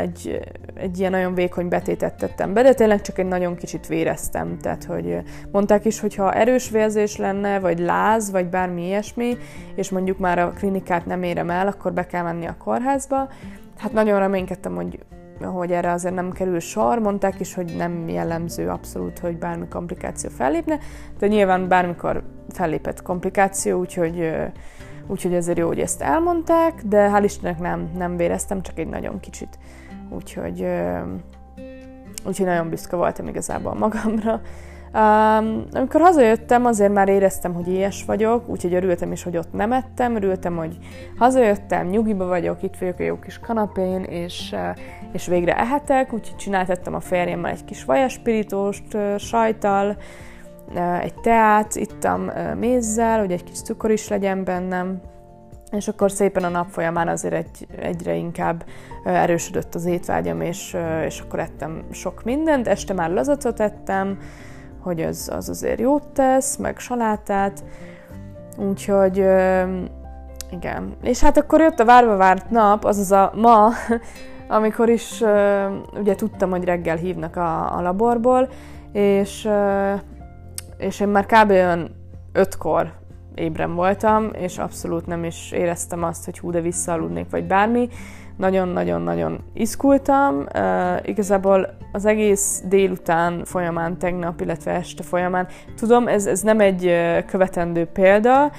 egy, 0.00 0.40
egy 0.74 0.98
ilyen 0.98 1.10
nagyon 1.10 1.34
vékony 1.34 1.68
betétet 1.68 2.14
tettem 2.14 2.52
be, 2.52 2.62
de 2.62 2.74
tényleg 2.74 3.00
csak 3.00 3.18
egy 3.18 3.26
nagyon 3.26 3.56
kicsit 3.56 3.86
véreztem, 3.86 4.58
tehát 4.58 4.84
hogy 4.84 5.18
mondták 5.52 5.84
is, 5.84 6.00
hogy 6.00 6.14
ha 6.14 6.32
erős 6.32 6.70
vérzés 6.70 7.16
lenne, 7.16 7.58
vagy 7.58 7.78
láz, 7.78 8.30
vagy 8.30 8.46
bármi 8.46 8.86
ilyesmi, 8.86 9.36
és 9.74 9.90
mondjuk 9.90 10.18
már 10.18 10.38
a 10.38 10.50
klinikát 10.50 11.06
nem 11.06 11.22
érem 11.22 11.50
el, 11.50 11.66
akkor 11.66 11.92
be 11.92 12.06
kell 12.06 12.22
menni 12.22 12.46
a 12.46 12.56
kórházba. 12.58 13.28
Hát 13.78 13.92
nagyon 13.92 14.18
reménykedtem, 14.18 14.74
hogy 14.74 14.98
hogy 15.44 15.72
erre 15.72 15.92
azért 15.92 16.14
nem 16.14 16.32
kerül 16.32 16.60
sor, 16.60 16.98
mondták 16.98 17.40
is, 17.40 17.54
hogy 17.54 17.74
nem 17.76 18.08
jellemző 18.08 18.68
abszolút, 18.68 19.18
hogy 19.18 19.38
bármi 19.38 19.68
komplikáció 19.68 20.30
fellépne, 20.30 20.78
de 21.18 21.26
nyilván 21.26 21.68
bármikor 21.68 22.22
fellépett 22.48 23.02
komplikáció, 23.02 23.78
úgyhogy, 23.78 24.32
úgyhogy 25.06 25.34
ezért 25.34 25.58
jó, 25.58 25.66
hogy 25.66 25.80
ezt 25.80 26.02
elmondták, 26.02 26.82
de 26.84 27.10
hál' 27.14 27.24
Istennek 27.24 27.58
nem, 27.58 27.90
nem 27.96 28.16
véreztem, 28.16 28.62
csak 28.62 28.78
egy 28.78 28.88
nagyon 28.88 29.20
kicsit. 29.20 29.58
Úgyhogy, 30.10 30.66
úgyhogy 32.26 32.46
nagyon 32.46 32.68
büszke 32.68 32.96
voltam 32.96 33.28
igazából 33.28 33.74
magamra. 33.74 34.40
Um, 34.96 35.64
amikor 35.72 36.00
hazajöttem, 36.00 36.64
azért 36.64 36.92
már 36.92 37.08
éreztem, 37.08 37.54
hogy 37.54 37.68
éhes 37.68 38.04
vagyok, 38.04 38.48
úgyhogy 38.48 38.74
örültem 38.74 39.12
is, 39.12 39.22
hogy 39.22 39.36
ott 39.36 39.52
nem 39.52 39.72
ettem, 39.72 40.16
örültem, 40.16 40.56
hogy 40.56 40.78
hazajöttem, 41.18 41.86
nyugiba 41.86 42.26
vagyok, 42.26 42.62
itt 42.62 42.76
vagyok 42.78 42.98
a 42.98 43.02
jó 43.02 43.18
kis 43.18 43.38
kanapén, 43.38 44.02
és, 44.02 44.54
és 45.12 45.26
végre 45.26 45.56
ehetek, 45.58 46.12
úgyhogy 46.12 46.36
csináltattam 46.36 46.94
a 46.94 47.00
férjemmel 47.00 47.50
egy 47.50 47.64
kis 47.64 47.84
vajaspiritóst 47.84 48.96
sajtal, 49.18 49.96
egy 51.00 51.14
teát, 51.14 51.74
ittam 51.74 52.30
mézzel, 52.58 53.18
hogy 53.18 53.32
egy 53.32 53.44
kis 53.44 53.62
cukor 53.62 53.90
is 53.90 54.08
legyen 54.08 54.44
bennem, 54.44 55.00
és 55.70 55.88
akkor 55.88 56.10
szépen 56.10 56.44
a 56.44 56.48
nap 56.48 56.68
folyamán 56.68 57.08
azért 57.08 57.34
egy, 57.34 57.66
egyre 57.80 58.14
inkább 58.14 58.64
erősödött 59.04 59.74
az 59.74 59.84
étvágyam, 59.84 60.40
és, 60.40 60.76
és 61.06 61.20
akkor 61.20 61.38
ettem 61.38 61.84
sok 61.90 62.24
mindent. 62.24 62.68
Este 62.68 62.92
már 62.92 63.10
lazacot 63.10 63.60
ettem, 63.60 64.18
hogy 64.86 65.00
az, 65.02 65.30
az 65.32 65.48
azért 65.48 65.80
jót 65.80 66.06
tesz, 66.06 66.56
meg 66.56 66.78
salátát, 66.78 67.64
úgyhogy 68.56 69.16
igen. 70.50 70.96
És 71.02 71.20
hát 71.20 71.36
akkor 71.36 71.60
jött 71.60 71.80
a 71.80 71.84
várva 71.84 72.16
várt 72.16 72.50
nap, 72.50 72.84
azaz 72.84 73.12
a 73.12 73.32
ma, 73.34 73.70
amikor 74.58 74.88
is 74.88 75.22
ugye 75.98 76.14
tudtam, 76.14 76.50
hogy 76.50 76.64
reggel 76.64 76.96
hívnak 76.96 77.36
a, 77.36 77.76
a 77.76 77.82
laborból, 77.82 78.48
és, 78.92 79.48
és 80.76 81.00
én 81.00 81.08
már 81.08 81.26
kb. 81.26 81.50
olyan 81.50 81.90
ötkor 82.32 82.92
ébren 83.34 83.74
voltam, 83.74 84.30
és 84.32 84.58
abszolút 84.58 85.06
nem 85.06 85.24
is 85.24 85.52
éreztem 85.52 86.02
azt, 86.02 86.24
hogy 86.24 86.38
hú, 86.38 86.50
de 86.50 86.60
visszaaludnék, 86.60 87.30
vagy 87.30 87.44
bármi, 87.44 87.88
nagyon-nagyon-nagyon 88.36 89.38
izgultam. 89.52 90.36
Uh, 90.54 91.08
igazából 91.08 91.76
az 91.92 92.04
egész 92.04 92.62
délután 92.68 93.44
folyamán, 93.44 93.98
tegnap, 93.98 94.40
illetve 94.40 94.72
este 94.72 95.02
folyamán, 95.02 95.46
tudom, 95.76 96.08
ez, 96.08 96.26
ez 96.26 96.40
nem 96.40 96.60
egy 96.60 96.92
követendő 97.26 97.84
példa, 97.84 98.50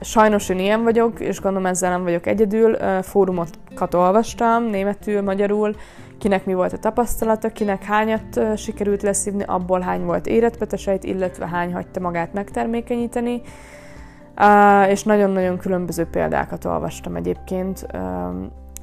sajnos 0.00 0.48
én 0.48 0.58
ilyen 0.58 0.82
vagyok, 0.82 1.20
és 1.20 1.40
gondolom 1.40 1.66
ezzel 1.66 1.90
nem 1.90 2.02
vagyok 2.02 2.26
egyedül. 2.26 2.76
Fórumokat 3.02 3.94
olvastam, 3.94 4.64
németül, 4.64 5.22
magyarul, 5.22 5.74
kinek 6.18 6.44
mi 6.46 6.54
volt 6.54 6.72
a 6.72 6.78
tapasztalata, 6.78 7.48
kinek 7.48 7.84
hányat 7.84 8.40
sikerült 8.56 9.02
leszívni, 9.02 9.42
abból 9.46 9.80
hány 9.80 10.04
volt 10.04 10.26
éretpeteseit, 10.26 11.04
illetve 11.04 11.48
hány 11.48 11.72
hagyta 11.72 12.00
magát 12.00 12.32
megtermékenyíteni. 12.32 13.42
És 14.88 15.02
nagyon-nagyon 15.02 15.58
különböző 15.58 16.04
példákat 16.04 16.64
olvastam 16.64 17.16
egyébként. 17.16 17.86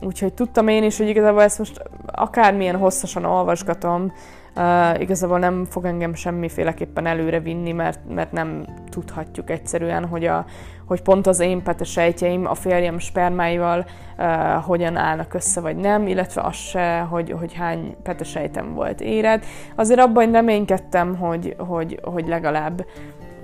Úgyhogy 0.01 0.33
tudtam 0.33 0.67
én 0.67 0.83
is, 0.83 0.97
hogy 0.97 1.07
igazából 1.07 1.41
ezt 1.41 1.57
most 1.57 1.83
akármilyen 2.05 2.75
hosszasan 2.75 3.25
olvasgatom, 3.25 4.13
uh, 4.55 5.01
igazából 5.01 5.39
nem 5.39 5.65
fog 5.65 5.85
engem 5.85 6.13
semmiféleképpen 6.13 7.05
előre 7.05 7.39
vinni, 7.39 7.71
mert, 7.71 7.99
mert 8.13 8.31
nem 8.31 8.65
tudhatjuk 8.89 9.49
egyszerűen, 9.49 10.05
hogy, 10.05 10.25
a, 10.25 10.45
hogy 10.85 11.01
pont 11.01 11.27
az 11.27 11.39
én 11.39 11.63
petesejtjeim 11.63 12.45
a 12.45 12.53
férjem 12.53 12.99
spermáival 12.99 13.85
uh, 14.17 14.25
hogyan 14.63 14.95
állnak 14.95 15.33
össze, 15.33 15.61
vagy 15.61 15.75
nem, 15.75 16.07
illetve 16.07 16.41
az 16.41 16.55
se, 16.55 16.99
hogy, 16.99 17.31
hogy 17.39 17.53
hány 17.53 17.95
petesejtem 18.03 18.73
volt 18.73 19.01
éred. 19.01 19.43
Azért 19.75 19.99
abban 19.99 20.31
reménykedtem, 20.31 21.15
hogy, 21.15 21.55
hogy, 21.57 21.99
hogy 22.03 22.27
legalább 22.27 22.85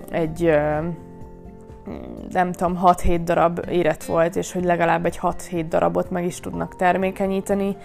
egy 0.10 0.44
uh, 0.44 0.86
nem 2.32 2.52
tudom, 2.52 2.80
6-7 2.84 3.22
darab 3.24 3.66
érett 3.70 4.04
volt, 4.04 4.36
és 4.36 4.52
hogy 4.52 4.64
legalább 4.64 5.06
egy 5.06 5.20
6-7 5.22 5.66
darabot 5.70 6.10
meg 6.10 6.26
is 6.26 6.40
tudnak 6.40 6.76
termékenyíteni. 6.76 7.78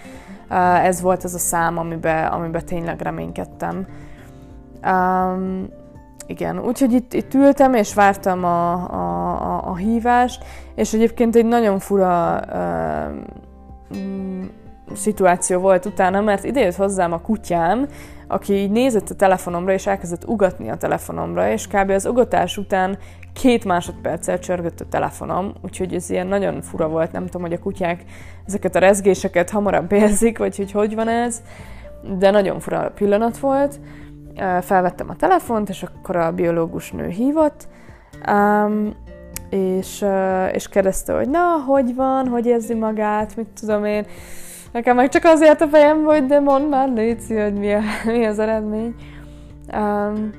Ez 0.83 1.01
volt 1.01 1.23
az 1.23 1.33
a 1.33 1.37
szám, 1.37 1.77
amiben, 1.77 2.25
amiben 2.25 2.65
tényleg 2.65 3.01
reménykedtem. 3.01 3.87
Um, 4.85 5.67
igen, 6.27 6.59
úgyhogy 6.59 6.93
itt, 6.93 7.13
itt 7.13 7.33
ültem, 7.33 7.73
és 7.73 7.93
vártam 7.93 8.43
a, 8.43 8.73
a, 8.73 9.55
a, 9.55 9.67
a 9.69 9.75
hívást, 9.75 10.43
és 10.75 10.93
egyébként 10.93 11.35
egy 11.35 11.45
nagyon 11.45 11.79
fura 11.79 12.41
uh, 12.47 13.31
szituáció 14.95 15.59
volt 15.59 15.85
utána, 15.85 16.21
mert 16.21 16.43
idejött 16.43 16.75
hozzám 16.75 17.11
a 17.11 17.21
kutyám, 17.21 17.87
aki 18.31 18.53
így 18.53 18.71
nézett 18.71 19.09
a 19.09 19.15
telefonomra, 19.15 19.73
és 19.73 19.87
elkezdett 19.87 20.27
ugatni 20.27 20.69
a 20.69 20.77
telefonomra, 20.77 21.51
és 21.51 21.67
kb. 21.67 21.89
az 21.89 22.05
ugatás 22.05 22.57
után 22.57 22.97
két 23.33 23.65
másodperccel 23.65 24.39
csörgött 24.39 24.79
a 24.79 24.85
telefonom, 24.89 25.53
úgyhogy 25.61 25.93
ez 25.93 26.09
ilyen 26.09 26.27
nagyon 26.27 26.61
fura 26.61 26.87
volt, 26.87 27.11
nem 27.11 27.25
tudom, 27.25 27.41
hogy 27.41 27.53
a 27.53 27.59
kutyák 27.59 28.03
ezeket 28.45 28.75
a 28.75 28.79
rezgéseket 28.79 29.49
hamarabb 29.49 29.91
érzik, 29.91 30.37
vagy 30.37 30.57
hogy 30.57 30.71
hogy 30.71 30.95
van 30.95 31.07
ez, 31.07 31.41
de 32.17 32.31
nagyon 32.31 32.59
fura 32.59 32.91
pillanat 32.95 33.37
volt. 33.37 33.79
felvettem 34.61 35.09
a 35.09 35.15
telefont, 35.15 35.69
és 35.69 35.83
akkor 35.83 36.15
a 36.15 36.31
biológus 36.31 36.91
nő 36.91 37.07
hívott, 37.07 37.67
és, 39.49 40.05
és 40.51 40.69
kérdezte, 40.69 41.13
hogy 41.13 41.29
na, 41.29 41.63
hogy 41.67 41.95
van, 41.95 42.27
hogy 42.27 42.45
érzi 42.45 42.73
magát, 42.73 43.35
mit 43.35 43.47
tudom 43.59 43.85
én. 43.85 44.05
Nekem 44.71 44.95
meg 44.95 45.09
csak 45.09 45.23
azért 45.23 45.61
a 45.61 45.67
fejem, 45.67 46.03
hogy 46.03 46.25
de 46.25 46.39
mondd 46.39 46.69
már, 46.69 46.89
Léci, 46.89 47.35
hogy 47.35 47.53
mi, 47.53 47.73
a, 47.73 47.81
mi 48.05 48.25
az 48.25 48.39
eredmény. 48.39 48.95
Um, 49.77 50.29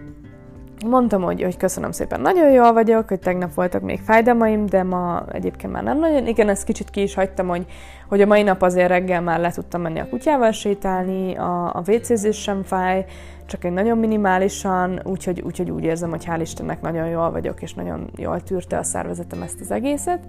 mondtam, 0.87 1.22
hogy, 1.22 1.43
hogy 1.43 1.57
köszönöm 1.57 1.91
szépen, 1.91 2.20
nagyon 2.20 2.51
jól 2.51 2.72
vagyok, 2.72 3.09
hogy 3.09 3.18
tegnap 3.18 3.55
voltak 3.55 3.83
még 3.83 4.01
fájdalmaim, 4.01 4.66
de 4.66 4.83
ma 4.83 5.24
egyébként 5.33 5.72
már 5.72 5.83
nem 5.83 5.99
nagyon. 5.99 6.26
Igen, 6.26 6.49
ezt 6.49 6.64
kicsit 6.64 6.91
ki 6.91 7.03
is 7.03 7.14
hagytam, 7.14 7.49
hogy, 7.49 7.66
hogy 8.09 8.20
a 8.20 8.26
mai 8.26 8.43
nap 8.43 8.62
azért 8.62 8.89
reggel 8.89 9.20
már 9.20 9.41
le 9.41 9.51
tudtam 9.51 9.80
menni 9.80 9.99
a 9.99 10.09
kutyával 10.09 10.51
sétálni, 10.51 11.37
a, 11.37 11.74
a 11.74 11.83
wc 11.87 12.35
sem 12.35 12.62
fáj, 12.62 13.05
csak 13.47 13.64
egy 13.64 13.72
nagyon 13.72 13.99
minimálisan, 13.99 15.01
úgyhogy, 15.05 15.41
úgyhogy 15.41 15.70
úgy 15.70 15.85
érzem, 15.85 16.11
hogy 16.11 16.24
hál' 16.26 16.41
Istennek 16.41 16.80
nagyon 16.80 17.07
jól 17.07 17.30
vagyok, 17.30 17.62
és 17.62 17.74
nagyon 17.74 18.11
jól 18.16 18.41
tűrte 18.41 18.78
a 18.78 18.83
szervezetem 18.83 19.43
ezt 19.43 19.61
az 19.61 19.70
egészet. 19.70 20.20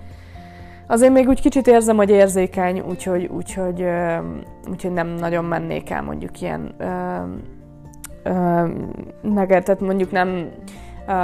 Azért 0.88 1.14
még 1.14 1.28
úgy 1.28 1.42
kicsit 1.42 1.68
érzem, 1.68 1.96
hogy 1.96 2.10
érzékeny, 2.10 2.80
úgyhogy, 2.80 3.26
úgyhogy, 3.26 3.86
úgyhogy 4.70 4.92
nem 4.92 5.08
nagyon 5.08 5.46
mennék 5.46 5.90
el 5.90 6.02
mondjuk 6.02 6.42
ilyen 6.42 6.76
meg, 9.22 9.78
mondjuk 9.80 10.12
nem 10.12 10.50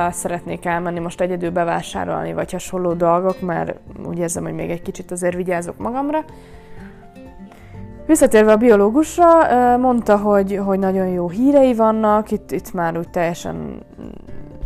szeretnék 0.10 0.66
elmenni 0.66 1.00
most 1.00 1.22
egyedül 1.22 1.52
bevásárolni, 1.52 2.34
vagy 2.34 2.52
hasonló 2.52 2.94
dolgok, 2.94 3.42
mert 3.42 3.80
úgy 4.06 4.18
érzem, 4.18 4.44
hogy 4.44 4.54
még 4.54 4.70
egy 4.70 4.82
kicsit 4.82 5.12
azért 5.12 5.36
vigyázok 5.36 5.78
magamra. 5.78 6.20
Visszatérve 8.06 8.52
a 8.52 8.58
biológusra, 8.58 9.78
mondta, 9.78 10.18
hogy, 10.18 10.60
hogy 10.66 10.80
nagyon 10.80 11.08
jó 11.08 11.30
hírei 11.30 11.74
vannak, 11.74 12.32
itt, 12.32 12.52
itt 12.52 12.74
már 12.74 12.98
úgy 12.98 13.10
teljesen 13.10 13.84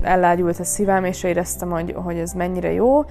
ellágyult 0.02 0.60
a 0.60 0.64
szívem, 0.64 1.06
és 1.06 1.24
éreztem, 1.24 1.70
hogy, 1.70 1.96
hogy 2.04 2.18
ez 2.18 2.32
mennyire 2.34 2.72
jó. 2.72 3.04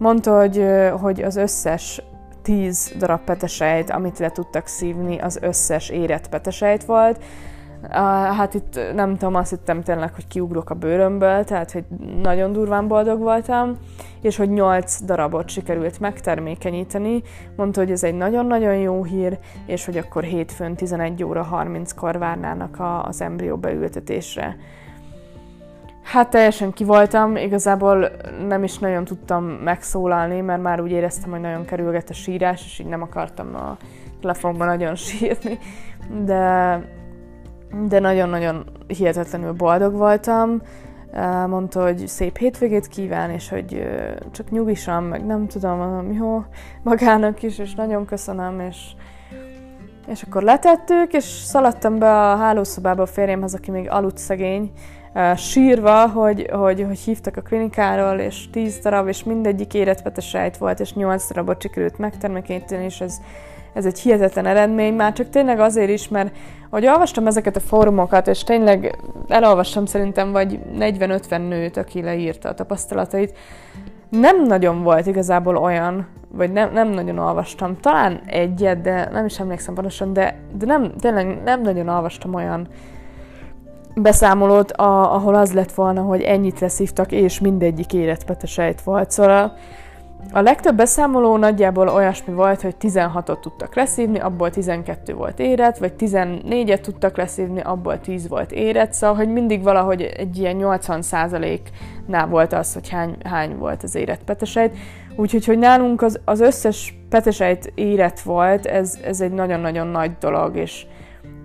Mondta, 0.00 0.38
hogy, 0.38 0.66
hogy 1.00 1.22
az 1.22 1.36
összes 1.36 2.02
tíz 2.42 2.92
darab 2.98 3.20
petesejt, 3.20 3.90
amit 3.90 4.18
le 4.18 4.30
tudtak 4.30 4.66
szívni, 4.66 5.18
az 5.18 5.38
összes 5.42 5.88
érett 5.88 6.28
petesejt 6.28 6.84
volt. 6.84 7.22
Hát 8.36 8.54
itt 8.54 8.80
nem 8.94 9.16
tudom, 9.16 9.34
azt 9.34 9.50
hittem 9.50 9.82
tényleg, 9.82 10.14
hogy 10.14 10.26
kiugrok 10.26 10.70
a 10.70 10.74
bőrömből, 10.74 11.44
tehát 11.44 11.72
hogy 11.72 11.84
nagyon 12.22 12.52
durván 12.52 12.88
boldog 12.88 13.18
voltam, 13.18 13.76
és 14.20 14.36
hogy 14.36 14.50
nyolc 14.50 15.00
darabot 15.02 15.48
sikerült 15.48 16.00
megtermékenyíteni. 16.00 17.22
Mondta, 17.56 17.80
hogy 17.80 17.90
ez 17.90 18.04
egy 18.04 18.16
nagyon-nagyon 18.16 18.76
jó 18.76 19.04
hír, 19.04 19.38
és 19.66 19.84
hogy 19.84 19.96
akkor 19.96 20.22
hétfőn 20.22 20.74
11 20.74 21.24
óra 21.24 21.48
30-kor 21.52 22.18
várnának 22.18 22.76
az 23.02 23.20
embrió 23.20 23.56
beültetésre. 23.56 24.56
Hát 26.10 26.30
teljesen 26.30 26.72
kivoltam, 26.72 27.36
igazából 27.36 28.10
nem 28.48 28.62
is 28.62 28.78
nagyon 28.78 29.04
tudtam 29.04 29.44
megszólalni, 29.44 30.40
mert 30.40 30.62
már 30.62 30.80
úgy 30.80 30.90
éreztem, 30.90 31.30
hogy 31.30 31.40
nagyon 31.40 31.64
kerülget 31.64 32.10
a 32.10 32.12
sírás, 32.12 32.64
és 32.64 32.78
így 32.78 32.86
nem 32.86 33.02
akartam 33.02 33.54
a 33.54 33.76
telefonban 34.20 34.66
nagyon 34.66 34.94
sírni, 34.94 35.58
de, 36.24 36.82
de 37.88 37.98
nagyon-nagyon 37.98 38.64
hihetetlenül 38.86 39.52
boldog 39.52 39.96
voltam. 39.96 40.62
Mondta, 41.46 41.82
hogy 41.82 42.06
szép 42.06 42.36
hétvégét 42.36 42.88
kíván, 42.88 43.30
és 43.30 43.48
hogy 43.48 43.88
csak 44.30 44.50
nyugisan, 44.50 45.02
meg 45.02 45.26
nem 45.26 45.46
tudom, 45.46 46.12
jó 46.12 46.44
magának 46.82 47.42
is, 47.42 47.58
és 47.58 47.74
nagyon 47.74 48.04
köszönöm, 48.04 48.60
és, 48.60 48.92
és 50.06 50.22
akkor 50.22 50.42
letettük, 50.42 51.12
és 51.12 51.24
szaladtam 51.24 51.98
be 51.98 52.10
a 52.10 52.36
hálószobába 52.36 53.02
a 53.02 53.06
férjemhez, 53.06 53.54
aki 53.54 53.70
még 53.70 53.90
aludt 53.90 54.18
szegény, 54.18 54.72
sírva, 55.36 56.08
hogy, 56.08 56.48
hogy, 56.52 56.84
hogy 56.86 56.98
hívtak 56.98 57.36
a 57.36 57.40
klinikáról, 57.40 58.18
és 58.18 58.50
tíz 58.50 58.78
darab, 58.78 59.08
és 59.08 59.24
mindegyik 59.24 59.74
életvetes 59.74 60.28
sejt 60.28 60.56
volt, 60.56 60.80
és 60.80 60.94
nyolc 60.94 61.28
darabot 61.28 61.62
sikerült 61.62 61.98
megtermékenyíteni, 61.98 62.84
és 62.84 63.00
ez, 63.00 63.20
ez 63.74 63.86
egy 63.86 64.00
hihetetlen 64.00 64.46
eredmény, 64.46 64.94
már 64.94 65.12
csak 65.12 65.28
tényleg 65.28 65.60
azért 65.60 65.90
is, 65.90 66.08
mert 66.08 66.36
hogy 66.70 66.86
olvastam 66.86 67.26
ezeket 67.26 67.56
a 67.56 67.60
fórumokat, 67.60 68.28
és 68.28 68.42
tényleg 68.42 68.98
elolvastam 69.28 69.86
szerintem 69.86 70.32
vagy 70.32 70.58
40-50 70.78 71.48
nőt, 71.48 71.76
aki 71.76 72.02
leírta 72.02 72.48
a 72.48 72.54
tapasztalatait, 72.54 73.36
nem 74.08 74.42
nagyon 74.42 74.82
volt 74.82 75.06
igazából 75.06 75.56
olyan, 75.56 76.06
vagy 76.28 76.52
nem, 76.52 76.72
nem 76.72 76.88
nagyon 76.88 77.18
olvastam, 77.18 77.80
talán 77.80 78.20
egyet, 78.26 78.80
de 78.80 79.08
nem 79.12 79.24
is 79.24 79.40
emlékszem 79.40 79.74
pontosan, 79.74 80.12
de, 80.12 80.40
de 80.52 80.66
nem, 80.66 80.92
tényleg 81.00 81.42
nem 81.44 81.62
nagyon 81.62 81.88
olvastam 81.88 82.34
olyan 82.34 82.68
beszámolót, 83.94 84.72
a, 84.72 85.14
ahol 85.14 85.34
az 85.34 85.52
lett 85.52 85.72
volna, 85.72 86.00
hogy 86.02 86.22
ennyit 86.22 86.60
leszívtak, 86.60 87.12
és 87.12 87.40
mindegyik 87.40 87.92
életpetesejt 87.92 88.82
volt. 88.82 89.10
Szóval 89.10 89.52
a 90.32 90.40
legtöbb 90.40 90.76
beszámoló 90.76 91.36
nagyjából 91.36 91.88
olyasmi 91.88 92.34
volt, 92.34 92.62
hogy 92.62 92.74
16-ot 92.80 93.40
tudtak 93.40 93.74
leszívni, 93.74 94.18
abból 94.18 94.50
12 94.50 95.14
volt 95.14 95.38
érett, 95.38 95.78
vagy 95.78 95.92
14-et 95.98 96.80
tudtak 96.80 97.16
leszívni, 97.16 97.60
abból 97.60 98.00
10 98.00 98.28
volt 98.28 98.52
érett, 98.52 98.92
szóval 98.92 99.16
hogy 99.16 99.28
mindig 99.28 99.62
valahogy 99.62 100.02
egy 100.02 100.38
ilyen 100.38 100.56
80%-nál 100.60 102.26
volt 102.26 102.52
az, 102.52 102.74
hogy 102.74 102.88
hány, 102.88 103.16
hány 103.24 103.56
volt 103.58 103.82
az 103.82 103.94
érett 103.94 104.24
petesejt. 104.24 104.76
Úgyhogy, 105.16 105.44
hogy 105.44 105.58
nálunk 105.58 106.02
az, 106.02 106.20
az 106.24 106.40
összes 106.40 106.94
petesejt 107.08 107.72
érett 107.74 108.20
volt, 108.20 108.66
ez, 108.66 108.98
ez 109.04 109.20
egy 109.20 109.32
nagyon-nagyon 109.32 109.86
nagy 109.86 110.10
dolog, 110.20 110.56
és, 110.56 110.86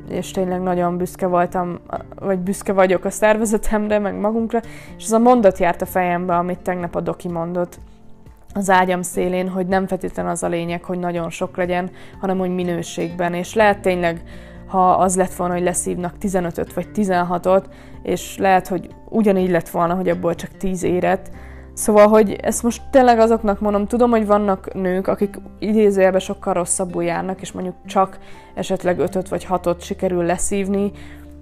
és 0.09 0.31
tényleg 0.31 0.61
nagyon 0.61 0.97
büszke 0.97 1.27
voltam, 1.27 1.79
vagy 2.19 2.39
büszke 2.39 2.73
vagyok 2.73 3.05
a 3.05 3.09
szervezetemre, 3.09 3.99
meg 3.99 4.19
magunkra, 4.19 4.59
és 4.97 5.03
az 5.03 5.11
a 5.11 5.19
mondat 5.19 5.57
járt 5.57 5.81
a 5.81 5.85
fejembe, 5.85 6.35
amit 6.35 6.59
tegnap 6.59 6.95
a 6.95 7.01
doki 7.01 7.27
mondott. 7.27 7.79
Az 8.53 8.69
ágyam 8.69 9.01
szélén, 9.01 9.49
hogy 9.49 9.67
nem 9.67 9.87
feltétlenül 9.87 10.31
az 10.31 10.43
a 10.43 10.47
lényeg, 10.47 10.83
hogy 10.83 10.99
nagyon 10.99 11.29
sok 11.29 11.57
legyen, 11.57 11.91
hanem 12.19 12.37
hogy 12.37 12.55
minőségben, 12.55 13.33
és 13.33 13.53
lehet 13.53 13.79
tényleg, 13.79 14.21
ha 14.67 14.91
az 14.91 15.15
lett 15.15 15.33
volna, 15.33 15.53
hogy 15.53 15.63
leszívnak 15.63 16.15
15-öt 16.21 16.73
vagy 16.73 16.87
16-ot, 16.95 17.63
és 18.03 18.37
lehet, 18.37 18.67
hogy 18.67 18.89
ugyanígy 19.09 19.49
lett 19.49 19.69
volna, 19.69 19.93
hogy 19.93 20.09
abból 20.09 20.35
csak 20.35 20.49
10 20.57 20.83
éret, 20.83 21.31
Szóval, 21.75 22.07
hogy 22.07 22.31
ezt 22.41 22.63
most 22.63 22.81
tényleg 22.89 23.19
azoknak 23.19 23.59
mondom, 23.59 23.87
tudom, 23.87 24.09
hogy 24.09 24.25
vannak 24.25 24.73
nők, 24.73 25.07
akik 25.07 25.39
idézőjelben 25.59 26.19
sokkal 26.19 26.53
rosszabbul 26.53 27.03
járnak, 27.03 27.41
és 27.41 27.51
mondjuk 27.51 27.75
csak 27.85 28.17
esetleg 28.53 28.99
ötöt 28.99 29.29
vagy 29.29 29.43
hatot 29.43 29.81
sikerül 29.81 30.23
leszívni, 30.23 30.91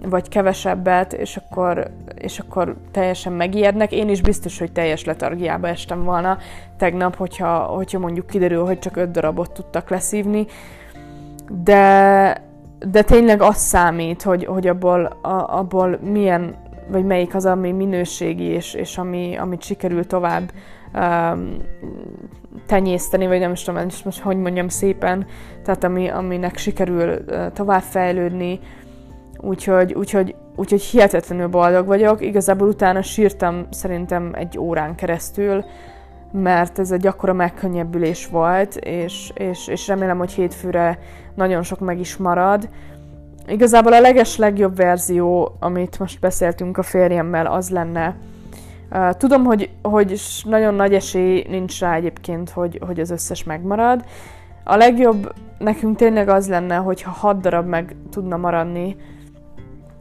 vagy 0.06 0.30
kevesebbet, 0.30 1.14
és 1.14 1.38
akkor, 1.38 1.90
és 2.16 2.40
akkor 2.40 2.76
teljesen 2.92 3.34
megijednek. 3.34 3.92
Én 3.92 4.10
is 4.10 4.22
biztos, 4.22 4.60
hogy 4.60 4.72
teljes 4.72 5.06
letargiába 5.06 5.68
estem 5.68 6.04
volna 6.04 6.38
tegnap, 6.78 7.16
hogyha, 7.16 7.58
hogyha 7.58 8.00
mondjuk 8.00 8.28
kiderül, 8.28 8.66
hogy 8.66 8.80
csak 8.80 8.96
öt 8.96 9.12
darabot 9.12 9.52
tudtak 9.52 9.90
leszívni. 9.90 10.46
De, 11.64 12.44
de 12.92 13.02
tényleg 13.02 13.42
az 13.42 13.58
számít, 13.58 14.22
hogy, 14.22 14.46
hogy 14.46 14.68
abból, 14.68 15.06
a, 15.22 15.58
abból 15.58 16.00
milyen 16.02 16.56
vagy 16.88 17.06
melyik 17.06 17.36
az, 17.36 17.46
ami 17.46 17.72
minőségi, 17.72 18.44
és, 18.44 18.74
és 18.74 18.98
ami, 18.98 19.38
amit 19.38 19.64
sikerül 19.64 20.06
tovább 20.06 20.52
um, 20.94 21.58
tenyészteni, 22.66 23.28
vagy 23.28 23.40
nem 23.40 23.52
is 23.52 23.64
tudom, 23.64 23.86
most, 24.04 24.20
hogy 24.20 24.38
mondjam 24.38 24.68
szépen, 24.68 25.26
tehát 25.64 25.84
ami, 25.84 26.08
aminek 26.08 26.58
sikerül 26.58 27.24
uh, 27.28 27.52
tovább 27.52 27.82
fejlődni, 27.82 28.60
úgyhogy, 29.38 29.94
úgyhogy, 29.94 30.36
úgyhogy 30.56 30.82
hihetetlenül 30.82 31.48
boldog 31.48 31.86
vagyok. 31.86 32.22
Igazából 32.22 32.68
utána 32.68 33.02
sírtam 33.02 33.66
szerintem 33.70 34.32
egy 34.34 34.58
órán 34.60 34.96
keresztül, 34.96 35.64
mert 36.32 36.80
ez 36.80 36.92
egy 36.92 37.08
akkora 37.08 37.34
megkönnyebbülés 37.34 38.28
volt, 38.28 38.76
és, 38.76 39.32
és, 39.36 39.68
és 39.68 39.88
remélem, 39.88 40.18
hogy 40.18 40.32
hétfőre 40.32 41.00
nagyon 41.36 41.64
sok 41.64 41.80
meg 41.80 42.00
is 42.00 42.18
marad. 42.18 42.70
Igazából 43.48 43.94
a 43.94 44.00
leges 44.00 44.38
legjobb 44.38 44.76
verzió, 44.76 45.56
amit 45.60 46.00
most 46.00 46.20
beszéltünk 46.20 46.78
a 46.78 46.84
férjemmel, 46.84 47.46
az 47.46 47.70
lenne, 47.70 48.16
tudom, 49.18 49.44
hogy, 49.44 49.70
hogy 49.82 50.22
nagyon 50.44 50.74
nagy 50.74 50.94
esély 50.94 51.46
nincs 51.50 51.80
rá 51.80 51.96
egyébként, 51.96 52.50
hogy, 52.50 52.80
hogy 52.86 53.00
az 53.00 53.10
összes 53.10 53.44
megmarad. 53.44 54.06
A 54.64 54.76
legjobb 54.76 55.34
nekünk 55.58 55.98
tényleg 55.98 56.30
az 56.30 56.50
lenne, 56.50 56.76
hogyha 56.76 57.12
hat 57.12 57.42
darab 57.42 57.68
meg 57.68 57.96
tudna 58.12 58.38
maradni, 58.38 58.96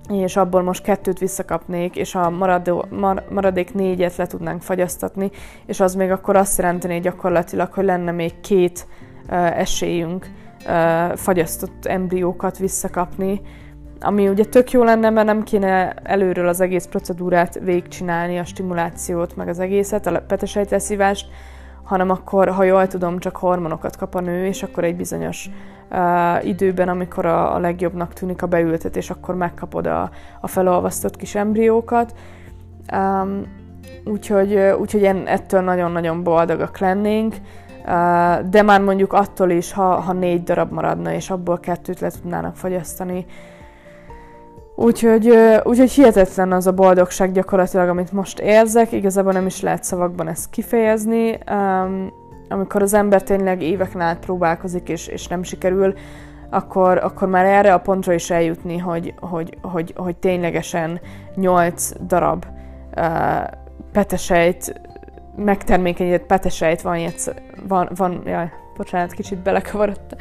és 0.09 0.37
abból 0.37 0.63
most 0.63 0.83
kettőt 0.83 1.19
visszakapnék, 1.19 1.97
és 1.97 2.15
a 2.15 2.31
maradó, 2.31 2.85
mar, 2.91 3.25
maradék 3.31 3.75
négyet 3.75 4.17
le 4.17 4.27
tudnánk 4.27 4.63
fagyasztatni, 4.63 5.31
és 5.67 5.81
az 5.81 5.95
még 5.95 6.11
akkor 6.11 6.37
azt 6.37 6.59
jelenteni 6.59 7.01
gyakorlatilag, 7.01 7.73
hogy 7.73 7.85
lenne 7.85 8.11
még 8.11 8.41
két 8.41 8.87
uh, 9.29 9.59
esélyünk 9.59 10.31
fagyasztott 11.15 11.87
embriókat 11.87 12.59
visszakapni, 12.59 13.41
ami 14.01 14.29
ugye 14.29 14.45
tök 14.45 14.71
jó 14.71 14.83
lenne, 14.83 15.11
mert 15.11 15.27
nem 15.27 15.43
kéne 15.43 15.93
előről 16.03 16.49
az 16.49 16.61
egész 16.61 16.87
procedúrát 16.87 17.59
végigcsinálni, 17.59 18.39
a 18.39 18.45
stimulációt, 18.45 19.37
meg 19.37 19.49
az 19.49 19.59
egészet, 19.59 20.07
a 20.07 20.23
petesejtleszívást, 20.27 21.27
hanem 21.83 22.11
akkor, 22.11 22.49
ha 22.49 22.63
jól 22.63 22.87
tudom, 22.87 23.19
csak 23.19 23.37
hormonokat 23.37 23.97
kap 23.97 24.15
a 24.15 24.21
nő, 24.21 24.47
és 24.47 24.63
akkor 24.63 24.85
egy 24.85 24.97
bizonyos 24.97 25.51
uh, 25.91 26.47
időben, 26.47 26.89
amikor 26.89 27.27
a, 27.27 27.55
a 27.55 27.59
legjobbnak 27.59 28.13
tűnik 28.13 28.43
a 28.43 28.47
beültetés, 28.47 29.11
akkor 29.11 29.35
megkapod 29.35 29.87
a, 29.87 30.11
a 30.41 30.47
felolvasztott 30.47 31.17
kis 31.17 31.35
embriókat. 31.35 32.15
Um, 32.93 33.47
úgyhogy, 34.05 34.55
úgyhogy 34.55 35.05
ettől 35.05 35.61
nagyon-nagyon 35.61 36.23
boldogak 36.23 36.79
lennénk, 36.79 37.35
de 38.51 38.63
már 38.63 38.81
mondjuk 38.81 39.13
attól 39.13 39.51
is, 39.51 39.73
ha, 39.73 39.95
ha 39.95 40.13
négy 40.13 40.43
darab 40.43 40.73
maradna, 40.73 41.13
és 41.13 41.31
abból 41.31 41.61
kettőt 41.61 42.01
le 42.01 42.11
tudnának 42.11 42.57
fogyasztani, 42.57 43.27
Úgyhogy, 44.75 45.33
úgyhogy 45.63 45.91
hihetetlen 45.91 46.53
az 46.53 46.67
a 46.67 46.73
boldogság 46.73 47.33
gyakorlatilag, 47.33 47.89
amit 47.89 48.13
most 48.13 48.39
érzek, 48.39 48.93
igazából 48.93 49.33
nem 49.33 49.47
is 49.47 49.61
lehet 49.61 49.85
szavakban 49.85 50.29
ezt 50.29 50.51
kifejezni. 50.51 51.39
Amikor 52.49 52.83
az 52.83 52.95
ember 52.95 53.23
tényleg 53.23 53.63
éveken 53.63 54.01
át 54.01 54.19
próbálkozik, 54.19 54.89
és, 54.89 55.07
és 55.07 55.27
nem 55.27 55.43
sikerül, 55.43 55.95
akkor, 56.51 56.99
akkor 56.99 57.29
már 57.29 57.45
erre 57.45 57.73
a 57.75 57.79
pontra 57.79 58.13
is 58.13 58.31
eljutni, 58.31 58.79
hogy, 58.79 59.15
hogy, 59.21 59.57
hogy, 59.63 59.93
hogy 59.97 60.17
ténylegesen 60.17 61.01
8 61.35 61.91
darab 62.07 62.45
uh, 62.97 63.05
petesejt, 63.93 64.81
megtermékenyített 65.37 66.27
petesejt 66.27 66.83
van, 66.83 66.99
van, 67.69 67.89
van 67.97 68.23
jaj, 68.27 68.51
bocsánat, 68.77 69.13
kicsit 69.13 69.39
belekavarodtam, 69.39 70.19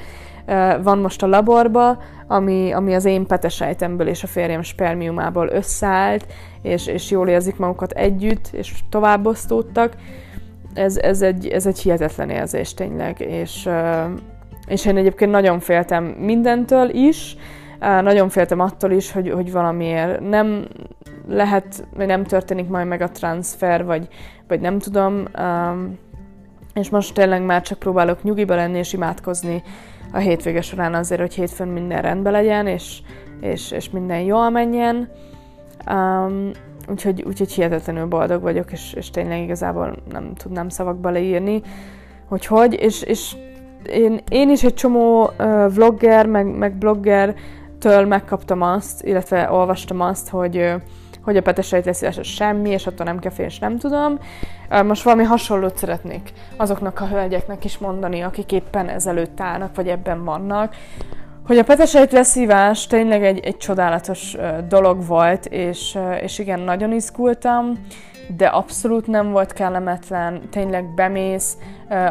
van 0.84 1.00
most 1.00 1.24
a 1.24 1.28
laborba, 1.28 1.98
ami, 2.28 2.72
ami 2.72 2.94
az 2.94 3.06
én 3.06 3.26
petesejtemből 3.26 4.08
és 4.08 4.24
a 4.24 4.28
férjem 4.28 4.62
spermiumából 4.62 5.48
összeállt, 5.48 6.26
és, 6.62 6.88
és 6.88 7.12
jól 7.12 7.28
érzik 7.28 7.58
magukat 7.58 7.92
együtt, 7.92 8.50
és 8.52 8.74
továbbosztódtak. 8.90 9.96
Ez, 10.74 10.98
ez, 10.98 11.22
egy, 11.22 11.48
ez 11.48 11.66
egy 11.66 11.80
hihetetlen 11.80 12.30
érzés 12.30 12.74
tényleg, 12.74 13.20
és, 13.20 13.70
és 14.68 14.86
én 14.86 14.98
egyébként 14.98 15.32
nagyon 15.32 15.60
féltem 15.60 16.04
mindentől 16.04 16.90
is, 16.90 17.36
nagyon 17.80 18.30
féltem 18.30 18.60
attól 18.60 18.92
is, 18.92 19.12
hogy, 19.12 19.30
hogy 19.30 19.52
valamiért 19.52 20.20
nem 20.20 20.68
lehet, 21.28 21.88
vagy 21.96 22.08
nem 22.08 22.24
történik 22.24 22.68
majd 22.68 22.88
meg 22.88 23.02
a 23.02 23.10
transfer, 23.10 23.86
vagy, 23.86 24.08
vagy 24.48 24.60
nem 24.60 24.80
tudom, 24.80 25.28
és 26.74 26.90
most 26.90 27.14
tényleg 27.14 27.46
már 27.46 27.62
csak 27.62 27.80
próbálok 27.80 28.24
nyugiba 28.24 28.56
lenni 28.56 28.78
és 28.78 28.94
imádkozni 28.94 29.64
a 30.14 30.18
hétvége 30.18 30.62
során 30.62 30.94
azért, 30.94 31.22
hogy 31.22 31.34
hétfőn 31.34 31.68
minden 31.68 32.02
rendben 32.02 32.32
legyen, 32.32 32.68
és, 32.68 33.02
és, 33.42 33.72
és 33.72 33.90
minden 33.90 34.20
jól 34.20 34.50
menjen. 34.50 35.10
Um, 35.92 36.52
úgyhogy, 36.88 37.24
úgyhogy 37.28 37.52
hihetetlenül 37.52 38.06
boldog 38.06 38.42
vagyok, 38.42 38.72
és, 38.72 38.94
és 38.94 39.10
tényleg 39.10 39.42
igazából 39.42 39.96
nem 40.12 40.34
tudnám 40.34 40.70
szavakba 40.70 41.10
leírni, 41.10 41.62
hogy 42.28 42.46
hogy, 42.46 42.74
és, 42.74 43.02
és 43.02 43.36
én, 43.90 44.20
én 44.30 44.50
is 44.50 44.64
egy 44.64 44.74
csomó 44.74 45.30
vlogger, 45.74 46.26
meg, 46.26 46.46
meg 46.46 46.78
bloggertől 46.78 48.06
megkaptam 48.06 48.62
azt, 48.62 49.04
illetve 49.04 49.52
olvastam 49.52 50.00
azt, 50.00 50.30
hogy 50.30 50.74
hogy 51.24 51.38
a 51.38 51.42
petesejteszívás 51.42 52.18
az 52.18 52.28
semmi, 52.28 52.70
és 52.70 52.88
attól 52.88 53.06
nem 53.06 53.20
kell 53.20 53.32
és 53.38 53.60
nem 53.60 53.78
tudom. 53.78 54.20
Most 54.84 55.04
valami 55.04 55.24
hasonlót 55.24 55.78
szeretnék 55.78 56.34
azoknak 56.58 57.00
a 57.00 57.08
hölgyeknek 57.08 57.66
is 57.66 57.78
mondani, 57.78 58.22
akik 58.22 58.52
éppen 58.52 58.90
ezelőtt 58.90 59.40
állnak, 59.40 59.76
vagy 59.76 59.88
ebben 59.88 60.24
vannak, 60.24 60.76
hogy 61.48 61.58
a 61.58 61.64
petesejt 61.64 62.12
leszívás 62.12 62.88
tényleg 62.88 63.24
egy, 63.24 63.40
egy 63.40 63.58
csodálatos 63.58 64.38
dolog 64.68 65.06
volt, 65.06 65.46
és, 65.46 65.98
és 66.22 66.40
igen, 66.40 66.60
nagyon 66.60 66.92
izgultam, 66.92 67.86
de 68.38 68.46
abszolút 68.46 69.08
nem 69.08 69.32
volt 69.32 69.54
kellemetlen, 69.54 70.42
tényleg 70.50 70.94
bemész, 70.94 71.58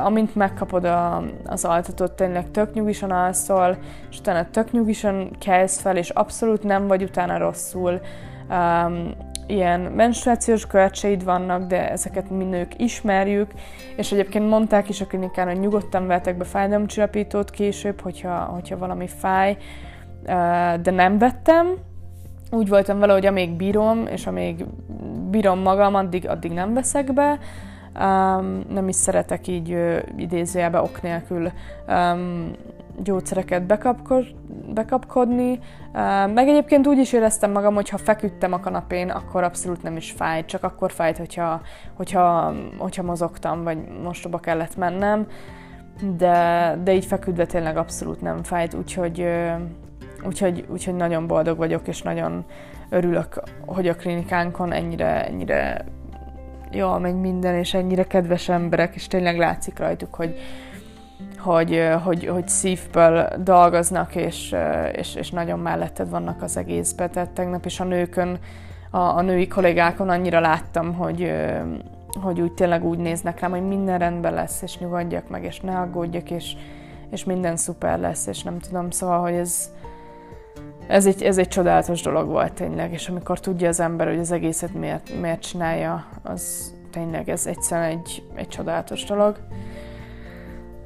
amint 0.05 0.35
megkapod 0.35 0.85
a, 0.85 1.23
az 1.47 1.65
altatót, 1.65 2.13
tényleg 2.13 2.51
tök 2.51 2.73
nyugisan 2.75 3.11
alszol, 3.11 3.79
és 4.11 4.19
utána 4.19 4.51
tök 4.51 4.73
nyugisan 4.73 5.31
kelsz 5.39 5.81
fel, 5.81 5.97
és 5.97 6.11
abszolút 6.11 6.63
nem 6.63 6.87
vagy 6.87 7.03
utána 7.03 7.39
rosszul 7.39 8.01
um, 8.51 9.15
ilyen 9.47 9.81
menstruációs 9.81 10.67
költseid 10.67 11.25
vannak, 11.25 11.67
de 11.67 11.91
ezeket 11.91 12.31
mi 12.31 12.45
nők 12.45 12.73
ismerjük, 12.77 13.51
és 13.97 14.13
egyébként 14.13 14.49
mondták 14.49 14.89
is 14.89 15.01
a 15.01 15.07
klinikán, 15.07 15.47
hogy 15.47 15.61
nyugodtan 15.61 16.07
vettek 16.07 16.37
be 16.37 16.45
fájdalomcsillapítót 16.45 17.51
később, 17.51 18.01
hogyha, 18.01 18.39
hogyha 18.39 18.79
valami 18.79 19.07
fáj, 19.07 19.57
de 20.83 20.91
nem 20.91 21.19
vettem. 21.19 21.75
Úgy 22.51 22.69
voltam 22.69 22.99
vele, 22.99 23.13
hogy 23.13 23.27
amíg 23.27 23.51
bírom, 23.51 24.07
és 24.07 24.27
amíg 24.27 24.65
bírom 25.31 25.59
magam, 25.59 25.95
addig, 25.95 26.29
addig 26.29 26.53
nem 26.53 26.75
veszek 26.75 27.13
be. 27.13 27.39
Nem 28.69 28.89
is 28.89 28.97
szeretek 28.97 29.47
így 29.47 29.73
uh, 29.73 29.99
idézőjelbe 30.17 30.81
ok 30.81 31.03
nélkül 31.03 31.51
gyógyszereket 33.03 33.67
bekapkod, 33.67 34.25
bekapkodni. 34.75 35.59
Meg 36.35 36.49
egyébként 36.49 36.87
úgy 36.87 36.99
is 36.99 37.13
éreztem 37.13 37.51
magam, 37.51 37.75
hogy 37.75 37.89
ha 37.89 37.99
feküdtem 37.99 38.53
a 38.53 38.61
kanapén, 38.61 39.11
akkor 39.11 39.45
abszolút 39.45 39.83
nem 39.83 39.97
is 39.97 40.11
fájt, 40.11 40.47
csak 40.47 40.63
akkor 40.63 40.93
fájt, 40.93 41.17
hogyha, 41.17 41.61
hogyha, 41.95 42.55
hogyha 42.79 43.03
mozogtam, 43.03 43.63
vagy 43.63 43.79
mostoba 44.03 44.39
kellett 44.39 44.77
mennem, 44.77 45.27
de, 46.17 46.79
de 46.85 46.95
így 46.95 47.05
feküdve 47.05 47.47
tényleg 47.47 47.77
abszolút 47.77 48.21
nem 48.21 48.43
fájt, 48.43 48.75
úgyhogy, 48.75 49.27
úgyhogy, 50.25 50.65
úgyhogy 50.69 50.95
nagyon 50.95 51.27
boldog 51.27 51.57
vagyok, 51.57 51.89
és 51.89 52.03
nagyon 52.03 52.45
örülök, 52.89 53.43
hogy 53.67 53.89
a 53.89 53.95
klinikánkon 53.95 54.73
ennyire, 54.73 55.27
ennyire 55.27 55.85
jól 56.73 56.99
megy 56.99 57.15
minden, 57.15 57.55
és 57.55 57.75
ennyire 57.75 58.05
kedves 58.05 58.49
emberek, 58.49 58.95
és 58.95 59.07
tényleg 59.07 59.39
látszik 59.39 59.79
rajtuk, 59.79 60.15
hogy, 60.15 60.39
hogy, 61.43 61.89
hogy, 62.05 62.27
hogy 62.27 62.49
szívből 62.49 63.29
dolgoznak, 63.39 64.15
és, 64.15 64.55
és, 64.93 65.15
és 65.15 65.31
nagyon 65.31 65.59
melletted 65.59 66.11
vannak 66.11 66.43
az 66.43 66.57
egészben. 66.57 67.11
Tehát 67.11 67.31
tegnap 67.31 67.65
is 67.65 67.81
a 67.81 67.85
nőkön, 67.85 68.39
a, 68.91 68.99
a 68.99 69.21
női 69.21 69.49
kollégákon 69.49 70.09
annyira 70.09 70.41
láttam, 70.41 70.95
hogy, 70.95 71.33
hogy 72.23 72.41
úgy 72.41 72.53
tényleg 72.53 72.85
úgy 72.85 72.99
néznek 72.99 73.41
rám, 73.41 73.51
hogy 73.51 73.67
minden 73.69 73.99
rendben 73.99 74.35
lesz, 74.35 74.63
és 74.63 74.79
nyugodjak 74.79 75.29
meg, 75.29 75.45
és 75.45 75.61
ne 75.61 75.79
aggódjak, 75.79 76.31
és, 76.31 76.57
és 77.11 77.25
minden 77.25 77.57
szuper 77.57 77.99
lesz, 77.99 78.27
és 78.27 78.43
nem 78.43 78.59
tudom, 78.59 78.91
szóval, 78.91 79.21
hogy 79.21 79.35
ez, 79.35 79.71
ez 80.87 81.07
egy, 81.07 81.23
ez 81.23 81.39
egy 81.39 81.49
csodálatos 81.49 82.03
dolog 82.03 82.29
volt 82.29 82.53
tényleg, 82.53 82.93
és 82.93 83.09
amikor 83.09 83.41
tudja 83.41 83.69
az 83.69 83.81
ember, 83.81 84.09
hogy 84.09 84.19
az 84.19 84.33
egészet 84.33 84.75
miért, 84.75 85.21
miért 85.21 85.41
csinálja, 85.41 86.07
az 86.23 86.75
tényleg 86.91 87.29
ez 87.29 87.47
egyszerűen 87.47 87.89
egy, 87.89 88.23
egy 88.35 88.49
csodálatos 88.49 89.05
dolog. 89.05 89.39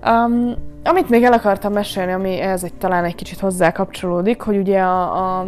Um, 0.07 0.55
amit 0.85 1.09
még 1.09 1.23
el 1.23 1.33
akartam 1.33 1.73
mesélni, 1.73 2.13
ami 2.13 2.41
ez 2.41 2.65
egy, 2.65 2.75
talán 2.75 3.05
egy 3.05 3.15
kicsit 3.15 3.39
hozzá 3.39 3.73
kapcsolódik, 3.73 4.41
hogy 4.41 4.57
ugye 4.57 4.81
a, 4.81 5.39
a, 5.41 5.47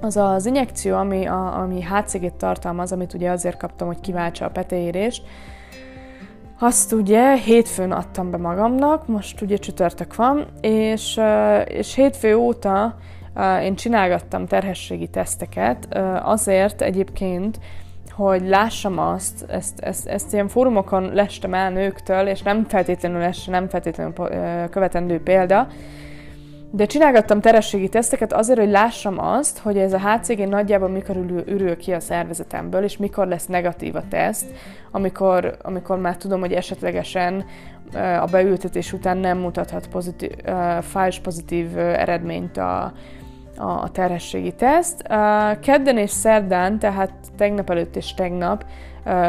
az 0.00 0.16
az 0.16 0.46
injekció, 0.46 0.96
ami, 0.96 1.26
a, 1.26 1.58
ami 1.60 1.82
HCG-t 1.82 2.34
tartalmaz, 2.34 2.92
amit 2.92 3.14
ugye 3.14 3.30
azért 3.30 3.56
kaptam, 3.56 3.86
hogy 3.86 4.00
kiváltsa 4.00 4.44
a 4.44 4.50
peteérést, 4.50 5.22
azt 6.58 6.92
ugye 6.92 7.36
hétfőn 7.36 7.92
adtam 7.92 8.30
be 8.30 8.36
magamnak, 8.36 9.06
most 9.06 9.40
ugye 9.40 9.56
csütörtök 9.56 10.14
van, 10.14 10.46
és, 10.60 11.20
és 11.64 11.94
hétfő 11.94 12.36
óta 12.36 12.94
én 13.62 13.74
csinálgattam 13.74 14.46
terhességi 14.46 15.08
teszteket, 15.08 15.94
azért 16.22 16.82
egyébként, 16.82 17.58
hogy 18.10 18.48
lássam 18.48 18.98
azt, 18.98 19.44
ezt, 19.48 19.80
ezt, 19.80 20.06
ezt 20.06 20.32
ilyen 20.32 20.48
fórumokon 20.48 21.12
lestem 21.14 21.54
el 21.54 21.70
nőktől, 21.70 22.26
és 22.26 22.42
nem 22.42 22.64
feltétlenül 22.68 23.22
ez 23.22 23.38
nem 23.46 23.68
feltétlenül 23.68 24.12
követendő 24.70 25.22
példa, 25.22 25.66
de 26.72 26.86
csinálgattam 26.86 27.40
terességi 27.40 27.88
teszteket 27.88 28.32
azért, 28.32 28.58
hogy 28.58 28.70
lássam 28.70 29.18
azt, 29.18 29.58
hogy 29.58 29.78
ez 29.78 29.92
a 29.92 29.98
HCG 29.98 30.48
nagyjából 30.48 30.88
mikor 30.88 31.16
ürül, 31.16 31.42
ürül 31.46 31.76
ki 31.76 31.92
a 31.92 32.00
szervezetemből, 32.00 32.82
és 32.82 32.96
mikor 32.96 33.26
lesz 33.26 33.46
negatív 33.46 33.96
a 33.96 34.02
teszt, 34.08 34.46
amikor, 34.90 35.56
amikor 35.62 35.98
már 35.98 36.16
tudom, 36.16 36.40
hogy 36.40 36.52
esetlegesen 36.52 37.44
a 38.20 38.24
beültetés 38.30 38.92
után 38.92 39.16
nem 39.16 39.38
mutathat 39.38 39.88
pozitív, 39.88 40.30
fájs 40.80 41.18
pozitív 41.20 41.78
eredményt 41.78 42.56
a, 42.56 42.92
a 43.60 43.90
terhességi 43.90 44.52
teszt. 44.52 45.02
Kedden 45.60 45.96
és 45.96 46.10
szerdán, 46.10 46.78
tehát 46.78 47.12
tegnap 47.36 47.70
előtt 47.70 47.96
és 47.96 48.14
tegnap 48.14 48.64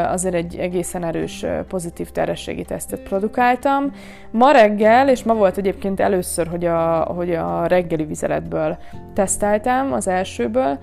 azért 0.06 0.34
egy 0.34 0.56
egészen 0.56 1.04
erős 1.04 1.46
pozitív 1.68 2.10
terhességi 2.10 2.64
tesztet 2.64 3.00
produkáltam. 3.00 3.92
Ma 4.30 4.50
reggel, 4.50 5.08
és 5.08 5.22
ma 5.22 5.34
volt 5.34 5.56
egyébként 5.56 6.00
először, 6.00 6.46
hogy 6.46 6.64
a, 6.64 6.98
hogy 6.98 7.34
a 7.34 7.66
reggeli 7.66 8.04
vizeletből 8.04 8.78
teszteltem, 9.14 9.92
az 9.92 10.08
elsőből, 10.08 10.78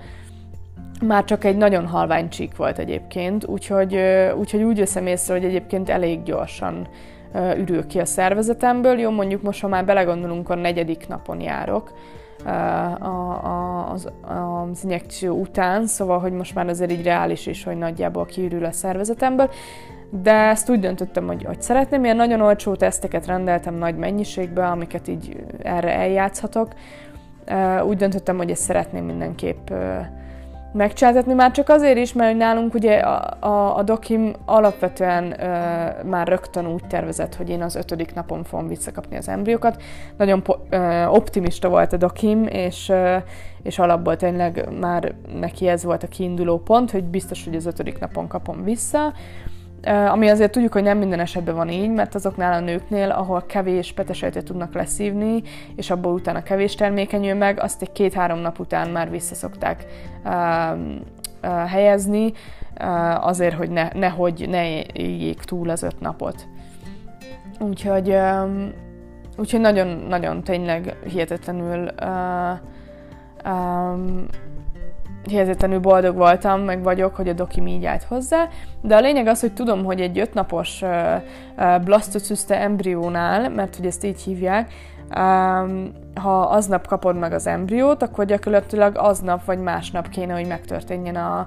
már 1.06 1.24
csak 1.24 1.44
egy 1.44 1.56
nagyon 1.56 1.86
halvány 1.86 2.28
csík 2.28 2.56
volt 2.56 2.78
egyébként, 2.78 3.46
úgyhogy, 3.46 3.96
úgyhogy 4.38 4.62
úgy 4.62 4.78
veszem 4.78 5.06
észre, 5.06 5.34
hogy 5.34 5.44
egyébként 5.44 5.88
elég 5.88 6.22
gyorsan 6.22 6.88
ürül 7.56 7.86
ki 7.86 7.98
a 8.00 8.04
szervezetemből. 8.04 8.98
Jó, 8.98 9.10
mondjuk 9.10 9.42
most, 9.42 9.60
ha 9.60 9.68
már 9.68 9.84
belegondolunk, 9.84 10.48
a 10.48 10.54
negyedik 10.54 11.08
napon 11.08 11.40
járok, 11.40 11.92
az, 13.92 14.08
az 14.22 14.84
injekció 14.84 15.34
után, 15.34 15.86
szóval, 15.86 16.18
hogy 16.18 16.32
most 16.32 16.54
már 16.54 16.68
azért 16.68 16.90
így 16.90 17.02
reális 17.02 17.46
is, 17.46 17.64
hogy 17.64 17.76
nagyjából 17.76 18.26
kiürül 18.26 18.64
a 18.64 18.72
szervezetemből. 18.72 19.50
de 20.22 20.32
ezt 20.32 20.70
úgy 20.70 20.80
döntöttem, 20.80 21.26
hogy, 21.26 21.44
hogy 21.44 21.62
szeretném. 21.62 22.04
Ilyen 22.04 22.16
nagyon 22.16 22.40
olcsó 22.40 22.74
teszteket 22.74 23.26
rendeltem 23.26 23.74
nagy 23.74 23.96
mennyiségbe, 23.96 24.66
amiket 24.66 25.08
így 25.08 25.44
erre 25.62 25.94
eljátszhatok. 25.94 26.68
Úgy 27.86 27.96
döntöttem, 27.96 28.36
hogy 28.36 28.50
ezt 28.50 28.62
szeretném 28.62 29.04
mindenképp 29.04 29.70
megcsináltatni, 30.72 31.32
már 31.32 31.50
csak 31.50 31.68
azért 31.68 31.98
is, 31.98 32.12
mert 32.12 32.36
nálunk 32.36 32.74
ugye 32.74 32.98
a, 32.98 33.46
a, 33.46 33.76
a 33.76 33.82
dokim 33.82 34.32
alapvetően 34.44 35.24
uh, 35.24 36.04
már 36.04 36.28
rögtön 36.28 36.66
úgy 36.66 36.86
tervezett, 36.86 37.34
hogy 37.34 37.48
én 37.48 37.62
az 37.62 37.74
ötödik 37.74 38.14
napon 38.14 38.44
fogom 38.44 38.68
visszakapni 38.68 39.16
az 39.16 39.28
embriókat. 39.28 39.82
Nagyon 40.16 40.42
po, 40.42 40.54
uh, 40.70 41.14
optimista 41.14 41.68
volt 41.68 41.92
a 41.92 41.96
dokim, 41.96 42.46
és, 42.46 42.88
uh, 42.88 43.16
és 43.62 43.78
alapból 43.78 44.16
tényleg 44.16 44.68
már 44.80 45.14
neki 45.40 45.68
ez 45.68 45.84
volt 45.84 46.02
a 46.02 46.08
kiinduló 46.08 46.58
pont, 46.58 46.90
hogy 46.90 47.04
biztos, 47.04 47.44
hogy 47.44 47.56
az 47.56 47.66
ötödik 47.66 47.98
napon 47.98 48.28
kapom 48.28 48.64
vissza. 48.64 49.12
Ami 49.82 50.28
azért 50.28 50.52
tudjuk, 50.52 50.72
hogy 50.72 50.82
nem 50.82 50.98
minden 50.98 51.20
esetben 51.20 51.54
van 51.54 51.68
így, 51.68 51.90
mert 51.90 52.14
azoknál 52.14 52.52
a 52.52 52.64
nőknél, 52.64 53.10
ahol 53.10 53.42
kevés 53.46 53.92
petesejtet 53.92 54.44
tudnak 54.44 54.74
leszívni, 54.74 55.42
és 55.76 55.90
abból 55.90 56.12
utána 56.12 56.42
kevés 56.42 56.74
termékenyül 56.74 57.34
meg, 57.34 57.60
azt 57.60 57.82
egy 57.82 57.92
két-három 57.92 58.38
nap 58.38 58.58
után 58.58 58.88
már 58.88 59.10
visszaszokták 59.10 59.86
helyezni, 61.66 62.32
azért, 63.20 63.54
hogy 63.54 63.70
ne, 63.70 63.88
nehogy 63.94 64.48
ne 64.48 64.82
éljék 64.92 65.40
túl 65.40 65.70
az 65.70 65.82
öt 65.82 66.00
napot. 66.00 66.48
Úgyhogy, 67.58 68.16
úgyhogy 69.36 69.60
nagyon, 69.60 69.86
nagyon 69.86 70.42
tényleg 70.42 70.96
hihetetlenül 71.04 71.88
uh, 72.02 72.58
um, 73.52 74.26
hihetetlenül 75.28 75.78
boldog 75.78 76.16
voltam, 76.16 76.60
meg 76.60 76.82
vagyok, 76.82 77.14
hogy 77.14 77.28
a 77.28 77.32
doki 77.32 77.62
így 77.66 77.84
állt 77.84 78.02
hozzá, 78.02 78.48
de 78.82 78.96
a 78.96 79.00
lényeg 79.00 79.26
az, 79.26 79.40
hogy 79.40 79.52
tudom, 79.52 79.84
hogy 79.84 80.00
egy 80.00 80.18
ötnapos 80.18 80.82
blastocyste 81.84 82.60
embriónál, 82.60 83.50
mert 83.50 83.76
hogy 83.76 83.86
ezt 83.86 84.04
így 84.04 84.20
hívják, 84.20 84.72
ha 86.14 86.40
aznap 86.40 86.86
kapod 86.86 87.16
meg 87.16 87.32
az 87.32 87.46
embriót, 87.46 88.02
akkor 88.02 88.24
gyakorlatilag 88.24 88.96
aznap 88.98 89.44
vagy 89.44 89.58
másnap 89.58 90.08
kéne, 90.08 90.34
hogy 90.34 90.46
megtörténjen 90.46 91.16
a, 91.16 91.46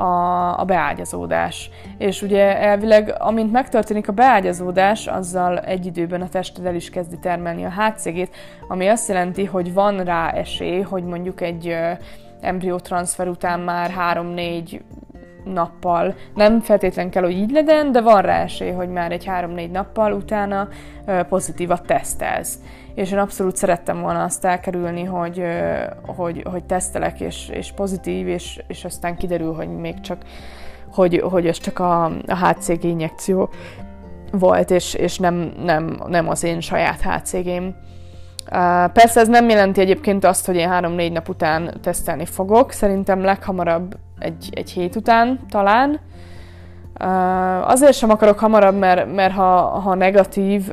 a, 0.00 0.58
a 0.58 0.64
beágyazódás. 0.64 1.70
És 1.98 2.22
ugye 2.22 2.60
elvileg, 2.60 3.14
amint 3.18 3.52
megtörténik 3.52 4.08
a 4.08 4.12
beágyazódás, 4.12 5.06
azzal 5.06 5.58
egy 5.58 5.86
időben 5.86 6.22
a 6.22 6.28
tested 6.28 6.66
el 6.66 6.74
is 6.74 6.90
kezdi 6.90 7.18
termelni 7.18 7.64
a 7.64 7.68
hátszégét, 7.68 8.34
ami 8.68 8.88
azt 8.88 9.08
jelenti, 9.08 9.44
hogy 9.44 9.74
van 9.74 10.04
rá 10.04 10.30
esély, 10.30 10.80
hogy 10.80 11.04
mondjuk 11.04 11.40
egy 11.40 11.76
embriótranszfer 12.42 13.28
után 13.28 13.60
már 13.60 13.90
három-négy 13.90 14.82
nappal. 15.44 16.14
Nem 16.34 16.60
feltétlen 16.60 17.10
kell, 17.10 17.22
hogy 17.22 17.36
így 17.36 17.50
legyen, 17.50 17.92
de 17.92 18.00
van 18.00 18.22
rá 18.22 18.42
esély, 18.42 18.70
hogy 18.70 18.88
már 18.88 19.12
egy 19.12 19.24
három-négy 19.24 19.70
nappal 19.70 20.12
utána 20.12 20.68
pozitívat 21.28 21.86
tesztelsz. 21.86 22.58
És 22.94 23.12
én 23.12 23.18
abszolút 23.18 23.56
szerettem 23.56 24.00
volna 24.00 24.22
azt 24.22 24.44
elkerülni, 24.44 25.04
hogy, 25.04 25.42
hogy, 26.06 26.42
hogy 26.50 26.64
tesztelek, 26.64 27.20
és, 27.20 27.48
és 27.48 27.72
pozitív, 27.72 28.28
és, 28.28 28.62
és 28.66 28.84
aztán 28.84 29.16
kiderül, 29.16 29.54
hogy 29.54 29.68
még 29.68 30.00
csak 30.00 30.18
hogy, 30.92 31.20
hogy 31.20 31.46
ez 31.46 31.58
csak 31.58 31.78
a, 31.78 32.04
a 32.04 32.46
HCG 32.46 32.84
injekció 32.84 33.50
volt, 34.32 34.70
és, 34.70 34.94
és 34.94 35.18
nem, 35.18 35.52
nem, 35.64 36.00
nem 36.06 36.28
az 36.28 36.42
én 36.42 36.60
saját 36.60 37.00
HCG-m. 37.00 37.66
Persze 38.92 39.20
ez 39.20 39.28
nem 39.28 39.48
jelenti 39.48 39.80
egyébként 39.80 40.24
azt, 40.24 40.46
hogy 40.46 40.56
én 40.56 40.68
három-négy 40.68 41.12
nap 41.12 41.28
után 41.28 41.74
tesztelni 41.82 42.24
fogok. 42.24 42.72
Szerintem 42.72 43.24
leghamarabb 43.24 43.96
egy, 44.18 44.48
egy 44.52 44.70
hét 44.70 44.96
után 44.96 45.40
talán. 45.50 46.00
Azért 47.64 47.94
sem 47.94 48.10
akarok 48.10 48.38
hamarabb, 48.38 48.78
mert, 48.78 49.14
mert 49.14 49.34
ha, 49.34 49.60
ha 49.60 49.94
negatív, 49.94 50.72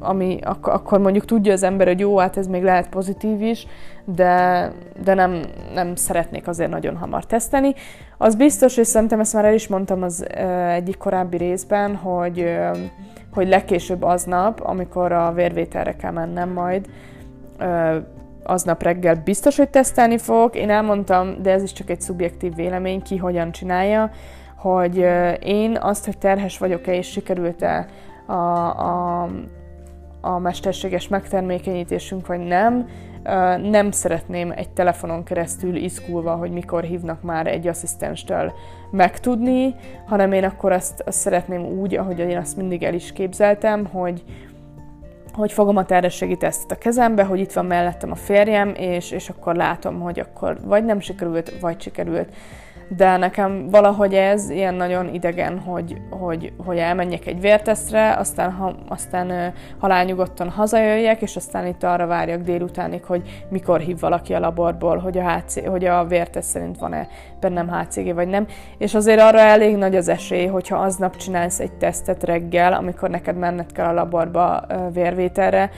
ami, 0.00 0.38
ak- 0.42 0.66
akkor 0.66 0.98
mondjuk 0.98 1.24
tudja 1.24 1.52
az 1.52 1.62
ember, 1.62 1.86
hogy 1.86 2.00
jó, 2.00 2.18
hát 2.18 2.36
ez 2.36 2.46
még 2.46 2.62
lehet 2.62 2.88
pozitív 2.88 3.42
is, 3.42 3.66
de, 4.04 4.72
de 5.04 5.14
nem, 5.14 5.40
nem 5.74 5.94
szeretnék 5.94 6.48
azért 6.48 6.70
nagyon 6.70 6.96
hamar 6.96 7.24
tesztelni. 7.24 7.74
Az 8.18 8.34
biztos, 8.34 8.76
és 8.76 8.86
szerintem 8.86 9.20
ezt 9.20 9.34
már 9.34 9.44
el 9.44 9.54
is 9.54 9.68
mondtam 9.68 10.02
az 10.02 10.26
egyik 10.68 10.96
korábbi 10.96 11.36
részben, 11.36 11.96
hogy 11.96 12.58
hogy 13.32 13.48
legkésőbb 13.48 14.02
aznap, 14.02 14.60
amikor 14.62 15.12
a 15.12 15.32
vérvételre 15.32 15.96
kell 15.96 16.12
mennem 16.12 16.48
majd, 16.48 16.88
aznap 18.42 18.82
reggel 18.82 19.22
biztos, 19.24 19.56
hogy 19.56 19.68
tesztelni 19.68 20.18
fogok. 20.18 20.56
Én 20.56 20.70
elmondtam, 20.70 21.42
de 21.42 21.50
ez 21.50 21.62
is 21.62 21.72
csak 21.72 21.90
egy 21.90 22.00
szubjektív 22.00 22.54
vélemény, 22.54 23.02
ki 23.02 23.16
hogyan 23.16 23.52
csinálja, 23.52 24.10
hogy 24.56 25.06
én 25.40 25.78
azt, 25.80 26.04
hogy 26.04 26.18
terhes 26.18 26.58
vagyok-e 26.58 26.94
és 26.94 27.06
sikerült-e 27.10 27.86
a, 28.26 28.32
a, 28.32 29.28
a 30.20 30.38
mesterséges 30.38 31.08
megtermékenyítésünk, 31.08 32.26
vagy 32.26 32.40
nem, 32.40 32.88
nem 33.62 33.90
szeretném 33.90 34.52
egy 34.56 34.70
telefonon 34.70 35.24
keresztül 35.24 35.76
izgulva, 35.76 36.34
hogy 36.34 36.50
mikor 36.50 36.82
hívnak 36.82 37.22
már 37.22 37.46
egy 37.46 37.66
asszisztenstől 37.66 38.52
megtudni, 38.90 39.74
hanem 40.06 40.32
én 40.32 40.44
akkor 40.44 40.72
azt, 40.72 41.02
azt 41.06 41.18
szeretném 41.18 41.64
úgy, 41.64 41.94
ahogy 41.96 42.18
én 42.18 42.36
azt 42.36 42.56
mindig 42.56 42.82
el 42.82 42.94
is 42.94 43.12
képzeltem, 43.12 43.86
hogy, 43.86 44.22
hogy 45.32 45.52
fogom 45.52 45.76
a 45.76 45.84
terhességi 45.84 46.36
tesztet 46.36 46.70
a 46.70 46.80
kezembe, 46.80 47.24
hogy 47.24 47.40
itt 47.40 47.52
van 47.52 47.66
mellettem 47.66 48.10
a 48.10 48.14
férjem, 48.14 48.72
és, 48.76 49.10
és 49.10 49.28
akkor 49.28 49.54
látom, 49.54 50.00
hogy 50.00 50.20
akkor 50.20 50.58
vagy 50.64 50.84
nem 50.84 51.00
sikerült, 51.00 51.60
vagy 51.60 51.80
sikerült 51.80 52.34
de 52.96 53.16
nekem 53.16 53.68
valahogy 53.68 54.14
ez 54.14 54.50
ilyen 54.50 54.74
nagyon 54.74 55.14
idegen, 55.14 55.58
hogy, 55.58 55.96
hogy, 56.10 56.52
hogy 56.64 56.78
elmenjek 56.78 57.26
egy 57.26 57.40
vértesztre, 57.40 58.14
aztán, 58.14 58.52
ha, 58.52 58.74
aztán 58.88 59.52
halálnyugodtan 59.78 60.50
hazajöjjek, 60.50 61.22
és 61.22 61.36
aztán 61.36 61.66
itt 61.66 61.82
arra 61.82 62.06
várjak 62.06 62.40
délutánig, 62.40 63.04
hogy 63.04 63.44
mikor 63.48 63.80
hív 63.80 64.00
valaki 64.00 64.34
a 64.34 64.38
laborból, 64.38 64.98
hogy 64.98 65.18
a, 65.18 65.30
HC, 65.30 65.66
hogy 65.68 65.84
a 65.84 66.04
vérteszt 66.04 66.48
szerint 66.48 66.78
van-e 66.78 67.08
bennem 67.40 67.68
HCG 67.68 68.14
vagy 68.14 68.28
nem. 68.28 68.46
És 68.78 68.94
azért 68.94 69.20
arra 69.20 69.38
elég 69.38 69.76
nagy 69.76 69.96
az 69.96 70.08
esély, 70.08 70.46
hogyha 70.46 70.76
aznap 70.76 71.16
csinálsz 71.16 71.60
egy 71.60 71.72
tesztet 71.72 72.24
reggel, 72.24 72.72
amikor 72.72 73.10
neked 73.10 73.36
menned 73.36 73.72
kell 73.72 73.86
a 73.86 73.92
laborba 73.92 74.66
vérvételre, 74.92 75.70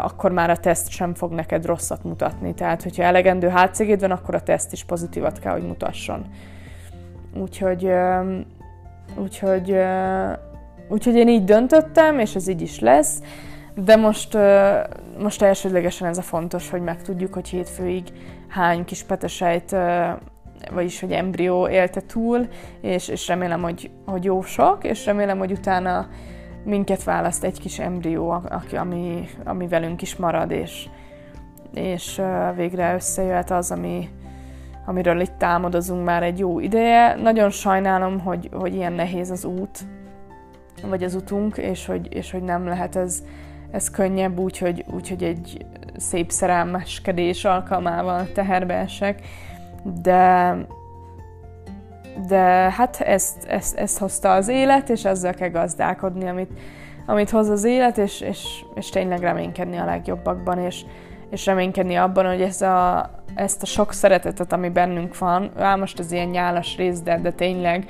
akkor 0.00 0.32
már 0.32 0.50
a 0.50 0.56
teszt 0.56 0.88
sem 0.88 1.14
fog 1.14 1.32
neked 1.32 1.66
rosszat 1.66 2.04
mutatni. 2.04 2.54
Tehát, 2.54 2.82
hogyha 2.82 3.02
elegendő 3.02 3.48
hcg 3.48 4.00
van, 4.00 4.10
akkor 4.10 4.34
a 4.34 4.42
teszt 4.42 4.72
is 4.72 4.84
pozitívat 4.84 5.38
kell, 5.38 5.52
hogy 5.52 5.66
mutasson. 5.66 6.26
Úgyhogy, 7.34 7.90
úgyhogy, 9.16 9.76
úgyhogy 10.88 11.14
én 11.14 11.28
így 11.28 11.44
döntöttem, 11.44 12.18
és 12.18 12.34
ez 12.34 12.48
így 12.48 12.62
is 12.62 12.80
lesz. 12.80 13.22
De 13.74 13.96
most, 13.96 14.38
most 15.18 15.42
elsődlegesen 15.42 16.08
ez 16.08 16.18
a 16.18 16.22
fontos, 16.22 16.70
hogy 16.70 16.82
megtudjuk, 16.82 17.34
hogy 17.34 17.48
hétfőig 17.48 18.02
hány 18.48 18.84
kis 18.84 19.02
petesejt, 19.02 19.76
vagyis 20.70 21.00
hogy 21.00 21.12
embrió 21.12 21.68
élte 21.68 22.00
túl, 22.00 22.48
és, 22.80 23.08
és 23.08 23.28
remélem, 23.28 23.62
hogy, 23.62 23.90
hogy 24.06 24.24
jó 24.24 24.42
sok, 24.42 24.84
és 24.84 25.04
remélem, 25.04 25.38
hogy 25.38 25.52
utána 25.52 26.08
minket 26.64 27.04
választ 27.04 27.44
egy 27.44 27.60
kis 27.60 27.78
embrió, 27.78 28.30
aki, 28.30 28.76
ami, 28.76 29.28
ami 29.44 29.66
velünk 29.66 30.02
is 30.02 30.16
marad, 30.16 30.50
és, 30.50 30.88
és 31.74 32.22
végre 32.56 32.94
összejöhet 32.94 33.50
az, 33.50 33.70
ami, 33.70 34.08
amiről 34.86 35.20
itt 35.20 35.38
támadozunk 35.38 36.04
már 36.04 36.22
egy 36.22 36.38
jó 36.38 36.60
ideje. 36.60 37.14
Nagyon 37.14 37.50
sajnálom, 37.50 38.20
hogy, 38.20 38.48
hogy 38.52 38.74
ilyen 38.74 38.92
nehéz 38.92 39.30
az 39.30 39.44
út, 39.44 39.78
vagy 40.88 41.02
az 41.02 41.14
utunk, 41.14 41.56
és 41.56 41.86
hogy, 41.86 42.14
és 42.14 42.30
hogy 42.30 42.42
nem 42.42 42.66
lehet 42.66 42.96
ez, 42.96 43.22
ez 43.70 43.90
könnyebb, 43.90 44.38
úgyhogy 44.38 44.84
úgy, 44.94 45.08
hogy 45.08 45.22
egy 45.22 45.66
szép 45.96 46.30
szerelmeskedés 46.30 47.44
alkalmával 47.44 48.32
teherbe 48.32 48.74
esek, 48.74 49.20
de, 50.02 50.56
de 52.26 52.70
hát 52.70 53.00
ezt, 53.00 53.44
ezt, 53.44 53.76
ezt 53.76 53.98
hozta 53.98 54.32
az 54.32 54.48
élet, 54.48 54.88
és 54.88 55.04
ezzel 55.04 55.34
kell 55.34 55.48
gazdálkodni, 55.48 56.28
amit, 56.28 56.50
amit 57.06 57.30
hoz 57.30 57.48
az 57.48 57.64
élet, 57.64 57.98
és, 57.98 58.20
és, 58.20 58.64
és 58.74 58.88
tényleg 58.88 59.20
reménykedni 59.20 59.76
a 59.76 59.84
legjobbakban, 59.84 60.58
és, 60.58 60.84
és 61.30 61.46
reménykedni 61.46 61.94
abban, 61.94 62.26
hogy 62.26 62.42
ez 62.42 62.62
a, 62.62 63.10
ezt 63.34 63.62
a 63.62 63.66
sok 63.66 63.92
szeretetet, 63.92 64.52
ami 64.52 64.68
bennünk 64.68 65.18
van, 65.18 65.50
á, 65.56 65.76
most 65.76 65.98
az 65.98 66.12
ilyen 66.12 66.28
nyálas 66.28 66.76
rész, 66.76 67.00
de, 67.00 67.18
de 67.18 67.32
tényleg, 67.32 67.86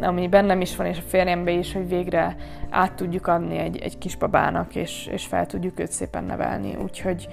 ami 0.00 0.28
bennem 0.28 0.60
is 0.60 0.76
van, 0.76 0.86
és 0.86 0.98
a 0.98 1.08
férjembe 1.08 1.50
is, 1.50 1.72
hogy 1.72 1.88
végre 1.88 2.36
át 2.70 2.92
tudjuk 2.92 3.26
adni 3.26 3.58
egy, 3.58 3.78
egy 3.78 3.98
kisbabának, 3.98 4.74
és, 4.74 5.08
és 5.12 5.26
fel 5.26 5.46
tudjuk 5.46 5.80
őt 5.80 5.92
szépen 5.92 6.24
nevelni. 6.24 6.76
Úgyhogy, 6.82 7.28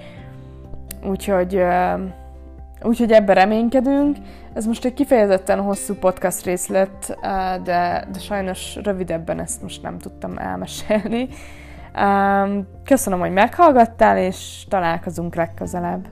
úgyhogy 1.04 1.62
Úgyhogy 2.82 3.12
ebben 3.12 3.34
reménykedünk. 3.34 4.16
Ez 4.54 4.66
most 4.66 4.84
egy 4.84 4.94
kifejezetten 4.94 5.60
hosszú 5.60 5.94
podcast 5.94 6.44
rész 6.44 6.66
lett, 6.66 7.16
de, 7.64 8.06
de 8.12 8.18
sajnos 8.18 8.76
rövidebben 8.82 9.40
ezt 9.40 9.62
most 9.62 9.82
nem 9.82 9.98
tudtam 9.98 10.38
elmesélni. 10.38 11.28
Köszönöm, 12.84 13.18
hogy 13.20 13.32
meghallgattál, 13.32 14.18
és 14.18 14.64
találkozunk 14.68 15.34
legközelebb. 15.34 16.08